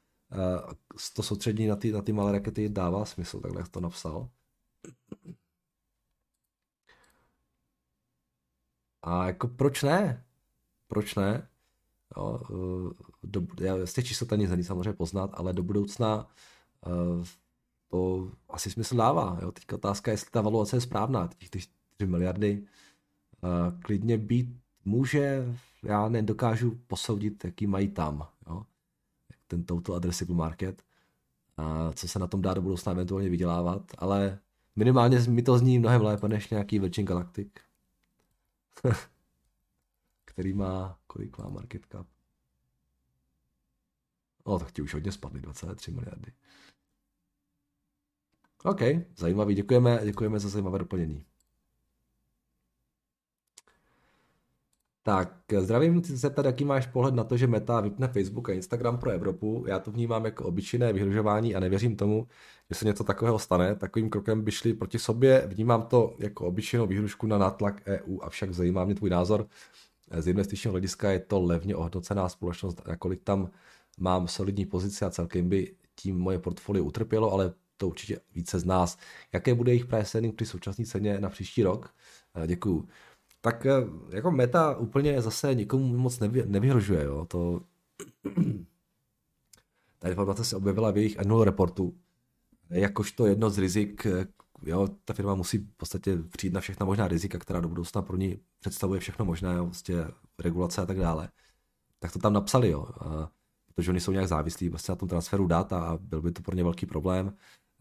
uh, 0.65 0.73
to 1.13 1.23
soustředění 1.23 1.69
na 1.69 1.75
ty, 1.75 1.91
na 1.91 2.01
ty 2.01 2.13
malé 2.13 2.31
rakety 2.31 2.69
dává 2.69 3.05
smysl, 3.05 3.39
takhle 3.39 3.61
jak 3.61 3.69
to 3.69 3.79
napsal. 3.79 4.29
A 9.07 9.27
jako 9.27 9.47
proč 9.47 9.83
ne? 9.83 10.23
Proč 10.87 11.15
ne? 11.15 11.47
Jo, 12.17 12.39
eh, 12.49 12.93
do, 13.23 13.41
já 13.59 13.85
z 13.85 13.93
těch 13.93 14.05
čísel 14.05 14.27
ani 14.31 14.47
není 14.47 14.63
samozřejmě 14.63 14.93
poznat, 14.93 15.29
ale 15.33 15.53
do 15.53 15.63
budoucna 15.63 16.27
uh, 16.85 17.25
to 17.87 18.31
asi 18.49 18.71
smysl 18.71 18.95
dává. 18.95 19.39
Jo. 19.41 19.51
Teďka 19.51 19.75
otázka 19.75 20.11
je, 20.11 20.13
jestli 20.13 20.31
ta 20.31 20.41
valuace 20.41 20.75
je 20.75 20.81
správná. 20.81 21.29
Těch 21.37 21.49
4 21.49 21.67
miliardy 22.05 22.63
uh, 23.41 23.81
klidně 23.81 24.17
být 24.17 24.59
může, 24.85 25.55
já 25.83 26.09
nedokážu 26.09 26.79
posoudit, 26.87 27.45
jaký 27.45 27.67
mají 27.67 27.87
tam. 27.87 28.27
Jo. 28.47 28.63
Ten 29.47 29.63
total 29.63 29.95
addressable 29.95 30.35
market. 30.35 30.83
A 31.57 31.91
co 31.93 32.07
se 32.07 32.19
na 32.19 32.27
tom 32.27 32.41
dá 32.41 32.53
do 32.53 32.61
budoucna 32.61 32.91
eventuálně 32.91 33.29
vydělávat, 33.29 33.83
ale 33.97 34.39
minimálně 34.75 35.19
mi 35.19 35.43
to 35.43 35.57
zní 35.57 35.79
mnohem 35.79 36.01
lépe 36.01 36.27
než 36.27 36.49
nějaký 36.49 36.79
Virgin 36.79 37.05
Galactic. 37.05 37.66
který 40.25 40.53
má, 40.53 40.99
kolik 41.07 41.37
má 41.37 41.49
market 41.49 41.85
cap? 41.91 42.07
No, 44.47 44.59
tak 44.59 44.71
ti 44.71 44.81
už 44.81 44.93
hodně 44.93 45.11
spadly, 45.11 45.41
23 45.41 45.91
miliardy. 45.91 46.33
OK, 48.63 48.81
zajímavý, 49.17 49.55
děkujeme, 49.55 50.01
děkujeme 50.05 50.39
za 50.39 50.49
zajímavé 50.49 50.79
doplnění. 50.79 51.25
Tak, 55.07 55.33
zdravím, 55.59 56.01
chci 56.01 56.11
se 56.11 56.17
zeptat, 56.17 56.45
jaký 56.45 56.65
máš 56.65 56.87
pohled 56.87 57.15
na 57.15 57.23
to, 57.23 57.37
že 57.37 57.47
Meta 57.47 57.81
vypne 57.81 58.07
Facebook 58.07 58.49
a 58.49 58.53
Instagram 58.53 58.97
pro 58.97 59.11
Evropu. 59.11 59.65
Já 59.67 59.79
to 59.79 59.91
vnímám 59.91 60.25
jako 60.25 60.45
obyčejné 60.45 60.93
vyhrožování 60.93 61.55
a 61.55 61.59
nevěřím 61.59 61.95
tomu, 61.95 62.27
že 62.69 62.75
se 62.75 62.85
něco 62.85 63.03
takového 63.03 63.39
stane. 63.39 63.75
Takovým 63.75 64.09
krokem 64.09 64.41
by 64.41 64.51
šli 64.51 64.73
proti 64.73 64.99
sobě. 64.99 65.47
Vnímám 65.47 65.81
to 65.81 66.15
jako 66.19 66.47
obyčejnou 66.47 66.87
výhrušku 66.87 67.27
na 67.27 67.37
nátlak 67.37 67.81
EU, 67.85 68.19
avšak 68.21 68.53
zajímá 68.53 68.85
mě 68.85 68.95
tvůj 68.95 69.09
názor. 69.09 69.47
Z 70.11 70.27
investičního 70.27 70.71
hlediska 70.71 71.11
je 71.11 71.19
to 71.19 71.41
levně 71.41 71.75
ohodnocená 71.75 72.29
společnost, 72.29 72.81
nakolik 72.87 73.23
tam 73.23 73.49
mám 73.99 74.27
solidní 74.27 74.65
pozici 74.65 75.05
a 75.05 75.09
celkem 75.09 75.49
by 75.49 75.75
tím 75.95 76.17
moje 76.19 76.39
portfolio 76.39 76.83
utrpělo, 76.83 77.31
ale 77.33 77.53
to 77.77 77.87
určitě 77.87 78.19
více 78.35 78.59
z 78.59 78.65
nás. 78.65 78.97
Jaké 79.33 79.53
bude 79.53 79.71
jejich 79.71 79.85
price 79.85 80.21
při 80.35 80.45
současné 80.45 80.85
ceně 80.85 81.19
na 81.19 81.29
příští 81.29 81.63
rok? 81.63 81.93
Děkuju 82.47 82.87
tak 83.47 83.65
eh, 83.65 83.71
jako 84.09 84.31
meta 84.31 84.77
úplně 84.77 85.21
zase 85.21 85.55
nikomu 85.55 85.97
moc 85.97 86.19
nevy, 86.19 86.43
nevyhrožuje. 86.45 87.03
Jo. 87.03 87.25
To, 87.25 87.61
ta 89.99 90.09
informace 90.09 90.43
se 90.43 90.55
objevila 90.55 90.91
v 90.91 90.97
jejich 90.97 91.19
annual 91.19 91.43
reportu. 91.43 91.97
Jakožto 92.69 93.25
jedno 93.25 93.49
z 93.49 93.57
rizik, 93.57 94.05
eh, 94.05 94.27
jo, 94.63 94.87
ta 95.05 95.13
firma 95.13 95.35
musí 95.35 95.57
v 95.57 95.77
podstatě 95.77 96.17
přijít 96.17 96.53
na 96.53 96.59
všechna 96.59 96.85
možná 96.85 97.07
rizika, 97.07 97.39
která 97.39 97.59
do 97.59 97.67
budoucna 97.67 98.01
pro 98.01 98.17
ní 98.17 98.39
představuje 98.59 98.99
všechno 98.99 99.25
možné, 99.25 99.53
jo, 99.53 99.65
vlastně 99.65 99.95
regulace 100.39 100.81
a 100.81 100.85
tak 100.85 100.99
dále. 100.99 101.29
Tak 101.99 102.11
to 102.11 102.19
tam 102.19 102.33
napsali, 102.33 102.69
jo. 102.69 102.87
A, 102.99 103.31
protože 103.65 103.91
oni 103.91 103.99
jsou 103.99 104.11
nějak 104.11 104.27
závislí 104.27 104.69
vlastně 104.69 104.91
na 104.91 104.95
tom 104.95 105.09
transferu 105.09 105.47
dat 105.47 105.73
a 105.73 105.97
byl 106.01 106.21
by 106.21 106.31
to 106.31 106.41
pro 106.41 106.55
ně 106.55 106.63
velký 106.63 106.85
problém. 106.85 107.33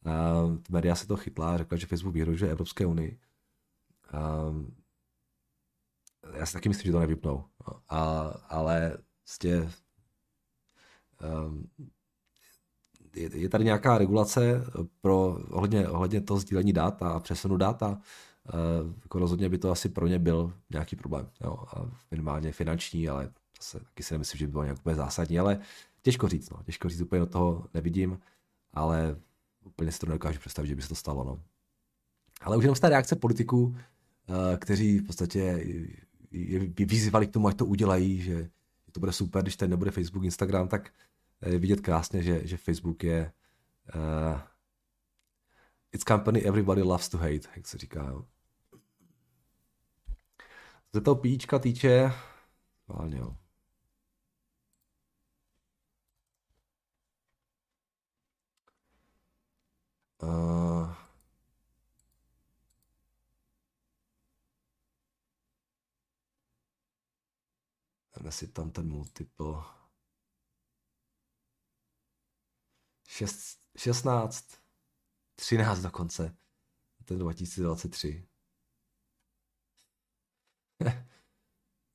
A, 0.04 0.42
média 0.70 0.94
se 0.94 1.06
to 1.06 1.16
chytla 1.16 1.58
řekla, 1.58 1.76
že 1.76 1.86
Facebook 1.86 2.14
vyhrožuje 2.14 2.50
Evropské 2.50 2.86
unii. 2.86 3.18
A, 4.12 4.52
já 6.38 6.46
si 6.46 6.52
taky 6.52 6.68
myslím, 6.68 6.86
že 6.86 6.92
to 6.92 7.00
nevypnou. 7.00 7.44
A, 7.88 8.00
ale 8.48 8.98
vlastně 9.26 9.70
um, 11.46 11.70
je, 13.14 13.36
je 13.38 13.48
tady 13.48 13.64
nějaká 13.64 13.98
regulace 13.98 14.64
pro 15.00 15.38
ohledně, 15.50 15.88
ohledně 15.88 16.20
toho 16.20 16.40
sdílení 16.40 16.72
dat 16.72 17.02
a 17.02 17.20
přesunu 17.20 17.56
dat 17.56 17.82
a 17.82 17.88
uh, 17.88 18.94
jako 19.02 19.18
rozhodně 19.18 19.48
by 19.48 19.58
to 19.58 19.70
asi 19.70 19.88
pro 19.88 20.06
ně 20.06 20.18
byl 20.18 20.52
nějaký 20.70 20.96
problém. 20.96 21.30
Jo, 21.40 21.56
a 21.76 21.90
minimálně 22.10 22.52
finanční, 22.52 23.08
ale 23.08 23.30
zase 23.58 23.80
taky 23.80 24.02
si 24.02 24.14
nemyslím, 24.14 24.38
že 24.38 24.46
by 24.46 24.52
bylo 24.52 24.64
nějak 24.64 24.78
úplně 24.78 24.96
zásadní, 24.96 25.38
ale 25.38 25.58
těžko 26.02 26.28
říct, 26.28 26.50
no. 26.50 26.62
těžko 26.62 26.88
říct, 26.88 27.00
úplně 27.00 27.20
do 27.20 27.26
toho 27.26 27.66
nevidím, 27.74 28.18
ale 28.72 29.16
úplně 29.64 29.92
si 29.92 29.98
to 29.98 30.06
nedokážu 30.06 30.40
představit, 30.40 30.68
že 30.68 30.76
by 30.76 30.82
se 30.82 30.88
to 30.88 30.94
stalo. 30.94 31.24
No. 31.24 31.42
Ale 32.40 32.56
už 32.56 32.64
jenom 32.64 32.76
z 32.76 32.80
té 32.80 32.88
reakce 32.88 33.16
politiků, 33.16 33.76
kteří 34.58 34.98
v 34.98 35.06
podstatě 35.06 35.64
vyzývali 36.78 37.26
k 37.26 37.30
tomu, 37.30 37.48
ať 37.48 37.56
to 37.56 37.66
udělají, 37.66 38.22
že 38.22 38.50
to 38.92 39.00
bude 39.00 39.12
super, 39.12 39.42
když 39.42 39.56
tady 39.56 39.70
nebude 39.70 39.90
Facebook, 39.90 40.24
Instagram, 40.24 40.68
tak 40.68 40.92
je 41.46 41.58
vidět 41.58 41.80
krásně, 41.80 42.22
že, 42.22 42.46
že 42.46 42.56
Facebook 42.56 43.04
je 43.04 43.32
uh, 43.94 44.40
it's 45.92 46.04
company 46.04 46.42
everybody 46.42 46.82
loves 46.82 47.08
to 47.08 47.18
hate, 47.18 47.48
jak 47.56 47.66
se 47.66 47.78
říká. 47.78 48.04
Jo. 48.04 48.24
Toho 51.04 51.16
píčka 51.16 51.58
týče, 51.58 52.12
vážně 52.88 53.18
jo. 53.18 53.36
Uh, 60.22 60.75
Dáme 68.26 68.52
tam 68.52 68.70
ten 68.70 68.88
multiple. 68.88 69.62
6, 73.08 73.58
16, 73.76 74.60
13 75.34 75.80
dokonce. 75.80 76.36
Ten 77.04 77.18
2023. 77.18 78.28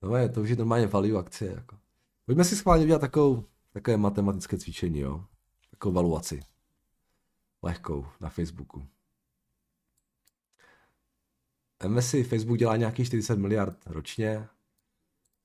no 0.02 0.16
je, 0.16 0.30
to 0.30 0.42
už 0.42 0.50
je 0.50 0.56
normálně 0.56 0.88
value 0.88 1.20
akcie. 1.20 1.52
Jako. 1.52 1.80
Pojďme 2.26 2.44
si 2.44 2.56
schválně 2.56 2.84
udělat 2.84 3.00
takovou, 3.00 3.46
takové 3.74 3.98
matematické 3.98 4.58
cvičení, 4.58 5.00
jo. 5.00 5.26
Takovou 5.70 5.96
valuaci. 5.96 6.44
Lehkou 7.62 8.08
na 8.20 8.30
Facebooku. 8.30 8.88
si 12.00 12.24
Facebook 12.24 12.58
dělá 12.58 12.78
nějakých 12.78 13.08
40 13.08 13.36
miliard 13.36 13.86
ročně, 13.86 14.50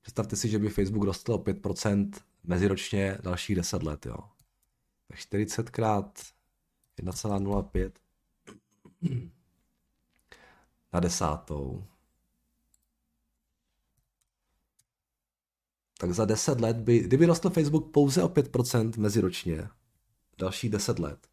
Představte 0.07 0.37
si, 0.37 0.49
že 0.49 0.59
by 0.59 0.69
Facebook 0.69 1.05
rostl 1.05 1.33
o 1.33 1.39
5% 1.39 2.11
meziročně 2.45 3.19
dalších 3.23 3.57
10 3.57 3.83
let, 3.83 4.07
jo. 4.07 4.17
Tak 5.09 5.19
40 5.19 5.71
krát 5.71 6.21
1,05 6.99 7.93
na 10.93 11.01
desátou. 11.01 11.85
Tak 15.99 16.13
za 16.13 16.25
10 16.25 16.61
let 16.61 16.77
by, 16.77 16.99
kdyby 16.99 17.27
rostl 17.27 17.51
Facebook 17.51 17.93
pouze 17.93 18.23
o 18.23 18.29
5% 18.29 18.99
meziročně, 18.99 19.69
dalších 20.39 20.71
10 20.71 20.99
let, 20.99 21.29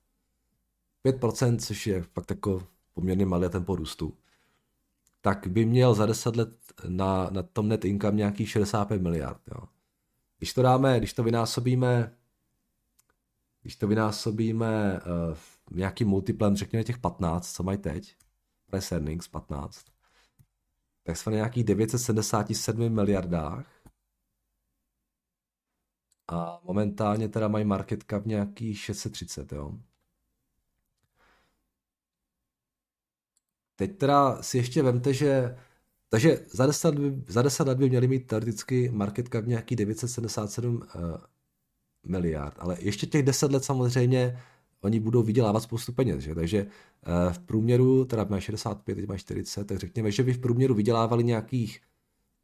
5%, 1.06 1.58
což 1.60 1.88
je 1.88 2.02
fakt 2.02 2.30
jako 2.30 2.68
poměrně 2.94 3.26
malé 3.26 3.50
tempo 3.50 3.76
růstu, 3.76 4.18
tak 5.26 5.48
by 5.48 5.66
měl 5.66 5.94
za 5.94 6.06
10 6.06 6.36
let 6.36 6.58
na, 6.88 7.30
na 7.30 7.44
tom 7.44 7.68
net 7.70 7.86
income 7.86 8.18
nějakých 8.18 8.50
65 8.50 9.02
miliard. 9.02 9.42
Jo. 9.48 9.68
Když 10.38 10.54
to 10.54 10.62
dáme, 10.62 10.98
když 10.98 11.14
to 11.14 11.24
vynásobíme, 11.24 12.18
když 13.62 13.76
to 13.76 13.88
vynásobíme 13.88 15.00
uh, 15.00 15.38
nějakým 15.78 16.08
multiplem, 16.08 16.56
řekněme 16.56 16.84
těch 16.84 16.98
15, 16.98 17.54
co 17.54 17.64
mají 17.64 17.78
teď, 17.78 18.16
price 18.66 18.96
earnings 18.96 19.28
15, 19.28 19.86
tak 21.04 21.18
jsme 21.18 21.32
na 21.32 21.36
nějakých 21.36 21.64
977 21.64 22.90
miliardách 22.90 23.68
a 26.28 26.60
momentálně 26.64 27.30
teda 27.30 27.48
mají 27.48 27.66
market 27.66 28.04
cap 28.10 28.26
nějaký 28.26 28.76
630, 28.76 29.52
jo. 29.52 29.80
Teď 33.76 33.98
teda 33.98 34.42
si 34.42 34.58
ještě 34.58 34.84
vemte, 34.84 35.14
že 35.14 35.56
takže 36.14 36.40
za 36.52 36.66
10, 36.66 36.96
za 37.28 37.42
10 37.42 37.68
let 37.68 37.78
by 37.78 37.90
měli 37.90 38.08
mít 38.08 38.28
teoreticky 38.28 38.90
market 38.94 39.28
cap 39.28 39.46
nějaký 39.46 39.76
977 39.76 40.76
uh, 40.76 40.82
miliard, 42.06 42.56
ale 42.60 42.78
ještě 42.80 43.08
těch 43.08 43.24
10 43.24 43.52
let 43.52 43.64
samozřejmě 43.64 44.40
oni 44.82 45.00
budou 45.00 45.24
vydělávat 45.24 45.60
spoustu 45.60 45.94
peněz, 45.94 46.24
že? 46.24 46.36
takže 46.36 46.64
uh, 46.64 47.34
v 47.34 47.40
průměru, 47.40 48.06
teda 48.06 48.26
mají 48.30 48.42
65, 48.42 48.96
teď 48.96 49.08
mají 49.08 49.20
40, 49.20 49.68
tak 49.68 49.80
řekněme, 49.80 50.12
že 50.12 50.24
by 50.24 50.34
v 50.34 50.40
průměru 50.40 50.74
vydělávali 50.76 51.24
nějakých 51.24 51.82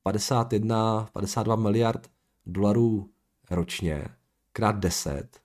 51, 0.03 1.09
52 1.13 1.55
miliard 1.55 2.09
dolarů 2.45 3.09
ročně, 3.51 4.05
krát 4.53 4.75
10, 4.75 5.39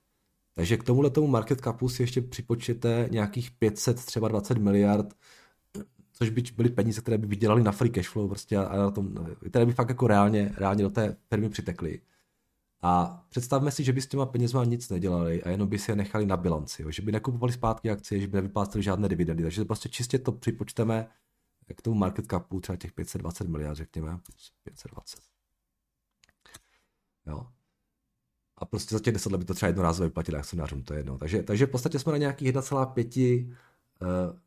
takže 0.54 0.76
k 0.76 0.84
tomuhle 0.84 1.10
tomu 1.10 1.26
market 1.26 1.60
capu 1.60 1.88
si 1.88 2.02
ještě 2.02 2.20
připočtěte 2.20 3.08
nějakých 3.10 3.50
500, 3.50 4.04
třeba 4.04 4.28
20 4.28 4.58
miliard, 4.58 5.14
což 6.14 6.30
by 6.30 6.42
byly 6.56 6.68
peníze, 6.68 7.00
které 7.00 7.18
by 7.18 7.26
vydělali 7.26 7.62
na 7.62 7.72
free 7.72 7.90
cash 7.90 8.08
flow 8.08 8.28
prostě 8.28 8.56
a 8.56 8.76
na 8.76 8.90
tom, 8.90 9.36
které 9.48 9.66
by 9.66 9.72
fakt 9.72 9.88
jako 9.88 10.06
reálně, 10.06 10.52
reálně 10.56 10.82
do 10.82 10.90
té 10.90 11.16
firmy 11.28 11.48
přitekly. 11.48 12.00
A 12.82 13.24
představme 13.28 13.70
si, 13.70 13.84
že 13.84 13.92
by 13.92 14.00
s 14.00 14.06
těma 14.06 14.26
penězma 14.26 14.64
nic 14.64 14.90
nedělali 14.90 15.42
a 15.42 15.48
jenom 15.48 15.68
by 15.68 15.78
si 15.78 15.90
je 15.90 15.96
nechali 15.96 16.26
na 16.26 16.36
bilanci, 16.36 16.82
jo? 16.82 16.90
že 16.90 17.02
by 17.02 17.12
nekupovali 17.12 17.52
zpátky 17.52 17.90
akcie, 17.90 18.20
že 18.20 18.26
by 18.26 18.36
nevypláceli 18.36 18.84
žádné 18.84 19.08
dividendy. 19.08 19.42
Takže 19.42 19.64
prostě 19.64 19.88
čistě 19.88 20.18
to 20.18 20.32
připočteme 20.32 21.08
k 21.76 21.82
tomu 21.82 21.96
market 21.96 22.26
capu 22.26 22.60
třeba 22.60 22.76
těch 22.76 22.92
520 22.92 23.48
miliard, 23.48 23.76
řekněme, 23.76 24.18
520. 24.64 25.20
Jo. 27.26 27.46
A 28.56 28.64
prostě 28.64 28.94
za 28.94 29.00
těch 29.00 29.14
10 29.14 29.32
let 29.32 29.38
by 29.38 29.44
to 29.44 29.54
třeba 29.54 29.68
jednorázově 29.68 30.08
vyplatili 30.08 30.38
akcionářům, 30.38 30.82
to 30.82 30.94
je 30.94 30.98
jedno. 30.98 31.18
Takže, 31.18 31.42
takže 31.42 31.66
v 31.66 31.70
podstatě 31.70 31.98
jsme 31.98 32.12
na 32.12 32.18
nějakých 32.18 32.52
1,5 32.52 33.46
uh, 33.46 34.38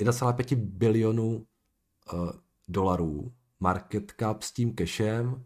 1,5 0.00 0.56
bilionů 0.56 1.46
uh, 2.12 2.30
dolarů 2.68 3.32
market 3.60 4.12
cap 4.20 4.42
s 4.42 4.52
tím 4.52 4.76
cashem. 4.76 5.44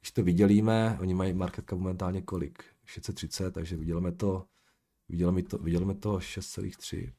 Když 0.00 0.10
to 0.10 0.22
vydělíme, 0.22 0.98
oni 1.00 1.14
mají 1.14 1.32
market 1.32 1.64
cap 1.70 1.78
momentálně 1.78 2.22
kolik? 2.22 2.64
630, 2.84 3.50
takže 3.50 3.76
vydělíme 3.76 4.12
to, 4.12 4.46
vydělíme 5.08 5.42
to, 5.42 5.58
vydělíme 5.58 5.94
to 5.94 6.16
6,3. 6.16 7.12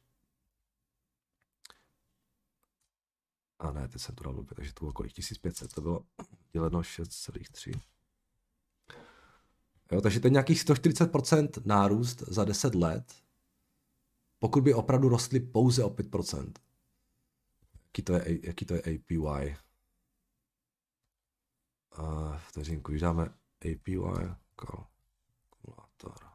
A 3.60 3.72
ne, 3.72 3.88
teď 3.88 4.02
jsem 4.02 4.16
to 4.16 4.24
dal 4.24 4.34
blbě, 4.34 4.56
takže 4.56 4.74
to 4.74 4.80
bylo 4.80 4.94
kolik? 4.94 5.14
1500, 5.14 5.74
to 5.74 5.82
bylo 5.82 6.06
děleno 6.52 6.82
6,3. 6.82 7.80
Jo, 9.92 10.02
takže 10.02 10.20
to 10.20 10.28
je 10.28 10.32
nějakých 10.32 10.62
140% 10.66 11.50
nárůst 11.66 12.22
za 12.28 12.46
10 12.46 12.76
let, 12.76 13.14
pokud 14.40 14.64
by 14.64 14.74
opravdu 14.74 15.10
rostly 15.10 15.40
pouze 15.40 15.84
o 15.84 15.90
5%. 15.90 16.52
Jaký 17.90 18.02
to 18.04 18.14
je, 18.14 18.48
jaký 18.48 18.66
to 18.66 18.74
je 18.74 18.82
APY? 18.82 19.58
A 21.92 22.38
vteřinku, 22.38 22.92
když 22.92 23.02
dáme 23.02 23.26
APY, 23.62 24.00
kalkulátor. 24.56 26.30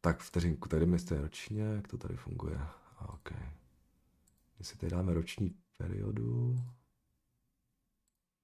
Tak 0.00 0.20
vteřinku, 0.20 0.68
tady 0.68 0.86
mi 0.86 0.98
ročně, 1.10 1.62
jak 1.62 1.88
to 1.88 1.98
tady 1.98 2.16
funguje. 2.16 2.60
OK. 3.08 3.32
Si 4.62 4.76
tady 4.76 4.90
dáme 4.90 5.14
roční 5.14 5.50
periodu, 5.76 6.56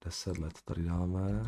10 0.05 0.37
let 0.37 0.61
tady 0.61 0.83
dáme. 0.83 1.43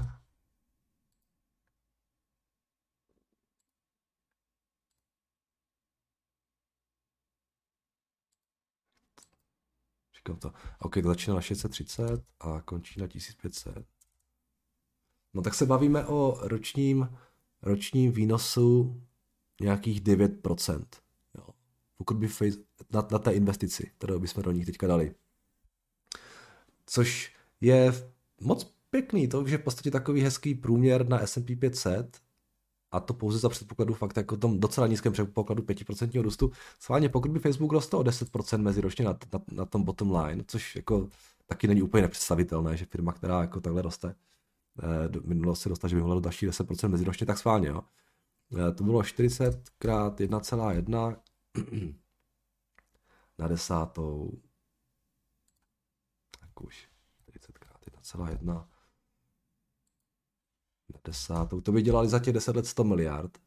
Říkám 10.28 10.40
to. 10.40 10.54
OK, 10.80 10.98
začíná 10.98 11.36
na 11.36 11.42
630 11.42 12.24
a 12.40 12.62
končí 12.62 13.00
na 13.00 13.08
1500. 13.08 13.86
No 15.34 15.42
tak 15.42 15.54
se 15.54 15.66
bavíme 15.66 16.06
o 16.06 16.38
ročním, 16.42 17.18
ročním 17.62 18.12
výnosu 18.12 19.02
nějakých 19.62 20.02
9%. 20.02 20.86
Jo. 21.38 21.48
Pokud 21.98 22.18
by 22.18 22.28
face, 22.28 22.58
na, 22.92 23.08
na 23.12 23.20
té 23.20 23.32
investici, 23.32 23.92
kterou 23.98 24.20
bychom 24.20 24.44
do 24.44 24.52
nich 24.52 24.66
teďka 24.66 24.88
dali. 24.88 25.16
Což 26.86 27.36
je 27.62 27.94
moc 28.42 28.76
pěkný, 28.90 29.28
to 29.28 29.48
že 29.48 29.58
v 29.58 29.64
podstatě 29.64 29.92
takový 29.92 30.22
hezký 30.22 30.56
průměr 30.56 31.08
na 31.08 31.20
S&P 31.20 31.56
500 31.56 32.22
a 32.92 33.00
to 33.00 33.14
pouze 33.14 33.40
za 33.40 33.50
předpokladu 33.50 33.94
fakt 33.94 34.18
jako 34.18 34.38
tom 34.38 34.60
docela 34.60 34.88
nízkém 34.88 35.14
předpokladu 35.14 35.64
5% 35.64 36.22
růstu. 36.22 36.52
Schválně, 36.80 37.10
pokud 37.10 37.32
by 37.32 37.40
Facebook 37.40 37.72
rostl 37.72 37.98
o 37.98 38.04
10% 38.04 38.62
meziročně 38.62 39.06
na, 39.06 39.18
na, 39.34 39.40
na, 39.52 39.66
tom 39.66 39.84
bottom 39.84 40.16
line, 40.16 40.44
což 40.48 40.76
jako 40.76 41.10
taky 41.46 41.68
není 41.68 41.82
úplně 41.82 42.02
nepředstavitelné, 42.02 42.78
že 42.78 42.86
firma, 42.86 43.14
která 43.14 43.42
jako 43.42 43.62
takhle 43.62 43.82
roste, 43.82 44.16
eh, 44.84 45.10
do 45.10 45.22
minulosti 45.26 45.70
dostala, 45.70 45.90
že 45.90 45.96
by 45.96 46.02
mohla 46.02 46.16
do 46.16 46.22
další 46.22 46.48
10% 46.48 46.90
meziročně, 46.90 47.26
tak 47.26 47.38
schválně, 47.38 47.68
jo. 47.68 47.84
Eh, 48.58 48.72
to 48.72 48.84
bylo 48.84 49.04
40 49.04 49.70
krát 49.78 50.20
1,1 50.20 51.18
na 53.38 53.48
desátou. 53.48 54.32
Tak 56.40 56.62
už. 56.62 56.88
1,1 57.28 58.68
na 60.94 61.00
desátou. 61.04 61.62
To 61.62 61.72
by 61.72 61.82
dělali 61.82 62.10
za 62.10 62.20
těch 62.20 62.34
10 62.34 62.56
let 62.56 62.66
100 62.66 62.84
miliard. 62.84 63.38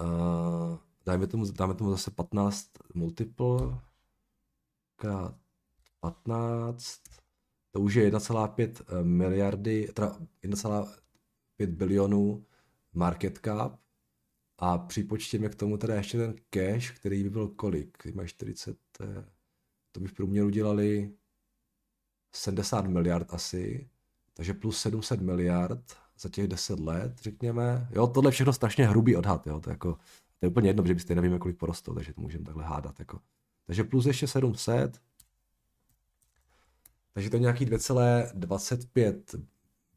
Uh, 0.00 0.78
dajme 1.06 1.26
tomu, 1.26 1.44
dáme 1.52 1.74
tomu 1.74 1.90
zase 1.90 2.10
15 2.10 2.70
multiple 2.94 3.80
krát 4.96 5.34
15, 6.00 7.02
to 7.70 7.80
už 7.80 7.94
je 7.94 8.10
1,5 8.10 8.84
eh, 8.88 9.04
miliardy, 9.04 9.88
teda 9.94 10.18
1,5 10.44 11.66
bilionů 11.66 12.46
market 12.92 13.38
cap 13.38 13.80
a 14.58 14.78
připočtěme 14.78 15.48
k 15.48 15.54
tomu 15.54 15.76
teda 15.76 15.94
ještě 15.94 16.18
ten 16.18 16.34
cash, 16.50 16.90
který 16.90 17.22
by 17.22 17.30
byl 17.30 17.48
kolik? 17.48 18.14
Má 18.14 18.26
40, 18.26 18.78
eh, 19.00 19.24
to 19.92 20.00
by 20.00 20.08
v 20.08 20.12
průměru 20.12 20.50
dělali 20.50 21.14
70 22.32 22.86
miliard 22.86 23.34
asi, 23.34 23.90
takže 24.38 24.54
plus 24.54 24.80
700 24.80 25.20
miliard 25.20 25.96
za 26.18 26.28
těch 26.28 26.48
10 26.48 26.80
let, 26.80 27.18
řekněme. 27.22 27.88
Jo, 27.90 28.06
tohle 28.06 28.28
je 28.28 28.32
všechno 28.32 28.52
strašně 28.52 28.86
hrubý 28.86 29.16
odhad, 29.16 29.46
jo, 29.46 29.60
to, 29.60 29.70
je 29.70 29.72
jako, 29.72 29.92
to 30.38 30.46
je 30.46 30.48
úplně 30.48 30.68
jedno, 30.68 30.86
že 30.86 30.94
byste 30.94 31.14
nevíme, 31.14 31.38
kolik 31.38 31.56
porostou, 31.56 31.94
takže 31.94 32.12
to 32.12 32.20
můžeme 32.20 32.44
takhle 32.44 32.64
hádat. 32.64 32.98
Jako. 32.98 33.20
Takže 33.66 33.84
plus 33.84 34.06
ještě 34.06 34.28
700, 34.28 35.00
takže 37.12 37.30
to 37.30 37.36
je 37.36 37.40
nějaký 37.40 37.66
2,25 37.66 39.44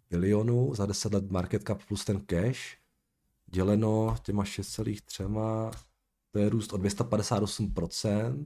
bilionů 0.09 0.75
za 0.75 0.85
10 0.85 1.13
let 1.13 1.31
market 1.31 1.63
cap 1.67 1.83
plus 1.87 2.05
ten 2.05 2.21
cash, 2.21 2.77
děleno 3.45 4.17
těma 4.23 4.43
6,3, 4.43 5.71
to 6.31 6.39
je 6.39 6.49
růst 6.49 6.73
o 6.73 6.77
258%, 6.77 8.45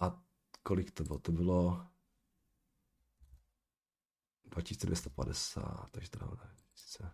A 0.00 0.22
kolik 0.62 0.90
to 0.90 1.04
bylo? 1.04 1.18
To 1.18 1.32
bylo 1.32 1.86
2250, 4.50 5.90
takže 5.90 6.10
teda 6.10 6.26
ne, 6.26 7.12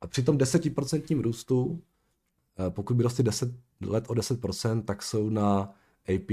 A 0.00 0.06
při 0.06 0.22
tom 0.22 0.38
10% 0.38 1.20
růstu, 1.20 1.82
eh, 2.58 2.70
pokud 2.70 2.96
by 2.96 3.02
rostly 3.02 3.24
10 3.24 3.48
let 3.80 4.04
o 4.08 4.14
10%, 4.14 4.84
tak 4.84 5.02
jsou 5.02 5.30
na 5.30 5.74
AP, 6.08 6.30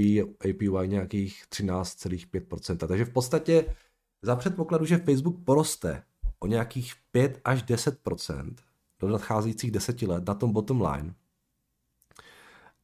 APY 0.50 0.88
nějakých 0.88 1.46
13,5%. 1.48 2.88
Takže 2.88 3.04
v 3.04 3.12
podstatě 3.12 3.76
za 4.22 4.36
předpokladu, 4.36 4.84
že 4.84 4.98
Facebook 4.98 5.44
poroste 5.44 6.04
o 6.38 6.46
nějakých 6.46 6.94
5 7.10 7.40
až 7.44 7.62
10% 7.62 8.54
do 9.00 9.08
nadcházejících 9.08 9.70
10 9.70 10.02
let 10.02 10.28
na 10.28 10.34
tom 10.34 10.52
bottom 10.52 10.82
line, 10.82 11.14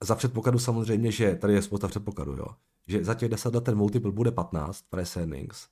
za 0.04 0.14
předpokladu 0.14 0.58
samozřejmě, 0.58 1.12
že 1.12 1.34
tady 1.34 1.54
je 1.54 1.62
spousta 1.62 1.88
předpokladu, 1.88 2.32
jo. 2.32 2.46
Že 2.86 3.04
za 3.04 3.14
těch 3.14 3.28
10 3.28 3.54
let 3.54 3.64
ten 3.64 3.76
multiple 3.76 4.12
bude 4.12 4.30
15 4.30 4.84
price 4.90 5.20
earnings, 5.20 5.68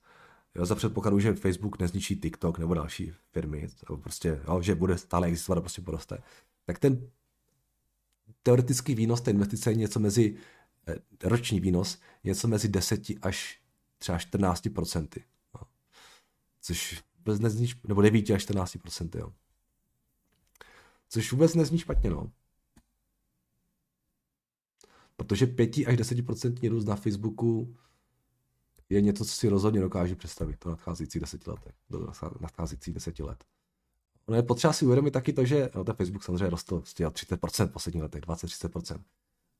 jo, 0.55 0.65
za 0.65 0.75
předpokladu, 0.75 1.19
že 1.19 1.33
Facebook 1.33 1.79
nezničí 1.79 2.15
TikTok 2.15 2.59
nebo 2.59 2.73
další 2.73 3.13
firmy, 3.31 3.67
to 3.87 3.97
prostě, 3.97 4.41
jo, 4.47 4.61
že 4.61 4.75
bude 4.75 4.97
stále 4.97 5.27
existovat 5.27 5.57
a 5.57 5.61
prostě 5.61 5.81
poroste, 5.81 6.17
tak 6.65 6.79
ten 6.79 7.09
teoretický 8.43 8.95
výnos 8.95 9.21
té 9.21 9.31
investice 9.31 9.71
je 9.71 9.75
něco 9.75 9.99
mezi, 9.99 10.35
eh, 10.87 10.95
roční 11.23 11.59
výnos, 11.59 11.99
něco 12.23 12.47
mezi 12.47 12.67
10 12.67 13.17
až 13.21 13.61
třeba 13.97 14.17
14 14.17 14.69
procenty. 14.69 15.23
No. 15.55 15.61
Což 16.61 17.03
vůbec 17.17 17.39
nezní, 17.39 17.67
nebo 17.87 18.01
9 18.01 18.29
až 18.29 18.41
14 18.41 18.77
procenty, 18.77 19.17
jo. 19.17 19.33
Což 21.09 21.31
vůbec 21.31 21.55
nezní 21.55 21.77
špatně, 21.77 22.09
no. 22.09 22.31
Protože 25.17 25.47
5 25.47 25.77
až 25.87 25.97
10% 25.97 26.69
růst 26.69 26.85
na 26.85 26.95
Facebooku 26.95 27.75
je 28.89 29.01
něco, 29.01 29.25
co 29.25 29.31
si 29.31 29.49
rozhodně 29.49 29.81
dokáže 29.81 30.15
představit 30.15 30.57
do 30.65 30.69
nadcházejících 30.69 31.21
deseti 31.21 31.49
letech, 31.49 31.75
do 31.89 32.07
nadcházejících 32.39 32.93
deseti 32.93 33.23
let. 33.23 33.43
ono 34.25 34.35
je 34.35 34.43
potřeba 34.43 34.73
si 34.73 34.85
uvědomit 34.85 35.11
taky 35.11 35.33
to, 35.33 35.45
že 35.45 35.69
no, 35.75 35.83
ten 35.83 35.95
Facebook 35.95 36.23
samozřejmě 36.23 36.49
rostl 36.49 36.75
o 36.75 36.79
30% 36.79 37.67
v 37.67 37.71
posledních 37.71 38.03
letech, 38.03 38.21
20-30%. 38.21 38.99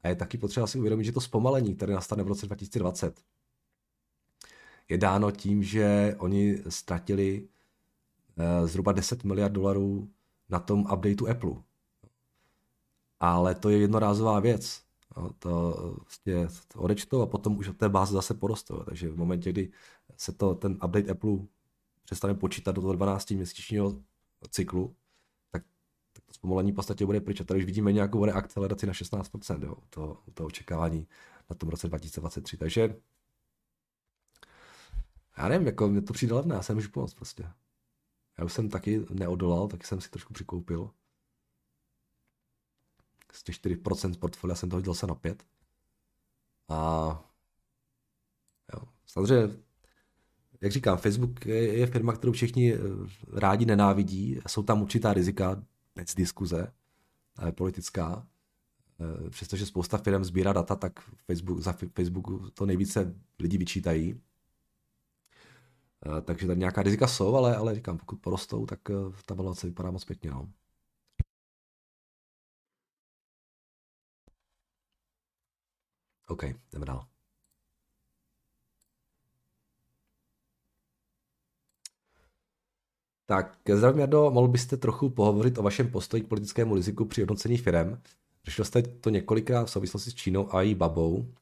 A 0.03 0.07
je 0.07 0.15
taky 0.15 0.37
potřeba 0.37 0.67
si 0.67 0.79
uvědomit, 0.79 1.03
že 1.03 1.11
to 1.11 1.21
zpomalení, 1.21 1.75
které 1.75 1.93
nastane 1.93 2.23
v 2.23 2.27
roce 2.27 2.45
2020, 2.45 3.21
je 4.89 4.97
dáno 4.97 5.31
tím, 5.31 5.63
že 5.63 6.15
oni 6.19 6.63
ztratili 6.69 7.41
uh, 7.41 8.67
zhruba 8.67 8.91
10 8.91 9.23
miliard 9.23 9.51
dolarů 9.51 10.09
na 10.49 10.59
tom 10.59 10.79
updateu 10.79 11.27
Apple. 11.27 11.51
Ale 13.19 13.55
to 13.55 13.69
je 13.69 13.77
jednorázová 13.77 14.39
věc. 14.39 14.86
No, 15.17 15.29
to 15.39 15.73
vlastně 16.03 16.47
odečtou 16.75 17.21
a 17.21 17.25
potom 17.25 17.57
už 17.57 17.67
od 17.67 17.77
té 17.77 17.89
báze 17.89 18.13
zase 18.13 18.33
porostou. 18.33 18.83
Takže 18.83 19.09
v 19.09 19.17
momentě, 19.17 19.51
kdy 19.51 19.71
se 20.17 20.31
to, 20.31 20.55
ten 20.55 20.71
update 20.71 21.11
Apple 21.11 21.37
přestane 22.03 22.33
počítat 22.33 22.71
do 22.71 22.81
toho 22.81 22.93
12 22.93 23.31
měsíčního 23.31 24.01
cyklu, 24.49 24.95
tak, 25.51 25.63
tak 26.13 26.25
to 26.25 26.33
zpomalení 26.33 26.71
v 26.71 26.75
podstatě 26.75 27.05
bude 27.05 27.21
pryč. 27.21 27.41
A 27.41 27.43
tady 27.43 27.59
už 27.59 27.65
vidíme 27.65 27.93
nějakou 27.93 28.25
reakceleraci 28.25 28.87
na 28.87 28.93
16% 28.93 29.63
jo, 29.63 29.75
to, 29.89 30.21
to 30.33 30.45
očekávání 30.45 31.07
na 31.49 31.55
tom 31.55 31.69
roce 31.69 31.87
2023. 31.87 32.57
Takže 32.57 32.95
já 35.37 35.47
nevím, 35.47 35.67
jako 35.67 35.87
mě 35.87 36.01
to 36.01 36.13
přijde 36.13 36.33
levné, 36.33 36.55
já 36.55 36.61
se 36.61 36.73
nemůžu 36.73 36.89
pomoct 36.91 37.13
prostě. 37.13 37.49
Já 38.37 38.45
už 38.45 38.53
jsem 38.53 38.69
taky 38.69 39.05
neodolal, 39.13 39.67
tak 39.67 39.87
jsem 39.87 40.01
si 40.01 40.09
trošku 40.09 40.33
přikoupil. 40.33 40.91
Z 43.37 43.43
těch 43.43 43.55
4% 43.55 44.13
z 44.13 44.17
portfolia 44.17 44.55
jsem 44.55 44.69
to 44.69 44.75
hodil 44.75 44.93
se 44.93 45.07
na 45.07 45.15
5. 45.15 45.43
A 46.69 46.75
jo, 48.73 48.87
samozřejmě, 49.05 49.57
jak 50.61 50.71
říkám, 50.71 50.97
Facebook 50.97 51.45
je, 51.45 51.77
je 51.77 51.87
firma, 51.87 52.13
kterou 52.13 52.31
všichni 52.31 52.73
eh, 52.73 52.79
rádi 53.33 53.65
nenávidí. 53.65 54.39
Jsou 54.47 54.63
tam 54.63 54.81
určitá 54.81 55.13
rizika, 55.13 55.63
bez 55.95 56.15
diskuze, 56.15 56.73
politická. 57.51 58.27
Eh, 58.99 59.29
přestože 59.29 59.65
spousta 59.65 59.97
firm 59.97 60.23
sbírá 60.23 60.53
data, 60.53 60.75
tak 60.75 60.99
Facebook, 61.25 61.59
za 61.59 61.73
Facebooku 61.73 62.49
to 62.49 62.65
nejvíce 62.65 63.15
lidi 63.39 63.57
vyčítají. 63.57 64.21
Eh, 66.05 66.21
takže 66.21 66.47
tady 66.47 66.59
nějaká 66.59 66.81
rizika 66.81 67.07
jsou, 67.07 67.35
ale, 67.35 67.55
ale 67.55 67.75
říkám, 67.75 67.97
pokud 67.97 68.15
porostou, 68.21 68.65
tak 68.65 68.79
ta 69.25 69.35
valuace 69.35 69.67
vypadá 69.67 69.91
moc 69.91 70.05
pěkně. 70.05 70.31
No. 70.31 70.49
OK, 76.27 76.43
jdeme 76.71 76.85
dál. 76.85 77.07
Tak, 83.25 83.57
zdravím 83.73 83.99
Jardo, 83.99 84.31
mohl 84.31 84.47
byste 84.47 84.77
trochu 84.77 85.09
pohovořit 85.09 85.57
o 85.57 85.61
vašem 85.61 85.91
postoji 85.91 86.23
k 86.23 86.27
politickému 86.27 86.75
riziku 86.75 87.05
při 87.05 87.21
hodnocení 87.21 87.57
firm? 87.57 88.01
Řešil 88.45 88.65
jste 88.65 88.81
to 88.81 89.09
několikrát 89.09 89.65
v 89.65 89.71
souvislosti 89.71 90.11
s 90.11 90.15
Čínou 90.15 90.55
a 90.55 90.61
její 90.61 90.75
babou. 90.75 91.33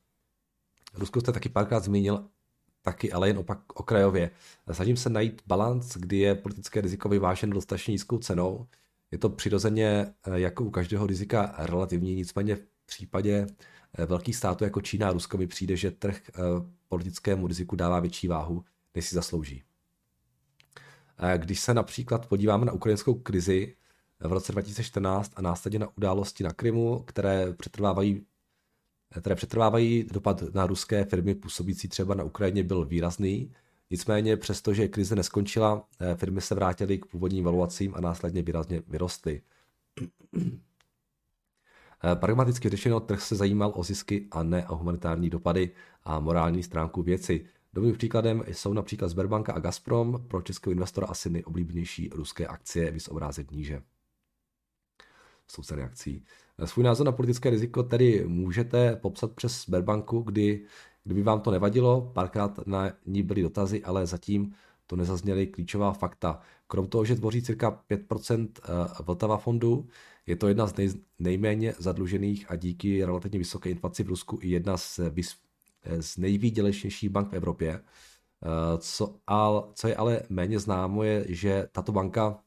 Rusko 0.94 1.22
jste 1.22 1.32
taky 1.32 1.50
párkrát 1.50 1.84
zmínil, 1.84 2.26
taky, 2.82 3.12
ale 3.12 3.28
jen 3.28 3.38
opak 3.38 3.60
okrajově. 3.74 4.32
Snažím 4.72 4.98
se 4.98 5.10
najít 5.10 5.42
balans, 5.48 5.98
kdy 5.98 6.18
je 6.18 6.36
politické 6.36 6.82
riziko 6.82 7.10
vyváženo 7.10 7.54
dostatečně 7.54 7.92
nízkou 7.92 8.18
cenou. 8.18 8.68
Je 9.12 9.18
to 9.18 9.30
přirozeně 9.30 10.14
eh, 10.24 10.40
jako 10.40 10.64
u 10.64 10.70
každého 10.70 11.08
rizika 11.08 11.56
relativní, 11.58 12.16
nicméně 12.16 12.56
v 12.56 12.64
případě 12.86 13.48
velkých 13.98 14.36
států 14.36 14.64
jako 14.64 14.82
Čína 14.82 15.10
a 15.10 15.12
Rusko 15.12 15.38
mi 15.38 15.48
přijde, 15.48 15.76
že 15.76 15.92
trh 15.92 16.22
eh, 16.30 16.42
politickému 16.88 17.48
riziku 17.48 17.76
dává 17.76 18.00
větší 18.00 18.28
váhu, 18.28 18.64
než 18.96 19.06
si 19.06 19.16
zaslouží. 19.16 19.64
Eh, 21.18 21.38
když 21.38 21.60
se 21.60 21.74
například 21.74 22.28
podíváme 22.28 22.66
na 22.66 22.74
ukrajinskou 22.74 23.14
krizi 23.14 23.76
v 24.20 24.32
roce 24.32 24.52
2014 24.52 25.34
a 25.36 25.42
následně 25.42 25.80
na 25.80 25.88
události 25.98 26.44
na 26.44 26.54
Krymu, 26.54 27.00
které 27.00 27.54
přetrvávají, 27.54 28.26
které 29.22 29.36
přetrvávají 29.36 30.04
dopad 30.04 30.44
na 30.54 30.68
ruské 30.68 31.06
firmy 31.06 31.36
působící 31.36 31.88
třeba 31.88 32.16
na 32.16 32.24
Ukrajině 32.24 32.64
byl 32.64 32.86
výrazný. 32.86 33.52
Nicméně, 33.92 34.38
přestože 34.38 34.88
krize 34.88 35.16
neskončila, 35.16 35.88
firmy 36.16 36.42
se 36.42 36.56
vrátily 36.56 36.98
k 36.98 37.06
původním 37.06 37.44
valuacím 37.44 37.96
a 37.96 38.02
následně 38.02 38.42
výrazně 38.42 38.82
vyrostly. 38.88 39.42
Eh, 42.08 42.16
pragmaticky 42.16 42.70
řešeno, 42.70 43.00
trh 43.00 43.22
se 43.22 43.36
zajímal 43.36 43.74
o 43.76 43.84
zisky 43.84 44.28
a 44.32 44.44
ne 44.44 44.68
o 44.68 44.76
humanitární 44.76 45.30
dopady 45.30 45.72
a 46.04 46.20
morální 46.20 46.64
stránku 46.64 47.02
věci. 47.02 47.46
Dobrým 47.74 47.96
příkladem 47.96 48.44
jsou 48.48 48.74
například 48.74 49.08
Sberbanka 49.08 49.54
a 49.54 49.60
Gazprom, 49.60 50.26
pro 50.28 50.42
českého 50.42 50.72
investora 50.72 51.08
asi 51.08 51.30
nejoblíbenější 51.30 52.10
ruské 52.14 52.48
akcie, 52.48 52.92
vys 52.92 53.08
obrázek 53.08 53.52
níže. 53.52 53.82
Jsou 55.48 55.64
ceny 55.64 55.84
akcí. 55.84 56.24
Eh, 56.58 56.68
svůj 56.68 56.86
názor 56.86 57.06
na 57.06 57.12
politické 57.12 57.50
riziko 57.50 57.84
tedy 57.84 58.24
můžete 58.28 58.96
popsat 58.96 59.32
přes 59.32 59.62
Sberbanku, 59.62 60.20
kdy, 60.20 60.66
kdyby 61.04 61.24
vám 61.24 61.42
to 61.42 61.52
nevadilo, 61.52 62.12
párkrát 62.14 62.68
na 62.68 62.92
ní 63.06 63.24
byly 63.24 63.42
dotazy, 63.42 63.84
ale 63.84 64.08
zatím 64.08 64.54
to 64.88 64.96
nezazněly 64.96 65.48
klíčová 65.48 65.94
fakta. 65.94 66.40
Krom 66.68 66.88
toho, 66.88 67.06
že 67.06 67.16
tvoří 67.16 67.42
cirka 67.42 67.84
5% 67.90 68.48
eh, 68.64 69.04
Vltava 69.04 69.38
fondu, 69.38 69.88
je 70.28 70.36
to 70.36 70.48
jedna 70.48 70.68
z 70.68 70.78
nej, 70.78 70.90
nejméně 71.20 71.74
zadlužených 71.80 72.52
a 72.52 72.56
díky 72.56 73.06
relativně 73.06 73.40
vysoké 73.40 73.70
inflaci 73.70 74.04
v 74.04 74.08
Rusku 74.08 74.40
i 74.42 74.50
jedna 74.50 74.78
z, 74.78 75.00
z 76.00 76.18
nejvýdělečnějších 76.18 77.10
bank 77.10 77.30
v 77.30 77.34
Evropě. 77.34 77.74
Eh, 77.74 78.78
co, 78.78 79.16
al, 79.28 79.72
co 79.74 79.88
je 79.88 79.96
ale 79.96 80.22
méně 80.30 80.60
známo 80.60 81.04
je, 81.04 81.26
že 81.30 81.68
tato 81.72 81.92
banka 81.92 82.40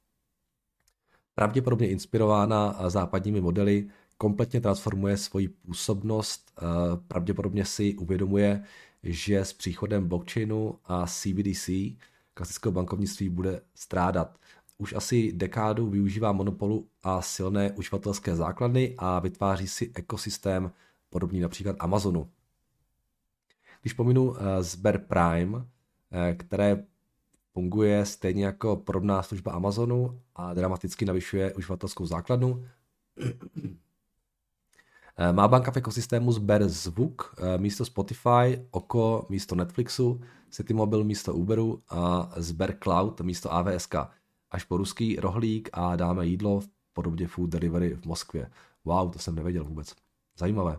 pravděpodobně 1.35 1.89
inspirována 1.89 2.91
západními 2.91 3.41
modely 3.41 3.89
kompletně 4.19 4.61
transformuje 4.61 5.17
svoji 5.17 5.49
působnost, 5.49 6.53
eh, 6.59 6.63
pravděpodobně 7.09 7.65
si 7.65 7.95
uvědomuje, 7.95 8.65
že 9.03 9.39
s 9.39 9.53
příchodem 9.53 10.09
blockchainu 10.09 10.79
a 10.85 11.07
CBDC 11.07 11.97
klasického 12.39 12.73
bankovnictví 12.73 13.29
bude 13.29 13.61
strádat 13.75 14.39
už 14.79 14.93
asi 14.93 15.33
dekádu 15.33 15.91
využívá 15.91 16.33
monopolu 16.33 16.89
a 17.03 17.23
silné 17.23 17.73
uživatelské 17.73 18.37
základny 18.37 18.95
a 18.99 19.19
vytváří 19.19 19.69
si 19.69 19.93
ekosystém 19.95 20.73
podobný 21.11 21.41
například 21.41 21.77
Amazonu. 21.79 22.31
Když 23.81 23.93
pominu 23.93 24.37
eh, 24.37 24.63
Sber 24.63 24.99
Prime, 24.99 25.67
eh, 26.13 26.35
které 26.35 26.85
funguje 27.53 28.07
stejně 28.07 28.45
jako 28.45 28.77
podobná 28.77 29.23
služba 29.23 29.53
Amazonu 29.53 30.21
a 30.35 30.55
dramaticky 30.55 31.05
navyšuje 31.05 31.55
uživatelskou 31.55 32.07
základnu, 32.07 32.65
eh, 35.17 35.33
má 35.33 35.49
banka 35.49 35.71
v 35.71 35.77
ekosystému 35.77 36.33
Sber 36.33 36.69
Zvuk 36.69 37.35
místo 37.57 37.85
Spotify, 37.85 38.67
Oko 38.71 39.27
místo 39.29 39.55
Netflixu, 39.55 40.21
Citymobil 40.51 41.05
místo 41.05 41.35
Uberu 41.35 41.83
a 41.89 42.31
Sber 42.37 42.79
Cloud 42.83 43.21
místo 43.21 43.53
AVSK 43.53 43.95
až 44.51 44.65
po 44.65 44.77
ruský 44.77 45.17
rohlík 45.17 45.69
a 45.73 45.97
dáme 45.97 46.27
jídlo 46.27 46.61
v 46.61 46.69
podobě 46.93 47.29
food 47.29 47.51
delivery 47.51 47.95
v 47.95 48.05
Moskvě. 48.05 48.51
Wow, 48.85 49.11
to 49.11 49.19
jsem 49.19 49.35
nevěděl 49.35 49.65
vůbec. 49.65 49.95
Zajímavé. 50.39 50.79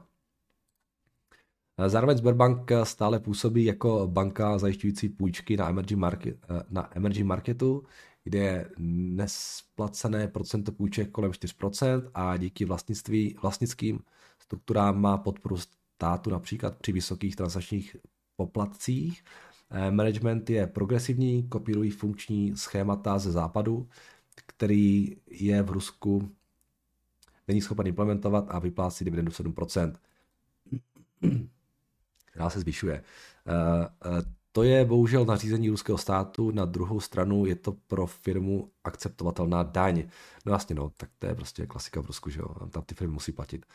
Zároveň 1.87 2.17
Sberbank 2.17 2.71
stále 2.83 3.19
působí 3.19 3.65
jako 3.65 4.07
banka 4.07 4.57
zajišťující 4.57 5.09
půjčky 5.09 5.57
na 5.57 5.69
emerging, 5.69 5.99
market, 5.99 6.37
na 6.69 6.97
emerging 6.97 7.27
marketu, 7.27 7.83
kde 8.23 8.39
je 8.39 8.69
nesplacené 9.15 10.27
procento 10.27 10.71
půjček 10.71 11.11
kolem 11.11 11.31
4% 11.31 12.09
a 12.13 12.37
díky 12.37 12.65
vlastnictví, 12.65 13.35
vlastnickým 13.41 13.99
strukturám 14.39 15.01
má 15.01 15.17
podporu 15.17 15.57
státu 15.57 16.29
například 16.29 16.77
při 16.77 16.91
vysokých 16.91 17.35
transakčních 17.35 17.95
poplatcích 18.35 19.23
Eh, 19.23 19.48
management 19.89 20.49
je 20.49 20.67
progresivní, 20.67 21.43
kopírují 21.43 21.91
funkční 21.91 22.57
schémata 22.57 23.19
ze 23.19 23.31
západu, 23.31 23.87
který 24.45 25.15
je 25.27 25.63
v 25.63 25.69
Rusku 25.69 26.31
není 27.49 27.61
schopen 27.61 27.87
implementovat 27.87 28.45
a 28.47 28.59
vyplácí 28.59 29.05
dividendu 29.05 29.31
7%, 29.31 29.93
která 32.25 32.49
se 32.49 32.59
zvyšuje. 32.59 33.03
Eh, 33.47 33.87
eh, 34.05 34.21
to 34.51 34.63
je 34.63 34.85
bohužel 34.85 35.25
nařízení 35.25 35.69
ruského 35.69 35.97
státu, 35.97 36.51
na 36.51 36.65
druhou 36.65 36.99
stranu 36.99 37.45
je 37.45 37.55
to 37.55 37.71
pro 37.71 38.05
firmu 38.07 38.71
akceptovatelná 38.83 39.63
daň. 39.63 40.03
No 40.45 40.51
jasně, 40.51 40.75
no, 40.75 40.91
tak 40.97 41.09
to 41.19 41.27
je 41.27 41.35
prostě 41.35 41.65
klasika 41.65 42.01
v 42.01 42.05
Rusku, 42.05 42.29
že 42.29 42.39
jo, 42.39 42.67
tam 42.69 42.83
ty 42.83 42.95
firmy 42.95 43.13
musí 43.13 43.31
platit. 43.31 43.65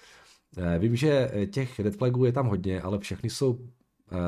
Vím, 0.78 0.97
že 0.97 1.30
těch 1.51 1.80
red 1.80 1.97
flagů 1.97 2.24
je 2.24 2.32
tam 2.32 2.47
hodně, 2.47 2.82
ale 2.82 2.99
všechny 2.99 3.30
jsou 3.30 3.59
Eh, 3.59 3.84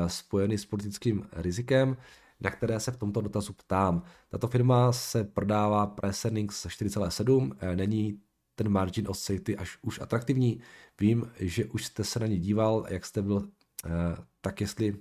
spojeny 0.07 0.57
s 0.57 0.65
politickým 0.65 1.27
rizikem, 1.33 1.97
na 2.39 2.49
které 2.49 2.79
se 2.79 2.91
v 2.91 2.97
tomto 2.97 3.21
dotazu 3.21 3.53
ptám. 3.53 4.03
Tato 4.29 4.47
firma 4.47 4.91
se 4.91 5.23
prodává 5.23 5.87
price 5.87 6.27
earnings 6.27 6.65
4,7, 6.65 7.55
eh, 7.59 7.75
není 7.75 8.19
ten 8.55 8.69
margin 8.69 9.07
of 9.07 9.17
safety 9.17 9.57
až 9.57 9.77
už 9.81 9.99
atraktivní. 10.01 10.61
Vím, 10.99 11.31
že 11.39 11.65
už 11.65 11.85
jste 11.85 12.03
se 12.03 12.19
na 12.19 12.27
ně 12.27 12.39
díval, 12.39 12.85
jak 12.89 13.05
jste 13.05 13.21
byl, 13.21 13.49
eh, 13.85 13.89
tak 14.41 14.61
jestli 14.61 14.97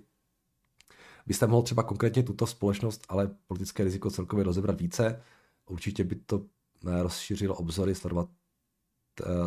byste 1.26 1.46
mohl 1.46 1.62
třeba 1.62 1.82
konkrétně 1.82 2.22
tuto 2.22 2.46
společnost, 2.46 3.04
ale 3.08 3.30
politické 3.46 3.84
riziko 3.84 4.10
celkově 4.10 4.44
rozebrat 4.44 4.80
více, 4.80 5.22
určitě 5.66 6.04
by 6.04 6.14
to 6.14 6.44
rozšířil 7.02 7.54
obzory 7.58 7.94
sledovat, 7.94 8.28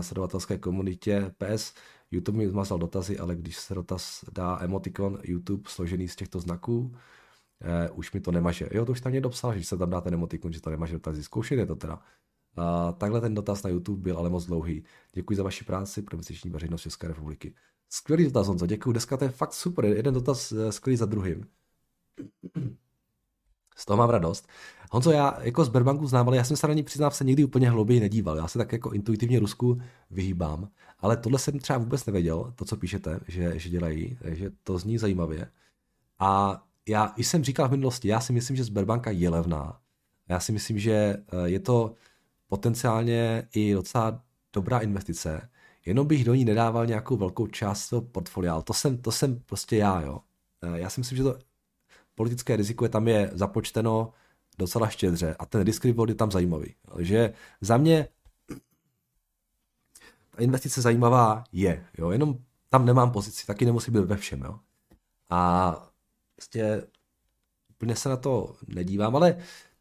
sledovatelské 0.01 0.57
komunitě 0.57 1.31
PS. 1.37 1.73
YouTube 2.11 2.37
mi 2.37 2.49
zmazal 2.49 2.77
dotazy, 2.77 3.19
ale 3.19 3.35
když 3.35 3.57
se 3.57 3.75
dotaz 3.75 4.25
dá 4.31 4.59
emotikon 4.61 5.19
YouTube 5.23 5.69
složený 5.69 6.07
z 6.07 6.15
těchto 6.15 6.39
znaků, 6.39 6.95
eh, 7.61 7.89
už 7.89 8.11
mi 8.11 8.19
to 8.19 8.31
nemaže. 8.31 8.69
Jo, 8.71 8.85
to 8.85 8.91
už 8.91 9.01
tam 9.01 9.13
někdo 9.13 9.29
psal, 9.29 9.57
že 9.57 9.63
se 9.63 9.77
tam 9.77 9.89
dá 9.89 10.01
ten 10.01 10.13
emotikon, 10.13 10.53
že 10.53 10.61
to 10.61 10.69
nemaže 10.69 10.93
dotazy. 10.93 11.23
Zkoušejte 11.23 11.65
to 11.65 11.75
teda. 11.75 12.01
A 12.55 12.91
takhle 12.91 13.21
ten 13.21 13.33
dotaz 13.33 13.63
na 13.63 13.69
YouTube 13.69 14.01
byl 14.01 14.17
ale 14.17 14.29
moc 14.29 14.45
dlouhý. 14.45 14.83
Děkuji 15.13 15.35
za 15.35 15.43
vaši 15.43 15.63
práci 15.65 16.01
pro 16.01 16.15
investiční 16.15 16.49
veřejnost 16.51 16.81
České 16.81 17.07
republiky. 17.07 17.55
Skvělý 17.89 18.23
dotaz, 18.23 18.47
Honzo, 18.47 18.65
děkuji. 18.65 18.91
Dneska 18.91 19.17
to 19.17 19.23
je 19.23 19.29
fakt 19.29 19.53
super. 19.53 19.85
Jeden 19.85 20.13
dotaz 20.13 20.51
eh, 20.51 20.71
skvělý 20.71 20.97
za 20.97 21.05
druhým. 21.05 21.45
Z 23.79 23.85
toho 23.85 23.97
mám 23.97 24.09
radost. 24.09 24.47
Honzo, 24.91 25.11
já 25.11 25.37
jako 25.41 25.65
Sberbanku 25.65 26.07
znám, 26.07 26.27
ale 26.27 26.37
já 26.37 26.43
jsem 26.43 26.57
se 26.57 26.67
na 26.67 26.73
ní 26.73 26.83
přiznám 26.83 27.11
se 27.11 27.23
nikdy 27.23 27.43
úplně 27.43 27.69
hlouběji 27.69 27.99
nedíval. 27.99 28.37
Já 28.37 28.47
se 28.47 28.57
tak 28.57 28.71
jako 28.71 28.91
intuitivně 28.91 29.39
Rusku 29.39 29.81
vyhýbám, 30.11 30.69
ale 30.99 31.17
tohle 31.17 31.39
jsem 31.39 31.59
třeba 31.59 31.79
vůbec 31.79 32.05
nevěděl, 32.05 32.53
to, 32.55 32.65
co 32.65 32.77
píšete, 32.77 33.19
že, 33.27 33.59
že 33.59 33.69
dělají, 33.69 34.17
že 34.25 34.51
to 34.63 34.77
zní 34.77 34.97
zajímavě. 34.97 35.47
A 36.19 36.61
já 36.87 37.13
jsem 37.17 37.43
říkal 37.43 37.67
v 37.67 37.71
minulosti, 37.71 38.07
já 38.07 38.19
si 38.19 38.33
myslím, 38.33 38.55
že 38.55 38.63
Sberbanka 38.63 39.11
je 39.11 39.29
levná. 39.29 39.79
Já 40.29 40.39
si 40.39 40.51
myslím, 40.51 40.79
že 40.79 40.93
eh, 40.93 41.23
je 41.45 41.59
to 41.59 41.93
potenciálně 42.47 43.47
i 43.55 43.73
docela 43.73 44.23
dobrá 44.53 44.79
investice, 44.79 45.49
jenom 45.85 46.07
bych 46.07 46.25
do 46.25 46.33
ní 46.33 46.45
nedával 46.45 46.85
nějakou 46.85 47.17
velkou 47.17 47.47
část 47.47 47.89
toho 47.89 48.01
portfolia. 48.01 48.61
To 48.61 48.73
jsem, 48.73 48.97
to 48.97 49.11
jsem 49.11 49.39
prostě 49.39 49.77
já, 49.77 50.01
jo. 50.01 50.19
Eh, 50.61 50.79
já 50.79 50.89
si 50.89 50.99
myslím, 51.01 51.17
že 51.17 51.23
to 51.23 51.37
politické 52.19 52.55
riziko 52.55 52.85
je 52.85 52.89
tam 52.89 53.07
je 53.07 53.31
započteno 53.33 54.13
docela 54.57 54.89
štědře 54.89 55.35
a 55.39 55.45
ten 55.45 55.61
risk 55.61 55.85
reward 55.85 56.09
je 56.09 56.15
tam 56.15 56.31
zajímavý. 56.31 56.75
Takže 56.95 57.33
za 57.61 57.77
mě 57.77 58.07
ta 60.35 60.43
investice 60.43 60.81
zajímavá 60.81 61.43
je, 61.51 61.85
jo, 61.97 62.11
jenom 62.11 62.37
tam 62.69 62.85
nemám 62.85 63.11
pozici, 63.11 63.45
taky 63.45 63.65
nemusí 63.65 63.91
být 63.91 63.99
ve 63.99 64.17
všem, 64.17 64.41
jo. 64.41 64.59
A 65.29 65.71
prostě 66.35 66.87
úplně 67.69 67.95
se 67.95 68.09
na 68.09 68.17
to 68.17 68.55
nedívám, 68.67 69.15
ale 69.15 69.37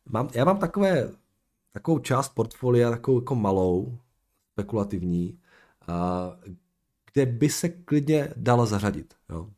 mám, 0.07 0.29
já 0.35 0.45
mám 0.45 0.59
takové, 0.59 1.11
takovou 1.73 1.99
část 1.99 2.29
portfolia, 2.29 2.91
takovou 2.91 3.21
jako 3.21 3.35
malou, 3.35 3.99
spekulativní, 4.53 5.41
a, 5.89 6.31
kde 7.13 7.27
by 7.27 7.49
se 7.49 7.69
klidně 7.69 8.29
dala 8.37 8.67
zařadit. 8.67 9.15
Jo. 9.29 9.51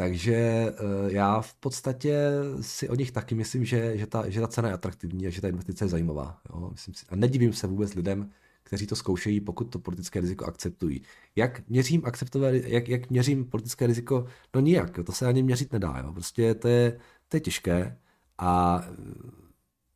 Takže 0.00 0.34
eh, 0.34 0.74
já 1.06 1.40
v 1.40 1.54
podstatě 1.54 2.30
si 2.60 2.88
o 2.88 2.94
nich 2.94 3.12
taky 3.12 3.34
myslím, 3.34 3.64
že, 3.64 3.98
že, 3.98 4.06
ta, 4.06 4.30
že 4.30 4.40
ta 4.40 4.48
cena 4.48 4.68
je 4.68 4.74
atraktivní 4.74 5.26
a 5.26 5.30
že 5.30 5.40
ta 5.40 5.48
investice 5.48 5.84
je 5.84 5.88
zajímavá. 5.88 6.40
Jo? 6.48 6.70
Myslím 6.70 6.94
si, 6.94 7.06
a 7.08 7.16
nedivím 7.16 7.52
se 7.52 7.66
vůbec 7.66 7.94
lidem, 7.94 8.30
kteří 8.62 8.86
to 8.86 8.96
zkoušejí, 8.96 9.40
pokud 9.40 9.64
to 9.64 9.78
politické 9.78 10.20
riziko 10.20 10.44
akceptují. 10.44 11.02
Jak 11.36 11.68
měřím, 11.68 12.02
akceptové, 12.04 12.58
jak, 12.58 12.88
jak 12.88 13.10
měřím 13.10 13.44
politické 13.44 13.86
riziko? 13.86 14.26
No 14.54 14.60
nijak, 14.60 14.98
to 15.06 15.12
se 15.12 15.26
ani 15.26 15.42
měřit 15.42 15.72
nedá. 15.72 15.98
Jo? 15.98 16.12
Prostě 16.12 16.54
to 16.54 16.68
je, 16.68 16.98
to 17.28 17.36
je 17.36 17.40
těžké 17.40 17.98
a 18.38 18.82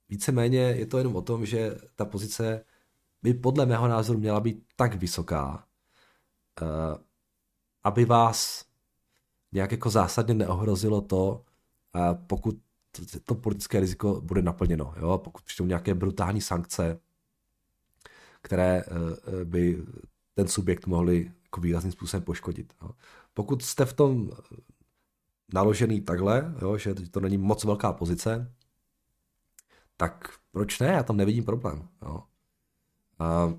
víceméně 0.08 0.58
je 0.58 0.86
to 0.86 0.98
jenom 0.98 1.16
o 1.16 1.22
tom, 1.22 1.46
že 1.46 1.76
ta 1.96 2.04
pozice 2.04 2.64
by 3.22 3.34
podle 3.34 3.66
mého 3.66 3.88
názoru 3.88 4.18
měla 4.18 4.40
být 4.40 4.64
tak 4.76 4.94
vysoká, 4.94 5.64
eh, 6.62 6.98
aby 7.84 8.04
vás 8.04 8.71
nějak 9.52 9.72
jako 9.72 9.90
zásadně 9.90 10.34
neohrozilo 10.34 11.00
to, 11.00 11.44
pokud 12.26 12.56
to 13.24 13.34
politické 13.34 13.80
riziko 13.80 14.20
bude 14.20 14.42
naplněno. 14.42 14.94
Jo? 15.00 15.18
Pokud 15.18 15.42
přijdou 15.42 15.66
nějaké 15.66 15.94
brutální 15.94 16.40
sankce, 16.40 17.00
které 18.42 18.76
e, 18.76 18.84
e, 19.40 19.44
by 19.44 19.84
ten 20.34 20.48
subjekt 20.48 20.86
mohli 20.86 21.32
jako 21.44 21.60
výrazným 21.60 21.92
způsobem 21.92 22.24
poškodit. 22.24 22.74
Jo? 22.82 22.90
Pokud 23.34 23.62
jste 23.62 23.84
v 23.84 23.92
tom 23.92 24.30
naložený 25.54 26.00
takhle, 26.00 26.54
jo, 26.62 26.78
že 26.78 26.94
to 26.94 27.20
není 27.20 27.38
moc 27.38 27.64
velká 27.64 27.92
pozice, 27.92 28.54
tak 29.96 30.38
proč 30.50 30.78
ne? 30.80 30.86
Já 30.86 31.02
tam 31.02 31.16
nevidím 31.16 31.44
problém. 31.44 31.88
Jo? 32.02 32.22
A, 33.18 33.54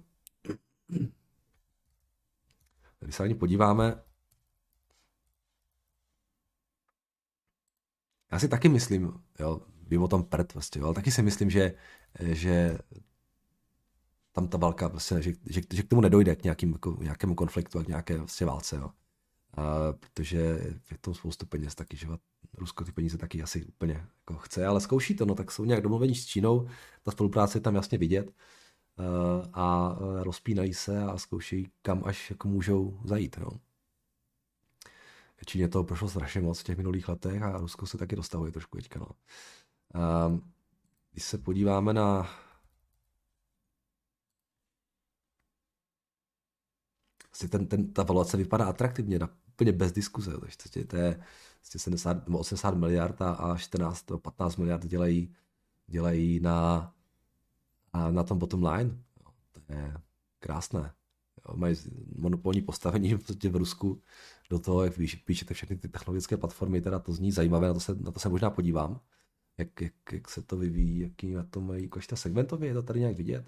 když 3.00 3.16
se 3.16 3.24
ani 3.24 3.36
podíváme, 3.36 4.04
Já 8.34 8.40
si 8.40 8.48
taky 8.48 8.70
myslím, 8.70 9.14
jo, 9.40 9.62
vím 9.88 10.04
o 10.04 10.08
tom 10.08 10.24
prd 10.24 10.54
prostě, 10.54 10.80
jo, 10.80 10.86
ale 10.86 10.96
taky 10.96 11.12
si 11.12 11.22
myslím, 11.22 11.50
že, 11.50 11.74
že 12.20 12.78
tam 14.32 14.48
ta 14.48 14.58
válka, 14.58 14.90
prostě, 14.90 15.22
že, 15.22 15.34
že, 15.50 15.62
že 15.74 15.84
k 15.84 15.88
tomu 15.88 16.02
nedojde 16.02 16.36
k 16.36 16.44
nějakým, 16.44 16.72
jako, 16.72 16.98
nějakému 17.02 17.36
konfliktu 17.36 17.80
a 17.80 17.84
k 17.84 17.88
nějaké 17.88 18.18
vlastně 18.18 18.46
válce, 18.46 18.76
jo. 18.76 18.90
A, 19.54 19.94
protože 19.94 20.38
je 20.92 20.98
to 21.02 21.14
spoustu 21.14 21.46
peněz 21.46 21.76
taky, 21.76 21.98
že 21.98 22.08
Rusko 22.54 22.84
ty 22.84 22.92
peníze 22.92 23.18
taky 23.18 23.44
asi 23.44 23.66
úplně 23.66 23.94
jako 23.94 24.34
chce, 24.34 24.66
ale 24.66 24.82
zkouší 24.82 25.16
to, 25.16 25.26
no 25.26 25.36
tak 25.36 25.52
jsou 25.52 25.66
nějak 25.66 25.84
domluvení 25.84 26.16
s 26.16 26.26
Čínou, 26.26 26.68
ta 27.04 27.12
spolupráce 27.12 27.58
je 27.58 27.62
tam 27.62 27.76
jasně 27.76 27.98
vidět 27.98 28.34
a, 29.54 29.88
a 29.88 29.98
rozpínají 30.24 30.74
se 30.74 31.04
a 31.04 31.18
zkoušejí, 31.18 31.68
kam 31.82 32.02
až 32.06 32.30
jako 32.30 32.48
můžou 32.48 33.00
zajít, 33.04 33.38
jo. 33.38 33.50
Číně 35.46 35.68
toho 35.68 35.84
prošlo 35.84 36.10
strašně 36.10 36.42
moc 36.42 36.60
v 36.60 36.64
těch 36.64 36.78
minulých 36.78 37.10
letech 37.10 37.42
a 37.42 37.58
Rusko 37.58 37.86
se 37.86 37.98
taky 37.98 38.16
dostavuje 38.16 38.52
trošku 38.52 38.78
teďka. 38.78 39.00
No. 39.00 39.08
A 40.02 40.32
když 41.12 41.24
se 41.24 41.38
podíváme 41.38 41.94
na 41.94 42.30
Vlastně 47.30 47.50
ten, 47.50 47.68
ten, 47.68 47.94
ta 47.94 48.04
valuace 48.04 48.38
vypadá 48.38 48.66
atraktivně, 48.66 49.20
na, 49.20 49.30
úplně 49.48 49.72
bez 49.72 49.92
diskuze. 49.92 50.32
Takže 50.32 50.86
to 50.86 50.98
je 50.98 51.24
70, 51.78 52.18
80 52.30 52.76
miliard 52.76 53.22
a 53.22 53.58
14 53.58 54.06
15 54.22 54.56
miliard 54.56 54.86
dělají, 54.86 55.36
dělají 55.88 56.40
na, 56.40 56.94
na 58.10 58.24
tom 58.24 58.40
bottom 58.40 58.64
line. 58.64 58.98
To 59.52 59.74
je 59.74 59.94
krásné 60.40 60.94
mají 61.56 61.76
monopolní 62.16 62.62
postavení 62.62 63.14
v 63.50 63.56
Rusku 63.56 64.02
do 64.50 64.60
toho, 64.60 64.84
jak 64.84 64.94
píšete 65.26 65.54
všechny 65.54 65.78
ty 65.78 65.88
technologické 65.88 66.38
platformy, 66.38 66.82
teda 66.82 67.00
to 67.00 67.14
zní 67.14 67.32
zajímavé, 67.32 67.68
na 67.68 67.74
to 67.74 67.80
se, 67.80 67.96
na 67.96 68.12
to 68.12 68.20
se 68.20 68.30
možná 68.30 68.50
podívám, 68.50 69.00
jak, 69.58 69.82
jak, 69.82 69.94
jak 70.14 70.30
se 70.30 70.42
to 70.42 70.58
vyvíjí, 70.58 71.00
jaký 71.00 71.34
na 71.34 71.44
to 71.44 71.62
mají, 71.62 71.84
jakož 71.84 72.08
ta 72.08 72.16
segmentově, 72.16 72.70
je 72.70 72.74
to 72.74 72.84
tady 72.84 73.00
nějak 73.00 73.18
vidět? 73.18 73.46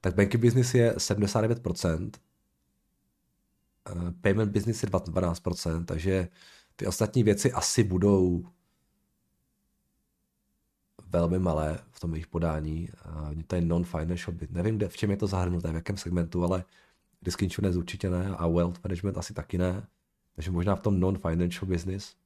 Tak 0.00 0.14
banky 0.14 0.38
business 0.38 0.74
je 0.74 0.94
79%, 0.96 2.10
Eh, 3.88 4.12
payment 4.20 4.52
business 4.52 4.82
je 4.82 4.88
12%, 4.88 5.84
takže 5.84 6.28
ty 6.80 6.86
ostatní 6.86 7.22
věci 7.22 7.52
asi 7.52 7.84
budou 7.84 8.44
velmi 11.06 11.38
malé 11.38 11.84
v 11.90 12.00
tom 12.00 12.12
jejich 12.14 12.26
podání. 12.26 12.88
To 13.46 13.54
je 13.54 13.60
non-financial 13.60 14.36
bit. 14.36 14.50
Nevím, 14.50 14.76
kde, 14.76 14.88
v 14.88 14.96
čem 14.96 15.10
je 15.10 15.16
to 15.16 15.26
zahrnuté, 15.26 15.72
v 15.72 15.74
jakém 15.74 15.96
segmentu, 15.96 16.44
ale 16.44 16.64
risk 17.22 17.42
insurance 17.42 17.78
určitě 17.78 18.10
ne 18.10 18.36
a 18.36 18.48
wealth 18.48 18.84
management 18.84 19.18
asi 19.18 19.34
taky 19.34 19.58
ne. 19.58 19.88
Takže 20.34 20.50
možná 20.50 20.76
v 20.76 20.82
tom 20.82 21.00
non-financial 21.00 21.66
business. 21.68 22.16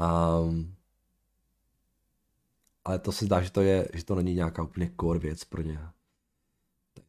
Um, 0.00 0.74
ale 2.84 2.98
to 2.98 3.12
se 3.12 3.24
zdá, 3.24 3.42
že 3.42 3.50
to, 3.50 3.60
je, 3.60 3.88
že 3.94 4.04
to 4.04 4.14
není 4.14 4.34
nějaká 4.34 4.62
úplně 4.62 4.92
core 5.00 5.18
věc 5.18 5.44
pro 5.44 5.62
ně. 5.62 5.80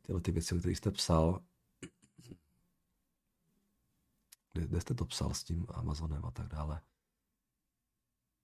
Tyhle 0.02 0.22
ty 0.22 0.32
věci, 0.32 0.60
které 0.60 0.76
jste 0.76 0.92
psal, 0.92 1.42
kde, 4.54 4.68
kde 4.68 4.82
jste 4.82 4.94
to 4.94 5.06
psal 5.06 5.34
s 5.34 5.44
tím 5.44 5.66
Amazonem 5.70 6.26
a 6.26 6.32
tak 6.32 6.48
dále. 6.48 6.82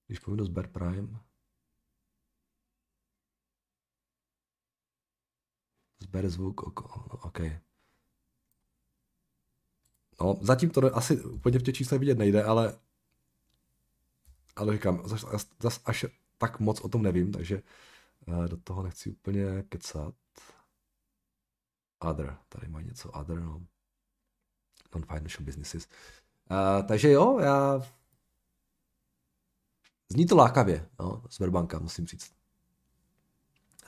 Když 0.08 0.20
povím 0.20 0.38
do 0.38 0.46
Sber 0.46 0.68
Prime, 0.68 1.20
Sber 6.00 6.30
zvuk, 6.30 6.62
OK. 7.26 7.40
No, 10.22 10.40
zatím 10.42 10.70
to 10.70 10.96
asi 10.96 11.22
úplně 11.22 11.60
v 11.60 11.64
těch 11.64 11.76
číslech 11.76 12.00
vidět 12.00 12.18
nejde, 12.18 12.44
ale 12.44 12.80
ale 14.56 14.74
říkám, 14.74 15.08
zas, 15.08 15.26
zas 15.60 15.82
až 15.86 16.06
tak 16.38 16.60
moc 16.60 16.82
o 16.82 16.90
tom 16.90 17.02
nevím, 17.02 17.32
takže 17.32 17.64
uh, 18.28 18.48
do 18.48 18.58
toho 18.58 18.84
nechci 18.84 19.10
úplně 19.10 19.64
kecat. 19.64 20.16
Other, 22.00 22.38
tady 22.50 22.68
má 22.68 22.82
něco 22.82 23.12
other, 23.12 23.40
no 23.40 23.68
non-financial 24.96 25.46
businesses. 25.46 25.88
Uh, 26.52 26.88
takže 26.88 27.12
jo, 27.12 27.40
já... 27.40 27.82
Zní 30.10 30.26
to 30.26 30.36
lákavě, 30.36 30.90
no, 31.00 31.24
Sberbanka, 31.30 31.80
musím 31.80 32.08
říct. 32.08 32.32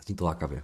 Zní 0.05 0.15
to 0.15 0.25
lákavě. 0.25 0.63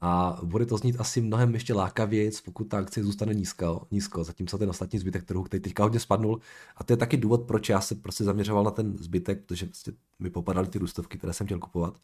A 0.00 0.40
bude 0.42 0.66
to 0.66 0.76
znít 0.76 0.96
asi 1.00 1.20
mnohem 1.20 1.54
ještě 1.54 1.74
lákavějíc, 1.74 2.40
pokud 2.40 2.64
ta 2.64 2.78
akcie 2.78 3.04
zůstane 3.04 3.34
nízko, 3.34 3.86
nízko 3.90 4.24
zatímco 4.24 4.58
ten 4.58 4.70
ostatní 4.70 4.98
zbytek 4.98 5.24
trhu, 5.24 5.42
který 5.42 5.60
teďka 5.60 5.82
hodně 5.82 6.00
spadnul. 6.00 6.40
A 6.76 6.84
to 6.84 6.92
je 6.92 6.96
taky 6.96 7.16
důvod, 7.16 7.46
proč 7.46 7.68
já 7.68 7.80
se 7.80 7.94
prostě 7.94 8.24
zaměřoval 8.24 8.64
na 8.64 8.70
ten 8.70 8.98
zbytek, 8.98 9.44
protože 9.44 9.66
prostě 9.66 9.92
mi 10.18 10.30
popadaly 10.30 10.68
ty 10.68 10.78
růstovky, 10.78 11.18
které 11.18 11.32
jsem 11.32 11.46
chtěl 11.46 11.58
kupovat. 11.58 12.00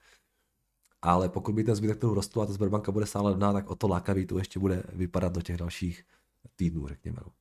Ale 1.03 1.29
pokud 1.29 1.55
by 1.55 1.65
ten 1.65 1.75
zbytek 1.75 1.99
trhu 1.99 2.15
rostl 2.15 2.43
a 2.43 2.47
ta 2.47 2.53
Sberbanka 2.53 2.93
bude 2.93 3.07
stále 3.07 3.31
levná, 3.31 3.53
tak 3.53 3.71
o 3.71 3.75
to 3.75 3.89
lákavý 3.89 4.27
to 4.27 4.39
ještě 4.39 4.59
bude 4.59 4.83
vypadat 4.93 5.33
do 5.33 5.43
těch 5.43 5.57
dalších 5.57 6.05
týdnů, 6.57 6.89
řekněme. 6.89 7.19
No. 7.27 7.33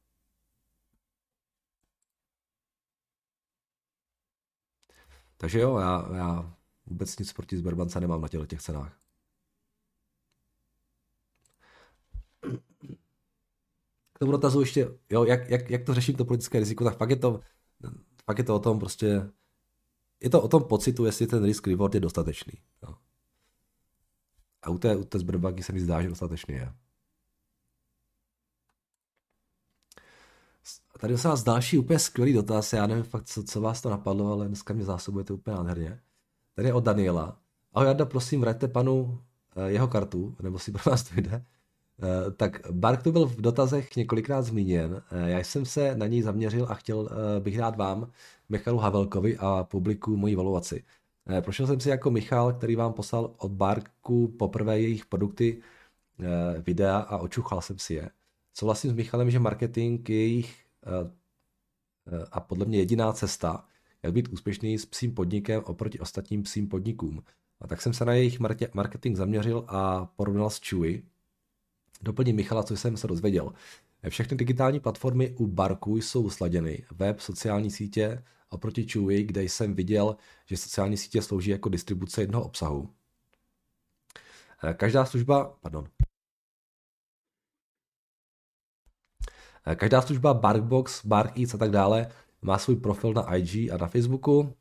Takže 5.37 5.59
jo, 5.59 5.77
já, 5.77 6.15
já 6.15 6.55
vůbec 6.85 7.19
nic 7.19 7.33
proti 7.33 7.57
Sberbance 7.57 7.99
nemám 7.99 8.21
na 8.21 8.27
těch 8.27 8.61
cenách. 8.61 8.99
K 14.13 14.19
tomu 14.19 14.31
dotazu 14.31 14.59
ještě, 14.59 14.97
jo, 15.09 15.23
jak, 15.23 15.49
jak, 15.49 15.69
jak 15.69 15.83
to 15.83 15.93
řeším 15.93 16.15
to 16.15 16.25
politické 16.25 16.59
riziko, 16.59 16.83
tak 16.83 16.97
fakt 16.97 17.09
je 17.09 17.15
to, 17.15 17.41
fakt 18.25 18.37
je 18.37 18.43
to 18.43 18.55
o 18.55 18.59
tom 18.59 18.79
prostě, 18.79 19.31
je 20.19 20.29
to 20.29 20.41
o 20.41 20.47
tom 20.47 20.63
pocitu, 20.63 21.05
jestli 21.05 21.27
ten 21.27 21.43
risk 21.43 21.67
reward 21.67 21.93
je 21.93 21.99
dostatečný. 21.99 22.53
Jo. 22.83 22.95
A 24.61 24.69
u 24.69 24.77
té, 24.77 24.95
u 24.95 25.03
té 25.03 25.19
Sberbanky 25.19 25.63
se 25.63 25.73
mi 25.73 25.79
zdá, 25.79 26.01
že 26.01 26.09
dostatečný 26.09 26.55
je. 26.55 26.73
Tady 30.97 31.17
se 31.17 31.27
vás 31.27 31.43
další 31.43 31.77
úplně 31.77 31.99
skvělý 31.99 32.33
dotaz, 32.33 32.73
já 32.73 32.87
nevím 32.87 33.03
fakt, 33.03 33.25
co, 33.25 33.43
co 33.43 33.61
vás 33.61 33.81
to 33.81 33.89
napadlo, 33.89 34.31
ale 34.31 34.47
dneska 34.47 34.73
mě 34.73 34.83
zásobujete 34.83 35.33
úplně 35.33 35.55
nádherně. 35.55 35.99
Tady 36.55 36.67
je 36.67 36.73
od 36.73 36.83
Daniela. 36.83 37.37
Ahoj 37.73 37.87
Jarda, 37.87 38.05
prosím, 38.05 38.41
vraťte 38.41 38.67
panu 38.67 39.21
eh, 39.55 39.71
jeho 39.71 39.87
kartu, 39.87 40.35
nebo 40.41 40.59
si 40.59 40.71
pro 40.71 40.91
vás 40.91 41.03
to 41.03 41.21
jde. 41.21 41.45
Eh, 42.03 42.31
tak 42.31 42.71
Bark 42.71 43.03
tu 43.03 43.11
byl 43.11 43.25
v 43.25 43.41
dotazech 43.41 43.95
několikrát 43.95 44.41
zmíněn. 44.41 45.03
Eh, 45.11 45.29
já 45.29 45.39
jsem 45.39 45.65
se 45.65 45.95
na 45.95 46.07
něj 46.07 46.21
zaměřil 46.21 46.67
a 46.69 46.73
chtěl 46.73 47.09
bych 47.39 47.57
dát 47.57 47.77
vám, 47.77 48.11
Michalu 48.49 48.77
Havelkovi 48.77 49.37
a 49.37 49.63
publiku 49.63 50.17
moji 50.17 50.35
valuaci. 50.35 50.83
Prošel 51.41 51.67
jsem 51.67 51.79
si 51.79 51.89
jako 51.89 52.11
Michal, 52.11 52.53
který 52.53 52.75
vám 52.75 52.93
poslal 52.93 53.33
od 53.37 53.51
Barku 53.51 54.27
poprvé 54.27 54.79
jejich 54.79 55.05
produkty, 55.05 55.61
videa 56.65 56.97
a 56.97 57.17
očuchal 57.17 57.61
jsem 57.61 57.79
si 57.79 57.93
je. 57.93 58.09
Souhlasím 58.53 58.91
s 58.91 58.93
Michalem, 58.93 59.31
že 59.31 59.39
marketing 59.39 60.09
je 60.09 60.15
jejich 60.15 60.66
a 62.31 62.39
podle 62.39 62.65
mě 62.65 62.77
jediná 62.77 63.13
cesta, 63.13 63.65
jak 64.03 64.13
být 64.13 64.27
úspěšný 64.27 64.77
s 64.77 64.85
psím 64.85 65.13
podnikem 65.13 65.63
oproti 65.65 65.99
ostatním 65.99 66.43
psím 66.43 66.67
podnikům. 66.69 67.23
A 67.61 67.67
tak 67.67 67.81
jsem 67.81 67.93
se 67.93 68.05
na 68.05 68.13
jejich 68.13 68.39
marketing 68.73 69.17
zaměřil 69.17 69.65
a 69.67 70.05
porovnal 70.05 70.49
s 70.49 70.59
Chewy. 70.69 71.03
Doplním 72.01 72.35
Michala, 72.35 72.63
co 72.63 72.77
jsem 72.77 72.97
se 72.97 73.07
dozvěděl. 73.07 73.53
Všechny 74.09 74.37
digitální 74.37 74.79
platformy 74.79 75.35
u 75.37 75.47
Barku 75.47 75.97
jsou 75.97 76.29
sladěny. 76.29 76.85
Web, 76.91 77.19
sociální 77.19 77.71
sítě 77.71 78.23
oproti 78.49 78.87
Chewy, 78.87 79.23
kde 79.23 79.43
jsem 79.43 79.73
viděl, 79.73 80.15
že 80.45 80.57
sociální 80.57 80.97
sítě 80.97 81.21
slouží 81.21 81.51
jako 81.51 81.69
distribuce 81.69 82.21
jednoho 82.21 82.45
obsahu. 82.45 82.89
Každá 84.73 85.05
služba, 85.05 85.57
pardon, 85.61 85.87
Každá 89.75 90.01
služba 90.01 90.33
Barkbox, 90.33 91.05
Bark 91.05 91.37
Eats 91.39 91.53
a 91.53 91.57
tak 91.57 91.71
dále 91.71 92.07
má 92.41 92.57
svůj 92.57 92.75
profil 92.75 93.13
na 93.13 93.35
IG 93.35 93.71
a 93.71 93.77
na 93.77 93.87
Facebooku. 93.87 94.53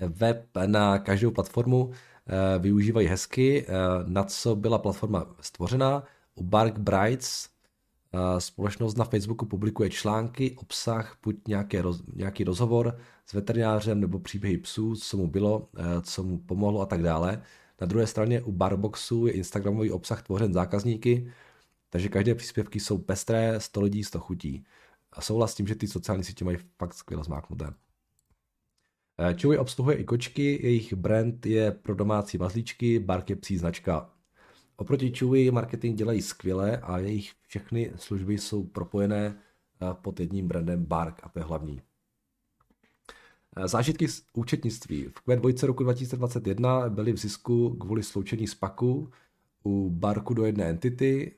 Web 0.00 0.46
na 0.66 0.98
každou 0.98 1.30
platformu 1.30 1.90
eh, 2.26 2.58
využívají 2.58 3.08
hezky, 3.08 3.66
eh, 3.68 3.72
na 4.06 4.24
co 4.24 4.56
byla 4.56 4.78
platforma 4.78 5.26
stvořena. 5.40 6.02
U 6.34 6.42
Bark 6.42 6.78
Brights 6.78 7.48
eh, 8.12 8.40
společnost 8.40 8.96
na 8.96 9.04
Facebooku 9.04 9.46
publikuje 9.46 9.90
články, 9.90 10.56
obsah, 10.56 11.16
buď 11.22 11.36
nějaké 11.48 11.82
roz, 11.82 12.02
nějaký 12.14 12.44
rozhovor 12.44 12.98
s 13.26 13.32
veterinářem 13.32 14.00
nebo 14.00 14.18
příběhy 14.18 14.58
psů, 14.58 14.94
co 14.96 15.16
mu 15.16 15.26
bylo, 15.26 15.68
co 16.02 16.22
mu 16.22 16.38
pomohlo 16.38 16.80
a 16.80 16.86
tak 16.86 17.02
dále. 17.02 17.42
Na 17.80 17.86
druhé 17.86 18.06
straně 18.06 18.42
u 18.42 18.52
Barboxu 18.52 19.26
je 19.26 19.32
Instagramový 19.32 19.90
obsah 19.90 20.22
tvořen 20.22 20.52
zákazníky, 20.52 21.32
takže 21.96 22.08
každé 22.08 22.34
příspěvky 22.34 22.80
jsou 22.80 22.98
pestré, 22.98 23.60
100 23.60 23.80
lidí, 23.80 24.04
100 24.04 24.20
chutí. 24.20 24.64
A 25.12 25.20
souhlas 25.20 25.52
s 25.52 25.54
tím, 25.54 25.66
že 25.66 25.74
ty 25.74 25.86
sociální 25.86 26.24
sítě 26.24 26.44
mají 26.44 26.56
fakt 26.78 26.94
skvěle 26.94 27.24
zmáknuté. 27.24 27.74
Eh, 29.18 29.34
Chewy 29.40 29.58
obsluhuje 29.58 29.96
i 29.96 30.04
kočky, 30.04 30.58
jejich 30.62 30.94
brand 30.94 31.46
je 31.46 31.70
pro 31.70 31.94
domácí 31.94 32.38
mazlíčky, 32.38 32.98
Bark 32.98 33.30
je 33.30 33.36
psí 33.36 33.58
značka. 33.58 34.10
Oproti 34.76 35.12
Chewy 35.14 35.50
marketing 35.50 35.98
dělají 35.98 36.22
skvěle 36.22 36.78
a 36.78 36.98
jejich 36.98 37.32
všechny 37.46 37.92
služby 37.96 38.38
jsou 38.38 38.64
propojené 38.64 39.26
eh, 39.82 39.94
pod 40.02 40.20
jedním 40.20 40.48
brandem 40.48 40.84
Bark 40.84 41.20
a 41.22 41.28
to 41.28 41.38
je 41.38 41.44
hlavní. 41.44 41.82
Eh, 43.56 43.68
zážitky 43.68 44.08
z 44.08 44.22
účetnictví. 44.32 45.04
V 45.04 45.28
Q2 45.28 45.66
roku 45.66 45.82
2021 45.82 46.88
byly 46.88 47.12
v 47.12 47.18
zisku 47.18 47.76
kvůli 47.76 48.02
sloučení 48.02 48.46
SPACu 48.46 49.10
u 49.66 49.90
Barku 49.90 50.34
do 50.34 50.44
jedné 50.44 50.64
entity 50.64 51.34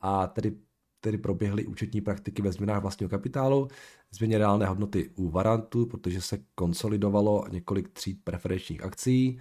a 0.00 0.26
tedy 0.26 0.52
tedy 1.00 1.18
proběhly 1.18 1.66
účetní 1.66 2.00
praktiky 2.00 2.42
ve 2.42 2.52
změnách 2.52 2.82
vlastního 2.82 3.10
kapitálu, 3.10 3.68
změně 4.10 4.38
reálné 4.38 4.66
hodnoty 4.66 5.10
u 5.14 5.30
Varantu, 5.30 5.86
protože 5.86 6.20
se 6.20 6.38
konsolidovalo 6.54 7.44
několik 7.50 7.88
tří 7.88 8.14
preferenčních 8.14 8.84
akcí 8.84 9.40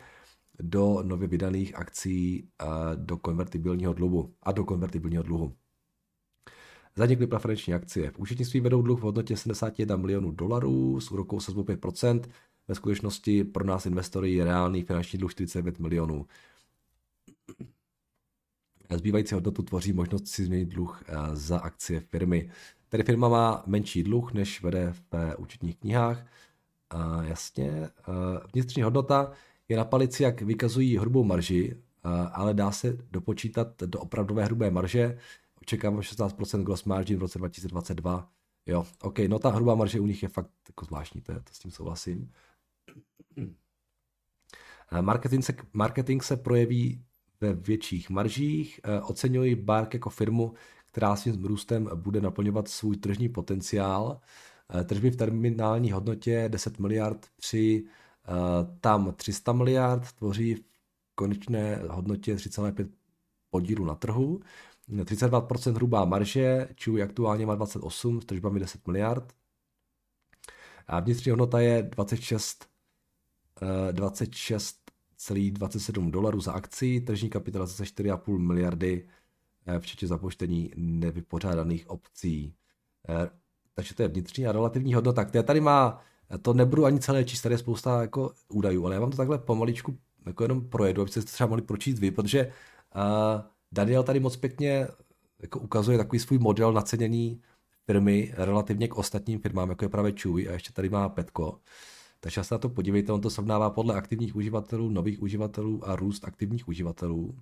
do 0.60 1.04
nově 1.04 1.28
vydaných 1.28 1.76
akcí 1.76 2.50
do 2.96 3.18
konvertibilního 3.18 3.94
dluhu 3.94 4.34
a 4.44 4.52
do 4.52 4.64
konvertibilního 4.64 5.24
dluhu. 5.24 5.54
Zanikly 6.96 7.28
preferenční 7.28 7.74
akcie. 7.74 8.12
V 8.12 8.20
účetnictví 8.20 8.60
vedou 8.60 8.82
dluh 8.82 9.00
v 9.00 9.04
hodnotě 9.04 9.38
71 9.38 9.96
milionů 9.96 10.32
dolarů 10.32 11.00
s 11.00 11.12
úrokou 11.12 11.40
sazbou 11.40 11.64
5%. 11.64 12.22
Ve 12.68 12.76
skutečnosti 12.76 13.44
pro 13.44 13.66
nás 13.66 13.86
investory 13.86 14.34
je 14.34 14.44
reálný 14.44 14.84
finanční 14.84 15.20
dluh 15.20 15.32
49 15.32 15.80
milionů. 15.80 16.26
Zbývající 18.98 19.36
hodnotu 19.36 19.64
tvoří 19.64 19.94
možnost 19.94 20.28
si 20.28 20.46
změnit 20.46 20.70
dluh 20.70 21.04
eh, 21.08 21.14
za 21.34 21.60
akcie 21.60 22.00
firmy. 22.00 22.50
Tedy 22.90 23.04
firma 23.04 23.30
má 23.30 23.64
menší 23.66 24.04
dluh, 24.04 24.34
než 24.34 24.64
vede 24.64 24.94
v 25.12 25.36
účetních 25.38 25.78
knihách. 25.78 26.26
A 26.90 27.24
jasně, 27.24 27.70
eh, 27.70 27.92
vnitřní 28.54 28.84
hodnota 28.84 29.32
je 29.70 29.78
na 29.78 29.86
palici, 29.86 30.24
jak 30.24 30.42
vykazují 30.42 30.98
hrubou 30.98 31.24
marži, 31.24 31.76
eh, 31.76 32.10
ale 32.32 32.54
dá 32.54 32.72
se 32.72 32.98
dopočítat 33.12 33.84
do 33.84 34.00
opravdové 34.00 34.46
hrubé 34.46 34.72
marže. 34.72 35.18
Očekávám 35.62 36.02
16% 36.02 36.64
gross 36.64 36.84
margin 36.84 37.18
v 37.18 37.22
roce 37.22 37.40
2022. 37.40 38.30
Jo, 38.66 38.86
OK, 39.02 39.20
no 39.20 39.40
ta 39.40 39.50
hrubá 39.50 39.76
marže 39.76 40.00
u 40.00 40.06
nich 40.06 40.24
je 40.24 40.30
fakt 40.30 40.52
jako 40.70 40.86
zvláštní, 40.86 41.22
to, 41.22 41.32
je, 41.32 41.40
to 41.40 41.54
s 41.54 41.60
tím 41.60 41.72
souhlasím. 41.72 42.32
Marketing 45.02 45.44
se, 45.44 45.54
marketing 45.74 46.24
se 46.24 46.38
projeví 46.38 47.06
ve 47.44 47.54
větších 47.54 48.10
maržích. 48.10 48.80
Eh, 48.84 49.02
oceňuji 49.02 49.56
Bark 49.56 49.94
jako 49.94 50.10
firmu, 50.10 50.54
která 50.86 51.16
svým 51.16 51.46
růstem 51.46 51.90
bude 51.96 52.22
naplňovat 52.22 52.68
svůj 52.68 52.98
tržní 52.98 53.30
potenciál. 53.30 54.20
Eh, 54.80 54.84
tržby 54.84 55.10
v 55.10 55.16
terminální 55.16 55.92
hodnotě 55.92 56.46
10 56.48 56.80
miliard 56.80 57.28
při 57.36 57.86
eh, 57.86 58.32
tam 58.82 59.14
300 59.16 59.54
miliard 59.54 60.12
tvoří 60.12 60.56
v 60.56 60.64
konečné 61.16 61.82
hodnotě 61.90 62.36
3,5 62.36 62.90
podílu 63.50 63.86
na 63.86 63.96
trhu. 63.96 64.40
32% 64.90 65.76
hrubá 65.76 66.06
marže, 66.06 66.68
Chewy 66.84 67.04
aktuálně 67.04 67.46
má 67.46 67.56
28 67.56 68.22
s 68.22 68.26
tržbami 68.26 68.60
10 68.60 68.88
miliard. 68.88 69.34
A 70.88 71.00
vnitřní 71.00 71.30
hodnota 71.30 71.60
je 71.60 71.84
26, 71.84 72.68
26 73.92 74.83
27 75.32 76.12
dolarů 76.12 76.42
za 76.42 76.52
akci, 76.52 77.02
tržní 77.02 77.30
kapitalizace 77.30 77.84
4,5 77.84 78.38
miliardy, 78.38 79.08
eh, 79.66 79.80
včetně 79.80 80.08
započtení 80.08 80.72
nevypořádaných 80.76 81.90
opcí. 81.90 82.56
Eh, 83.10 83.30
takže 83.74 83.96
to 83.96 84.02
je 84.02 84.08
vnitřní 84.08 84.48
a 84.48 84.52
relativní 84.52 84.94
hodnota, 84.94 85.26
která 85.26 85.44
tady 85.44 85.62
má, 85.62 86.02
to 86.42 86.54
nebudu 86.54 86.86
ani 86.86 87.00
celé 87.00 87.24
číst, 87.24 87.42
tady 87.42 87.54
je 87.54 87.58
spousta 87.58 88.02
jako 88.02 88.32
údajů, 88.50 88.86
ale 88.86 88.96
já 88.96 89.02
vám 89.02 89.12
to 89.12 89.18
takhle 89.18 89.38
pomaličku 89.38 89.98
jako 90.26 90.44
jenom 90.44 90.70
projedu, 90.70 91.02
abyste 91.02 91.22
to 91.22 91.26
třeba 91.26 91.48
mohli 91.48 91.62
pročíst 91.62 92.00
vy, 92.00 92.12
protože 92.12 92.46
uh, 92.96 93.42
Daniel 93.72 94.04
tady 94.04 94.20
moc 94.20 94.38
pěkně 94.38 94.88
jako 95.40 95.60
ukazuje 95.60 95.98
takový 95.98 96.20
svůj 96.20 96.40
model 96.40 96.74
nacenění 96.74 97.42
firmy 97.86 98.34
relativně 98.38 98.88
k 98.88 98.96
ostatním 98.96 99.40
firmám, 99.40 99.70
jako 99.70 99.86
je 99.86 99.90
právě 99.90 100.14
Chewy 100.22 100.50
a 100.50 100.54
ještě 100.54 100.74
tady 100.74 100.90
má 100.90 101.10
Petko. 101.10 101.60
Takže 102.24 102.44
se 102.44 102.56
na 102.56 102.60
to 102.60 102.70
podívejte, 102.70 103.12
on 103.12 103.22
to 103.22 103.30
srovnává 103.30 103.70
podle 103.70 103.96
aktivních 103.96 104.36
uživatelů, 104.36 104.90
nových 104.90 105.22
uživatelů 105.22 105.90
a 105.90 105.96
růst 105.96 106.26
aktivních 106.26 106.68
uživatelů. 106.68 107.40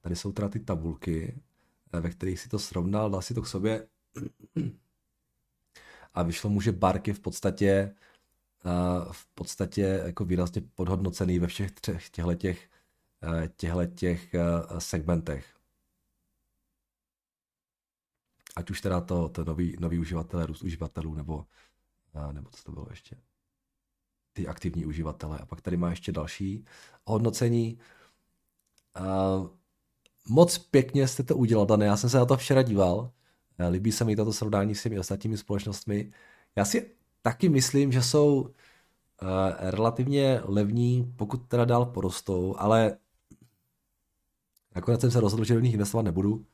Tady 0.00 0.16
jsou 0.16 0.32
teda 0.32 0.48
ty 0.48 0.60
tabulky, 0.60 1.42
eh, 1.92 2.00
ve 2.00 2.10
kterých 2.10 2.40
si 2.40 2.48
to 2.48 2.58
srovnal, 2.58 3.10
dal 3.10 3.22
si 3.22 3.34
to 3.34 3.42
k 3.42 3.46
sobě 3.46 3.88
a 6.14 6.22
vyšlo 6.22 6.50
mu, 6.50 6.60
že 6.60 6.72
Bark 6.72 7.08
je 7.08 7.14
v 7.14 7.20
podstatě 7.20 7.66
eh, 7.68 9.12
v 9.12 9.26
podstatě 9.26 10.02
jako 10.06 10.24
výrazně 10.24 10.60
podhodnocený 10.60 11.38
ve 11.38 11.46
všech 11.46 11.72
třech 11.72 12.10
těchto 12.10 12.34
těch 12.34 12.70
těchto 13.56 13.86
těch 13.86 14.34
segmentech. 14.78 15.56
Ať 18.56 18.70
už 18.70 18.80
teda 18.80 19.00
to, 19.00 19.28
to 19.28 19.44
nový, 19.44 19.76
nový 19.80 19.98
uživatelé, 19.98 20.46
růst 20.46 20.62
uživatelů, 20.62 21.14
nebo, 21.14 21.46
nebo 22.32 22.50
co 22.50 22.64
to 22.64 22.72
bylo 22.72 22.86
ještě? 22.90 23.27
Ty 24.38 24.46
aktivní 24.46 24.86
uživatelé. 24.86 25.38
A 25.38 25.46
pak 25.46 25.60
tady 25.60 25.76
má 25.76 25.90
ještě 25.90 26.12
další 26.12 26.64
hodnocení. 27.04 27.78
Moc 30.28 30.58
pěkně 30.58 31.08
jste 31.08 31.22
to 31.22 31.36
udělal, 31.36 31.66
Dane. 31.66 31.86
Já 31.86 31.96
jsem 31.96 32.10
se 32.10 32.18
na 32.18 32.26
to 32.26 32.36
včera 32.36 32.62
díval. 32.62 33.10
Líbí 33.70 33.92
se 33.92 34.04
mi 34.04 34.16
toto 34.16 34.32
srovnání 34.32 34.74
s 34.74 34.82
těmi 34.82 34.98
ostatními 34.98 35.36
společnostmi. 35.36 36.12
Já 36.56 36.64
si 36.64 36.90
taky 37.22 37.48
myslím, 37.48 37.92
že 37.92 38.02
jsou 38.02 38.40
uh, 38.40 38.48
relativně 39.58 40.40
levní, 40.44 41.12
pokud 41.16 41.48
teda 41.48 41.64
dál 41.64 41.86
porostou, 41.86 42.54
ale 42.58 42.98
nakonec 44.74 45.00
jsem 45.00 45.10
se 45.10 45.20
rozhodl, 45.20 45.44
že 45.44 45.54
do 45.54 45.60
nich 45.60 45.74
investovat 45.74 46.02
nebudu, 46.02 46.34
uh, 46.34 46.44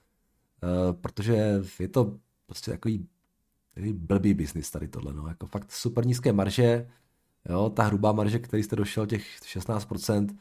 protože 1.01 1.63
je 1.81 1.89
to 1.89 2.19
prostě 2.47 2.71
takový, 2.71 3.09
takový 3.75 3.93
blbý 3.93 4.35
biznis 4.35 4.71
tady 4.71 4.89
tohle, 4.89 5.15
no. 5.15 5.29
jako 5.29 5.47
fakt 5.47 5.73
super 5.73 6.07
nízké 6.07 6.33
marže, 6.33 6.91
jo, 7.49 7.71
ta 7.71 7.83
hrubá 7.83 8.13
marže, 8.13 8.39
který 8.39 8.63
jste 8.63 8.77
došel, 8.77 9.07
těch 9.07 9.41
16%, 9.41 10.37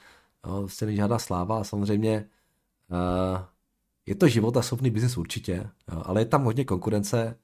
jo, 0.47 0.59
prostě 0.59 0.85
není 0.85 0.97
žádná 0.97 1.19
sláva 1.19 1.59
a 1.59 1.63
samozřejmě 1.63 2.29
uh, 2.89 3.41
je 4.05 4.15
to 4.15 4.27
život 4.27 4.57
a 4.57 4.61
schopný 4.61 4.89
biznis 4.89 5.17
určitě, 5.17 5.69
jo, 5.91 6.01
ale 6.05 6.21
je 6.21 6.25
tam 6.25 6.43
hodně 6.43 6.65
konkurence, 6.65 7.37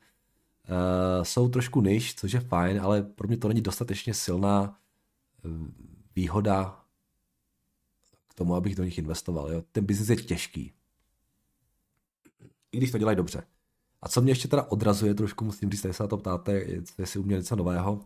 uh, 0.69 1.23
jsou 1.23 1.49
trošku 1.49 1.81
niž, 1.81 2.15
což 2.15 2.31
je 2.31 2.39
fajn, 2.39 2.81
ale 2.81 3.01
pro 3.01 3.27
mě 3.27 3.37
to 3.37 3.47
není 3.47 3.61
dostatečně 3.61 4.13
silná 4.13 4.77
uh, 5.45 5.67
výhoda 6.15 6.79
k 8.27 8.33
tomu, 8.33 8.55
abych 8.55 8.75
do 8.75 8.83
nich 8.83 8.97
investoval. 8.97 9.51
Jo. 9.51 9.63
Ten 9.71 9.85
biznis 9.85 10.09
je 10.09 10.15
těžký. 10.15 10.73
I 12.71 12.77
když 12.77 12.91
to 12.91 12.97
dělají 12.97 13.17
dobře. 13.17 13.43
A 14.01 14.09
co 14.09 14.21
mě 14.21 14.31
ještě 14.31 14.47
teda 14.47 14.63
odrazuje, 14.63 15.13
trošku 15.13 15.45
musím 15.45 15.71
říct, 15.71 15.85
se 15.91 16.03
na 16.03 16.07
to 16.07 16.17
ptáte, 16.17 16.65
jestli 16.97 17.19
u 17.19 17.23
mě 17.23 17.35
něco 17.35 17.55
nového, 17.55 18.05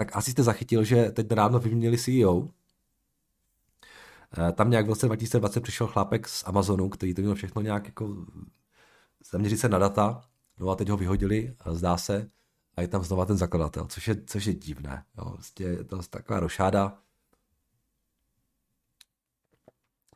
tak 0.00 0.16
asi 0.16 0.30
jste 0.30 0.42
zachytil, 0.42 0.84
že 0.84 1.10
teď 1.10 1.30
ráno 1.30 1.58
vyměnili 1.58 1.98
CEO. 1.98 2.48
Eh, 4.38 4.52
tam 4.52 4.70
nějak 4.70 4.86
v 4.86 4.88
roce 4.88 5.06
2020 5.06 5.60
přišel 5.60 5.86
chlápek 5.86 6.28
z 6.28 6.44
Amazonu, 6.46 6.88
který 6.88 7.14
to 7.14 7.22
měl 7.22 7.34
všechno 7.34 7.62
nějak 7.62 7.86
jako 7.86 8.26
zaměřit 9.30 9.58
se 9.58 9.68
na 9.68 9.78
data, 9.78 10.24
no 10.58 10.70
a 10.70 10.76
teď 10.76 10.88
ho 10.88 10.96
vyhodili, 10.96 11.56
zdá 11.70 11.96
se, 11.96 12.30
a 12.76 12.82
je 12.82 12.88
tam 12.88 13.04
znova 13.04 13.24
ten 13.24 13.36
zakladatel, 13.36 13.86
což 13.86 14.08
je, 14.08 14.24
což 14.24 14.44
je 14.44 14.54
divné. 14.54 15.04
Jo. 15.18 15.24
Vlastně 15.24 15.66
je 15.66 15.84
to 15.84 16.02
taková 16.02 16.40
rošáda. 16.40 16.98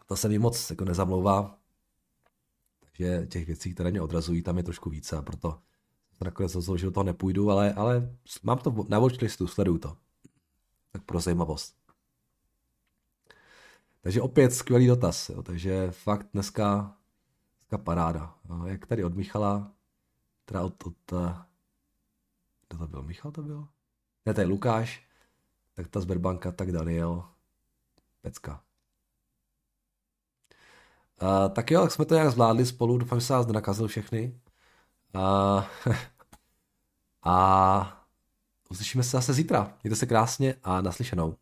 To 0.07 0.17
se 0.17 0.29
mi 0.29 0.39
moc 0.39 0.71
jako 0.71 0.85
nezamlouvá, 0.85 1.59
takže 2.81 3.27
těch 3.27 3.47
věcí, 3.47 3.75
které 3.75 3.91
mě 3.91 4.03
odrazují, 4.03 4.43
tam 4.43 4.57
je 4.57 4.63
trošku 4.63 4.91
více 4.91 5.17
a 5.17 5.23
proto 5.23 5.61
nakonec 6.21 6.55
rozhodl, 6.55 6.79
že 6.79 6.87
do 6.87 6.93
toho 6.93 7.05
nepůjdu, 7.05 7.51
ale, 7.51 7.73
ale 7.73 8.11
mám 8.43 8.59
to 8.59 8.87
na 8.89 8.99
watchlistu, 8.99 9.47
sleduju 9.47 9.79
to. 9.79 9.97
Tak 10.93 11.03
pro 11.03 11.21
zajímavost. 11.21 11.75
Takže 14.01 14.23
opět 14.23 14.55
skvělý 14.55 14.87
dotaz, 14.87 15.29
jo. 15.29 15.43
takže 15.43 15.91
fakt 15.91 16.27
dneska 16.33 16.97
Dneska 17.65 17.85
paráda. 17.85 18.35
No, 18.49 18.67
jak 18.67 18.87
tady 18.87 19.05
od 19.05 19.15
Michala, 19.15 19.73
teda 20.45 20.63
od, 20.63 20.87
od 20.87 21.13
eh, 21.13 21.35
kdo 22.69 22.79
to 22.79 22.87
byl? 22.87 23.03
Michal 23.03 23.33
to 23.33 23.43
byl? 23.43 23.69
Ne, 24.27 24.35
to 24.35 24.41
je 24.41 24.47
Lukáš, 24.47 25.09
tak 25.75 25.89
ta 25.89 26.01
Sberbanka, 26.01 26.53
tak 26.53 26.73
Daniel, 26.73 27.25
Pecka. 28.21 28.63
Uh, 31.23 31.55
tak 31.55 31.71
jo, 31.71 31.83
tak 31.83 31.93
jsme 31.93 32.05
to 32.05 32.15
nějak 32.15 32.31
zvládli 32.31 32.67
spolu, 32.67 32.99
doufám, 32.99 33.21
že 33.21 33.27
se 33.27 33.33
vás 33.33 33.47
nenakazil 33.47 33.89
všechny. 33.89 34.41
Uh, 35.15 35.65
a 37.23 38.07
uslyšíme 38.71 39.05
se 39.05 39.11
zase 39.11 39.33
zítra. 39.33 39.73
Mějte 39.83 39.97
se 39.97 40.07
krásně 40.07 40.55
a 40.63 40.81
naslyšenou. 40.81 41.37